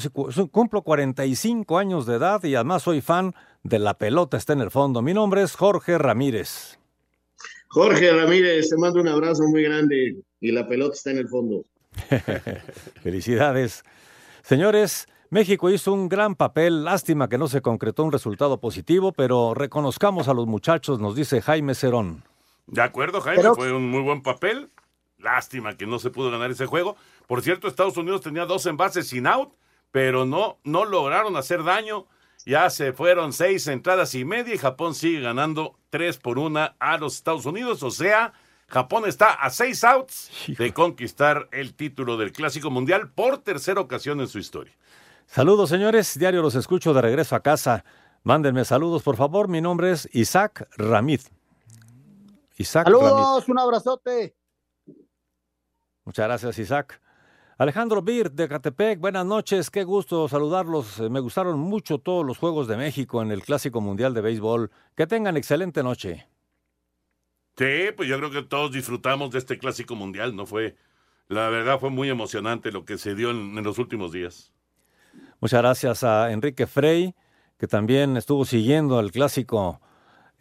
cumplo 0.51 0.83
45 0.83 1.79
años 1.79 2.07
de 2.07 2.17
edad 2.17 2.43
y 2.45 2.55
además 2.55 2.83
soy 2.83 3.01
fan 3.01 3.35
de 3.63 3.79
La 3.79 3.95
Pelota 3.95 4.37
está 4.37 4.53
en 4.53 4.61
el 4.61 4.71
fondo. 4.71 5.03
Mi 5.03 5.15
nombre 5.15 5.43
es 5.43 5.55
Jorge 5.55 5.99
Ramírez. 5.99 6.79
Jorge 7.69 8.13
Ramírez, 8.13 8.69
te 8.69 8.77
mando 8.77 9.01
un 9.01 9.09
abrazo 9.09 9.45
muy 9.49 9.63
grande 9.63 10.17
y 10.41 10.53
La 10.53 10.67
Pelota 10.67 10.95
está 10.95 11.11
en 11.11 11.19
el 11.19 11.29
fondo. 11.29 11.65
Felicidades. 13.03 13.85
Señores, 14.43 15.07
México 15.31 15.71
hizo 15.71 15.93
un 15.93 16.09
gran 16.09 16.35
papel, 16.35 16.85
lástima 16.85 17.29
que 17.29 17.39
no 17.39 17.49
se 17.49 17.63
concretó 17.63 18.05
un 18.05 18.13
resultado 18.13 18.61
positivo, 18.61 19.13
pero 19.13 19.55
reconozcamos 19.55 20.29
a 20.29 20.35
los 20.35 20.47
muchachos, 20.47 21.01
nos 21.01 21.17
dice 21.17 21.41
Jaime 21.41 21.75
Cerón. 21.75 22.23
De 22.67 22.83
acuerdo, 22.83 23.21
Jaime, 23.21 23.55
fue 23.55 23.73
un 23.73 23.91
muy 23.91 24.03
buen 24.03 24.23
papel. 24.23 24.71
Lástima 25.19 25.77
que 25.77 25.87
no 25.87 25.99
se 25.99 26.11
pudo 26.11 26.31
ganar 26.31 26.51
ese 26.51 26.67
juego. 26.67 26.97
Por 27.27 27.43
cierto, 27.43 27.69
Estados 27.69 27.97
Unidos 27.97 28.21
tenía 28.21 28.47
dos 28.47 28.67
envases 28.67 29.09
sin 29.09 29.27
out, 29.27 29.55
pero 29.91 30.27
no, 30.27 30.59
no 30.65 30.85
lograron 30.85 31.37
hacer 31.37 31.63
daño. 31.63 32.07
Ya 32.45 32.69
se 32.69 32.93
fueron 32.93 33.33
seis 33.33 33.67
entradas 33.69 34.15
y 34.15 34.25
media 34.25 34.55
y 34.55 34.59
Japón 34.59 34.95
sigue 34.95 35.21
ganando 35.21 35.79
tres 35.89 36.19
por 36.19 36.39
una 36.39 36.77
a 36.79 36.99
los 36.99 37.15
Estados 37.15 37.47
Unidos. 37.47 37.83
O 37.83 37.91
sea, 37.91 38.35
Japón 38.67 39.05
está 39.07 39.33
a 39.33 39.51
seis 39.51 39.83
outs 39.85 40.31
de 40.59 40.75
conquistar 40.75 41.49
el 41.53 41.75
título 41.75 42.17
del 42.17 42.33
Clásico 42.33 42.71
Mundial 42.71 43.11
por 43.11 43.39
tercera 43.39 43.81
ocasión 43.81 44.21
en 44.21 44.29
su 44.29 44.39
historia. 44.39 44.75
Saludos, 45.27 45.71
señores. 45.71 46.19
Diario 46.19 46.43
los 46.43 46.55
escucho 46.55 46.93
de 46.93 47.01
regreso 47.01 47.35
a 47.35 47.41
casa. 47.41 47.85
Mándenme 48.25 48.65
saludos, 48.65 49.03
por 49.03 49.17
favor. 49.17 49.49
Mi 49.49 49.61
nombre 49.61 49.93
es 49.93 50.09
Isaac 50.13 50.69
Ramid. 50.77 51.21
Isaac 52.57 52.87
Saludos, 52.87 53.49
un 53.49 53.59
abrazote. 53.59 54.37
Muchas 56.05 56.27
gracias, 56.27 56.59
Isaac. 56.59 57.01
Alejandro 57.57 58.03
Bir 58.03 58.31
de 58.31 58.49
Catepec, 58.49 58.99
buenas 58.99 59.25
noches, 59.25 59.71
qué 59.71 59.85
gusto 59.85 60.29
saludarlos. 60.29 61.01
Me 61.09 61.21
gustaron 61.21 61.59
mucho 61.59 61.99
todos 61.99 62.27
los 62.27 62.39
Juegos 62.39 62.67
de 62.67 62.77
México 62.77 63.23
en 63.23 63.31
el 63.31 63.43
Clásico 63.43 63.81
Mundial 63.81 64.13
de 64.13 64.21
Béisbol. 64.21 64.71
Que 64.97 65.07
tengan 65.07 65.37
excelente 65.37 65.83
noche. 65.83 66.29
Sí, 67.57 67.93
pues 67.97 68.09
yo 68.09 68.19
creo 68.19 68.31
que 68.31 68.43
todos 68.43 68.73
disfrutamos 68.73 69.31
de 69.31 69.39
este 69.39 69.59
Clásico 69.59 69.95
Mundial, 69.95 70.35
¿no? 70.35 70.47
Fue, 70.47 70.77
la 71.29 71.49
verdad 71.49 71.79
fue 71.79 71.91
muy 71.91 72.11
emocionante 72.11 72.73
lo 72.73 72.85
que 72.85 72.99
se 72.99 73.15
dio 73.15 73.31
en, 73.31 73.57
en 73.57 73.65
los 73.65 73.79
últimos 73.79 74.13
días. 74.13 74.53
Muchas 75.41 75.61
gracias 75.63 76.03
a 76.03 76.33
Enrique 76.33 76.67
Frey, 76.67 77.15
que 77.57 77.69
también 77.69 78.17
estuvo 78.17 78.45
siguiendo 78.45 78.99
el 78.99 79.13
Clásico 79.13 79.81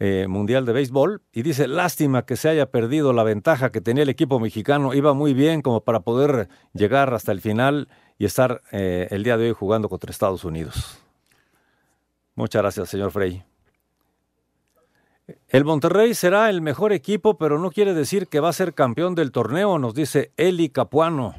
eh, 0.00 0.26
Mundial 0.28 0.66
de 0.66 0.72
Béisbol 0.72 1.22
y 1.32 1.42
dice, 1.42 1.68
lástima 1.68 2.26
que 2.26 2.36
se 2.36 2.48
haya 2.48 2.70
perdido 2.70 3.12
la 3.12 3.22
ventaja 3.22 3.70
que 3.70 3.80
tenía 3.80 4.02
el 4.02 4.08
equipo 4.08 4.40
mexicano, 4.40 4.92
iba 4.92 5.14
muy 5.14 5.34
bien 5.34 5.62
como 5.62 5.84
para 5.84 6.00
poder 6.00 6.48
llegar 6.72 7.14
hasta 7.14 7.30
el 7.30 7.40
final 7.40 7.88
y 8.18 8.24
estar 8.24 8.62
eh, 8.72 9.06
el 9.10 9.22
día 9.22 9.36
de 9.36 9.48
hoy 9.48 9.52
jugando 9.52 9.88
contra 9.88 10.10
Estados 10.10 10.44
Unidos. 10.44 10.98
Muchas 12.34 12.62
gracias, 12.62 12.88
señor 12.88 13.12
Frey. 13.12 13.44
El 15.48 15.64
Monterrey 15.64 16.12
será 16.14 16.50
el 16.50 16.60
mejor 16.60 16.92
equipo, 16.92 17.38
pero 17.38 17.58
no 17.58 17.70
quiere 17.70 17.94
decir 17.94 18.26
que 18.26 18.40
va 18.40 18.48
a 18.48 18.52
ser 18.52 18.74
campeón 18.74 19.14
del 19.14 19.30
torneo, 19.30 19.78
nos 19.78 19.94
dice 19.94 20.32
Eli 20.36 20.68
Capuano. 20.68 21.34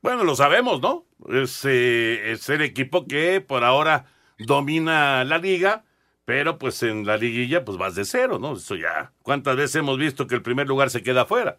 Bueno, 0.00 0.22
lo 0.22 0.36
sabemos, 0.36 0.80
¿no? 0.80 1.04
Es, 1.28 1.64
eh, 1.64 2.30
es 2.30 2.48
el 2.48 2.62
equipo 2.62 3.04
que 3.06 3.40
por 3.40 3.64
ahora 3.64 4.06
domina 4.38 5.24
la 5.24 5.38
liga 5.38 5.84
pero 6.28 6.58
pues 6.58 6.82
en 6.82 7.06
la 7.06 7.16
liguilla 7.16 7.64
pues 7.64 7.78
vas 7.78 7.94
de 7.94 8.04
cero, 8.04 8.38
¿no? 8.38 8.52
Eso 8.52 8.76
ya. 8.76 9.14
¿Cuántas 9.22 9.56
veces 9.56 9.76
hemos 9.76 9.96
visto 9.96 10.26
que 10.26 10.34
el 10.34 10.42
primer 10.42 10.68
lugar 10.68 10.90
se 10.90 11.02
queda 11.02 11.22
afuera? 11.22 11.58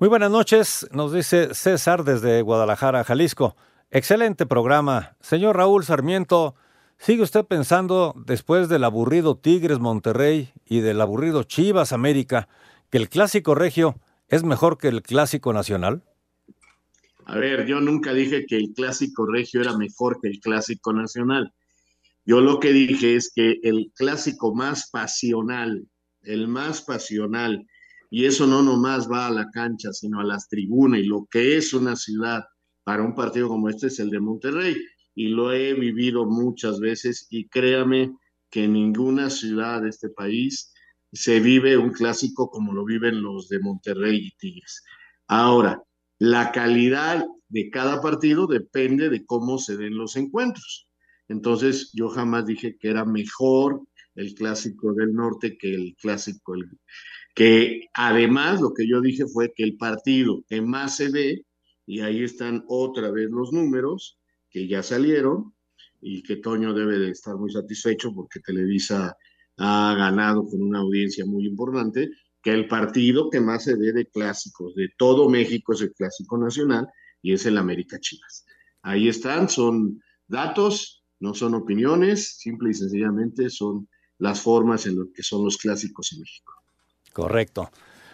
Muy 0.00 0.08
buenas 0.08 0.32
noches, 0.32 0.88
nos 0.90 1.12
dice 1.12 1.54
César 1.54 2.02
desde 2.02 2.42
Guadalajara, 2.42 3.04
Jalisco. 3.04 3.54
Excelente 3.92 4.44
programa. 4.44 5.14
Señor 5.20 5.56
Raúl 5.56 5.84
Sarmiento, 5.84 6.56
¿sigue 6.98 7.22
usted 7.22 7.44
pensando, 7.44 8.12
después 8.26 8.68
del 8.68 8.82
aburrido 8.82 9.38
Tigres 9.38 9.78
Monterrey 9.78 10.50
y 10.64 10.80
del 10.80 11.00
aburrido 11.00 11.44
Chivas 11.44 11.92
América, 11.92 12.48
que 12.90 12.98
el 12.98 13.08
clásico 13.08 13.54
regio 13.54 14.00
es 14.26 14.42
mejor 14.42 14.78
que 14.78 14.88
el 14.88 15.02
clásico 15.02 15.52
nacional? 15.52 16.02
A 17.24 17.36
ver, 17.36 17.66
yo 17.66 17.80
nunca 17.80 18.12
dije 18.12 18.46
que 18.46 18.56
el 18.56 18.72
clásico 18.74 19.26
regio 19.26 19.60
era 19.60 19.76
mejor 19.76 20.20
que 20.20 20.26
el 20.26 20.40
clásico 20.40 20.92
nacional. 20.92 21.52
Yo 22.30 22.40
lo 22.40 22.60
que 22.60 22.72
dije 22.72 23.16
es 23.16 23.32
que 23.34 23.58
el 23.64 23.90
clásico 23.92 24.54
más 24.54 24.88
pasional, 24.92 25.88
el 26.22 26.46
más 26.46 26.80
pasional, 26.80 27.66
y 28.08 28.26
eso 28.26 28.46
no 28.46 28.62
nomás 28.62 29.10
va 29.10 29.26
a 29.26 29.32
la 29.32 29.50
cancha, 29.50 29.92
sino 29.92 30.20
a 30.20 30.24
las 30.24 30.48
tribunas 30.48 31.00
y 31.00 31.06
lo 31.06 31.26
que 31.28 31.56
es 31.56 31.74
una 31.74 31.96
ciudad 31.96 32.44
para 32.84 33.02
un 33.02 33.16
partido 33.16 33.48
como 33.48 33.68
este 33.68 33.88
es 33.88 33.98
el 33.98 34.10
de 34.10 34.20
Monterrey. 34.20 34.76
Y 35.16 35.30
lo 35.30 35.52
he 35.52 35.74
vivido 35.74 36.24
muchas 36.24 36.78
veces 36.78 37.26
y 37.30 37.48
créame 37.48 38.14
que 38.48 38.62
en 38.62 38.74
ninguna 38.74 39.28
ciudad 39.28 39.82
de 39.82 39.88
este 39.88 40.10
país 40.10 40.72
se 41.12 41.40
vive 41.40 41.78
un 41.78 41.90
clásico 41.90 42.48
como 42.48 42.72
lo 42.72 42.84
viven 42.84 43.24
los 43.24 43.48
de 43.48 43.58
Monterrey 43.58 44.28
y 44.28 44.30
Tigres. 44.36 44.84
Ahora, 45.26 45.82
la 46.20 46.52
calidad 46.52 47.26
de 47.48 47.70
cada 47.70 48.00
partido 48.00 48.46
depende 48.46 49.08
de 49.08 49.26
cómo 49.26 49.58
se 49.58 49.76
den 49.76 49.96
los 49.96 50.14
encuentros. 50.14 50.89
Entonces 51.30 51.92
yo 51.94 52.08
jamás 52.08 52.44
dije 52.44 52.76
que 52.76 52.88
era 52.88 53.04
mejor 53.04 53.82
el 54.16 54.34
clásico 54.34 54.92
del 54.92 55.14
norte 55.14 55.56
que 55.56 55.72
el 55.72 55.94
clásico, 55.96 56.54
que 57.36 57.88
además 57.94 58.60
lo 58.60 58.74
que 58.74 58.86
yo 58.88 59.00
dije 59.00 59.24
fue 59.32 59.52
que 59.54 59.62
el 59.62 59.76
partido 59.76 60.42
que 60.48 60.60
más 60.60 60.96
se 60.96 61.08
ve, 61.08 61.46
y 61.86 62.00
ahí 62.00 62.24
están 62.24 62.64
otra 62.66 63.12
vez 63.12 63.30
los 63.30 63.52
números 63.52 64.18
que 64.50 64.66
ya 64.66 64.82
salieron, 64.82 65.54
y 66.00 66.24
que 66.24 66.36
Toño 66.36 66.74
debe 66.74 66.98
de 66.98 67.10
estar 67.10 67.36
muy 67.36 67.52
satisfecho 67.52 68.12
porque 68.12 68.40
Televisa 68.40 69.16
ha 69.58 69.94
ganado 69.96 70.44
con 70.46 70.60
una 70.60 70.80
audiencia 70.80 71.24
muy 71.26 71.46
importante, 71.46 72.10
que 72.42 72.50
el 72.50 72.66
partido 72.66 73.30
que 73.30 73.40
más 73.40 73.64
se 73.64 73.76
ve 73.76 73.92
de 73.92 74.06
clásicos 74.06 74.74
de 74.74 74.88
todo 74.98 75.28
México 75.28 75.74
es 75.74 75.82
el 75.82 75.92
clásico 75.92 76.36
nacional 76.38 76.88
y 77.22 77.34
es 77.34 77.46
el 77.46 77.56
América 77.56 78.00
Chivas. 78.00 78.44
Ahí 78.82 79.08
están, 79.08 79.48
son 79.48 80.02
datos 80.26 80.99
no 81.20 81.34
son 81.34 81.54
opiniones, 81.54 82.38
simple 82.38 82.70
y 82.70 82.74
sencillamente 82.74 83.48
son 83.50 83.88
las 84.18 84.40
formas 84.40 84.86
en 84.86 84.96
las 84.96 85.06
que 85.14 85.22
son 85.22 85.44
los 85.44 85.56
clásicos 85.56 86.12
en 86.12 86.20
México. 86.20 86.52
Correcto. 87.12 87.70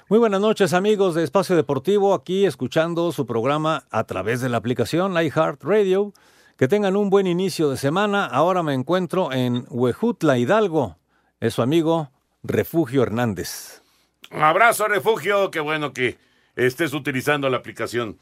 Muy 0.09 0.19
buenas 0.19 0.41
noches 0.41 0.73
amigos 0.73 1.15
de 1.15 1.25
Espacio 1.25 1.57
Deportivo, 1.57 2.15
aquí 2.15 2.45
escuchando 2.47 3.11
su 3.13 3.27
programa 3.27 3.85
a 3.91 4.05
través 4.05 4.41
de 4.41 4.49
la 4.49 4.59
aplicación 4.59 5.15
iHeartRadio. 5.15 6.13
Que 6.57 6.69
tengan 6.69 6.97
un 6.97 7.11
buen 7.11 7.27
inicio 7.27 7.69
de 7.69 7.77
semana. 7.77 8.25
Ahora 8.25 8.63
me 8.63 8.73
encuentro 8.73 9.31
en 9.31 9.67
Huejutla, 9.69 10.39
Hidalgo. 10.39 10.97
Es 11.39 11.53
su 11.53 11.61
amigo 11.61 12.11
Refugio 12.43 13.03
Hernández. 13.03 13.83
Un 14.31 14.43
abrazo, 14.43 14.89
Refugio. 14.89 15.51
Qué 15.51 15.61
bueno 15.61 15.93
que 15.93 16.17
estés 16.55 16.95
utilizando 16.95 17.51
la 17.51 17.59
aplicación. 17.59 18.17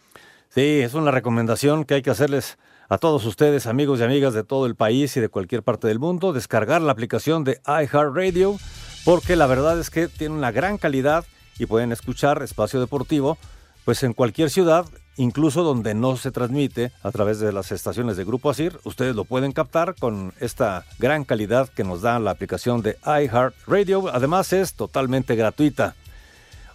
Sí, 0.48 0.80
es 0.80 0.94
una 0.94 1.12
recomendación 1.12 1.84
que 1.84 1.94
hay 1.94 2.02
que 2.02 2.10
hacerles 2.10 2.58
a 2.88 2.98
todos 2.98 3.24
ustedes, 3.24 3.66
amigos 3.66 4.00
y 4.00 4.02
amigas 4.02 4.34
de 4.34 4.44
todo 4.44 4.66
el 4.66 4.74
país 4.74 5.16
y 5.16 5.20
de 5.20 5.28
cualquier 5.28 5.62
parte 5.62 5.88
del 5.88 5.98
mundo, 5.98 6.32
descargar 6.32 6.82
la 6.82 6.92
aplicación 6.92 7.44
de 7.44 7.60
iHeartRadio, 7.66 8.58
porque 9.04 9.36
la 9.36 9.46
verdad 9.46 9.78
es 9.78 9.90
que 9.90 10.08
tiene 10.08 10.34
una 10.34 10.52
gran 10.52 10.78
calidad 10.78 11.24
y 11.58 11.66
pueden 11.66 11.92
escuchar 11.92 12.42
Espacio 12.42 12.80
Deportivo, 12.80 13.38
pues 13.84 14.02
en 14.02 14.12
cualquier 14.12 14.50
ciudad 14.50 14.86
incluso 15.16 15.62
donde 15.62 15.94
no 15.94 16.16
se 16.16 16.30
transmite 16.30 16.92
a 17.02 17.10
través 17.10 17.38
de 17.38 17.52
las 17.52 17.72
estaciones 17.72 18.16
de 18.16 18.24
Grupo 18.24 18.50
Asir, 18.50 18.78
ustedes 18.84 19.14
lo 19.14 19.24
pueden 19.24 19.52
captar 19.52 19.94
con 19.94 20.32
esta 20.40 20.84
gran 20.98 21.24
calidad 21.24 21.68
que 21.68 21.84
nos 21.84 22.02
da 22.02 22.18
la 22.18 22.32
aplicación 22.32 22.82
de 22.82 22.98
iHeartRadio. 23.04 24.08
Además 24.12 24.52
es 24.52 24.74
totalmente 24.74 25.36
gratuita. 25.36 25.94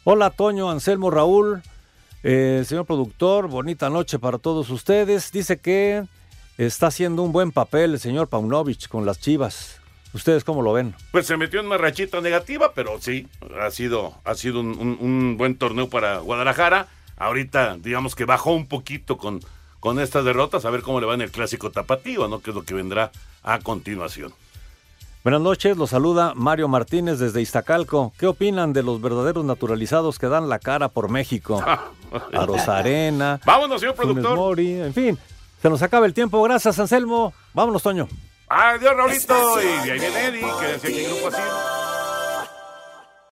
Hola 0.06 0.30
Toño, 0.30 0.70
Anselmo, 0.72 1.12
Raúl, 1.12 1.62
eh, 2.24 2.64
señor 2.66 2.86
productor, 2.86 3.48
bonita 3.48 3.90
noche 3.90 4.20
para 4.20 4.38
todos 4.38 4.70
ustedes. 4.70 5.32
Dice 5.32 5.60
que 5.60 6.04
está 6.58 6.88
haciendo 6.88 7.24
un 7.24 7.32
buen 7.32 7.52
papel 7.52 7.94
el 7.94 8.00
señor 8.00 8.28
Paunovic 8.28 8.88
con 8.88 9.06
las 9.06 9.20
Chivas. 9.20 9.80
¿Ustedes 10.14 10.44
cómo 10.44 10.62
lo 10.64 10.74
ven? 10.74 10.96
Pues 11.12 11.28
se 11.28 11.38
metió 11.38 11.60
en 11.60 11.68
una 11.68 11.78
rachita 11.78 12.20
negativa, 12.20 12.74
pero 12.74 13.00
sí, 13.00 13.28
ha 13.62 13.70
sido, 13.70 14.16
ha 14.26 14.34
sido 14.34 14.60
un, 14.60 14.70
un- 14.80 14.98
un 15.00 15.38
buen 15.38 15.56
torneo 15.56 15.88
para 15.90 16.18
Guadalajara. 16.20 16.88
Ahorita, 17.18 17.78
digamos 17.80 18.16
que 18.16 18.26
bajó 18.26 18.54
un 18.54 18.66
poquito 18.66 19.18
con, 19.18 19.40
con 19.80 20.00
estas 20.00 20.26
derrotas, 20.26 20.66
a 20.66 20.70
ver 20.72 20.82
cómo 20.82 21.00
le 21.00 21.06
va 21.06 21.14
en 21.14 21.22
el 21.22 21.30
clásico 21.32 21.70
tapatío, 21.70 22.28
¿no? 22.28 22.42
Que 22.42 22.50
es 22.50 22.56
lo 22.56 22.64
que 22.64 22.74
vendrá 22.74 23.12
a 23.44 23.60
continuación. 23.60 24.34
Buenas 25.22 25.42
noches, 25.42 25.76
los 25.76 25.90
saluda 25.90 26.34
Mario 26.34 26.70
Martínez 26.70 27.20
desde 27.20 27.42
Iztacalco. 27.42 28.14
¿Qué 28.18 28.26
opinan 28.26 28.72
de 28.72 28.84
los 28.84 29.02
verdaderos 29.02 29.44
naturalizados 29.44 30.18
que 30.18 30.28
dan 30.28 30.48
la 30.48 30.60
cara 30.60 30.88
por 30.88 31.10
México? 31.10 31.62
A 32.34 32.46
Rosarena. 32.46 33.40
Vámonos, 33.46 33.82
señor 33.82 33.96
productor. 33.96 34.36
Mori, 34.38 34.80
en 34.80 34.94
fin, 34.94 35.20
se 35.62 35.70
nos 35.70 35.82
acaba 35.82 36.06
el 36.06 36.14
tiempo. 36.14 36.42
Gracias, 36.42 36.80
Anselmo. 36.80 37.34
Vámonos, 37.54 37.84
Toño. 37.84 38.08
Adiós, 38.48 38.96
Raulito. 38.96 39.62
Y 39.62 39.90
ahí 39.90 40.00
viene 40.00 40.26
Eddie, 40.28 40.46
que 40.60 40.68
decía 40.68 40.90
que 40.90 41.08
grupo 41.08 41.28
así. 41.28 41.42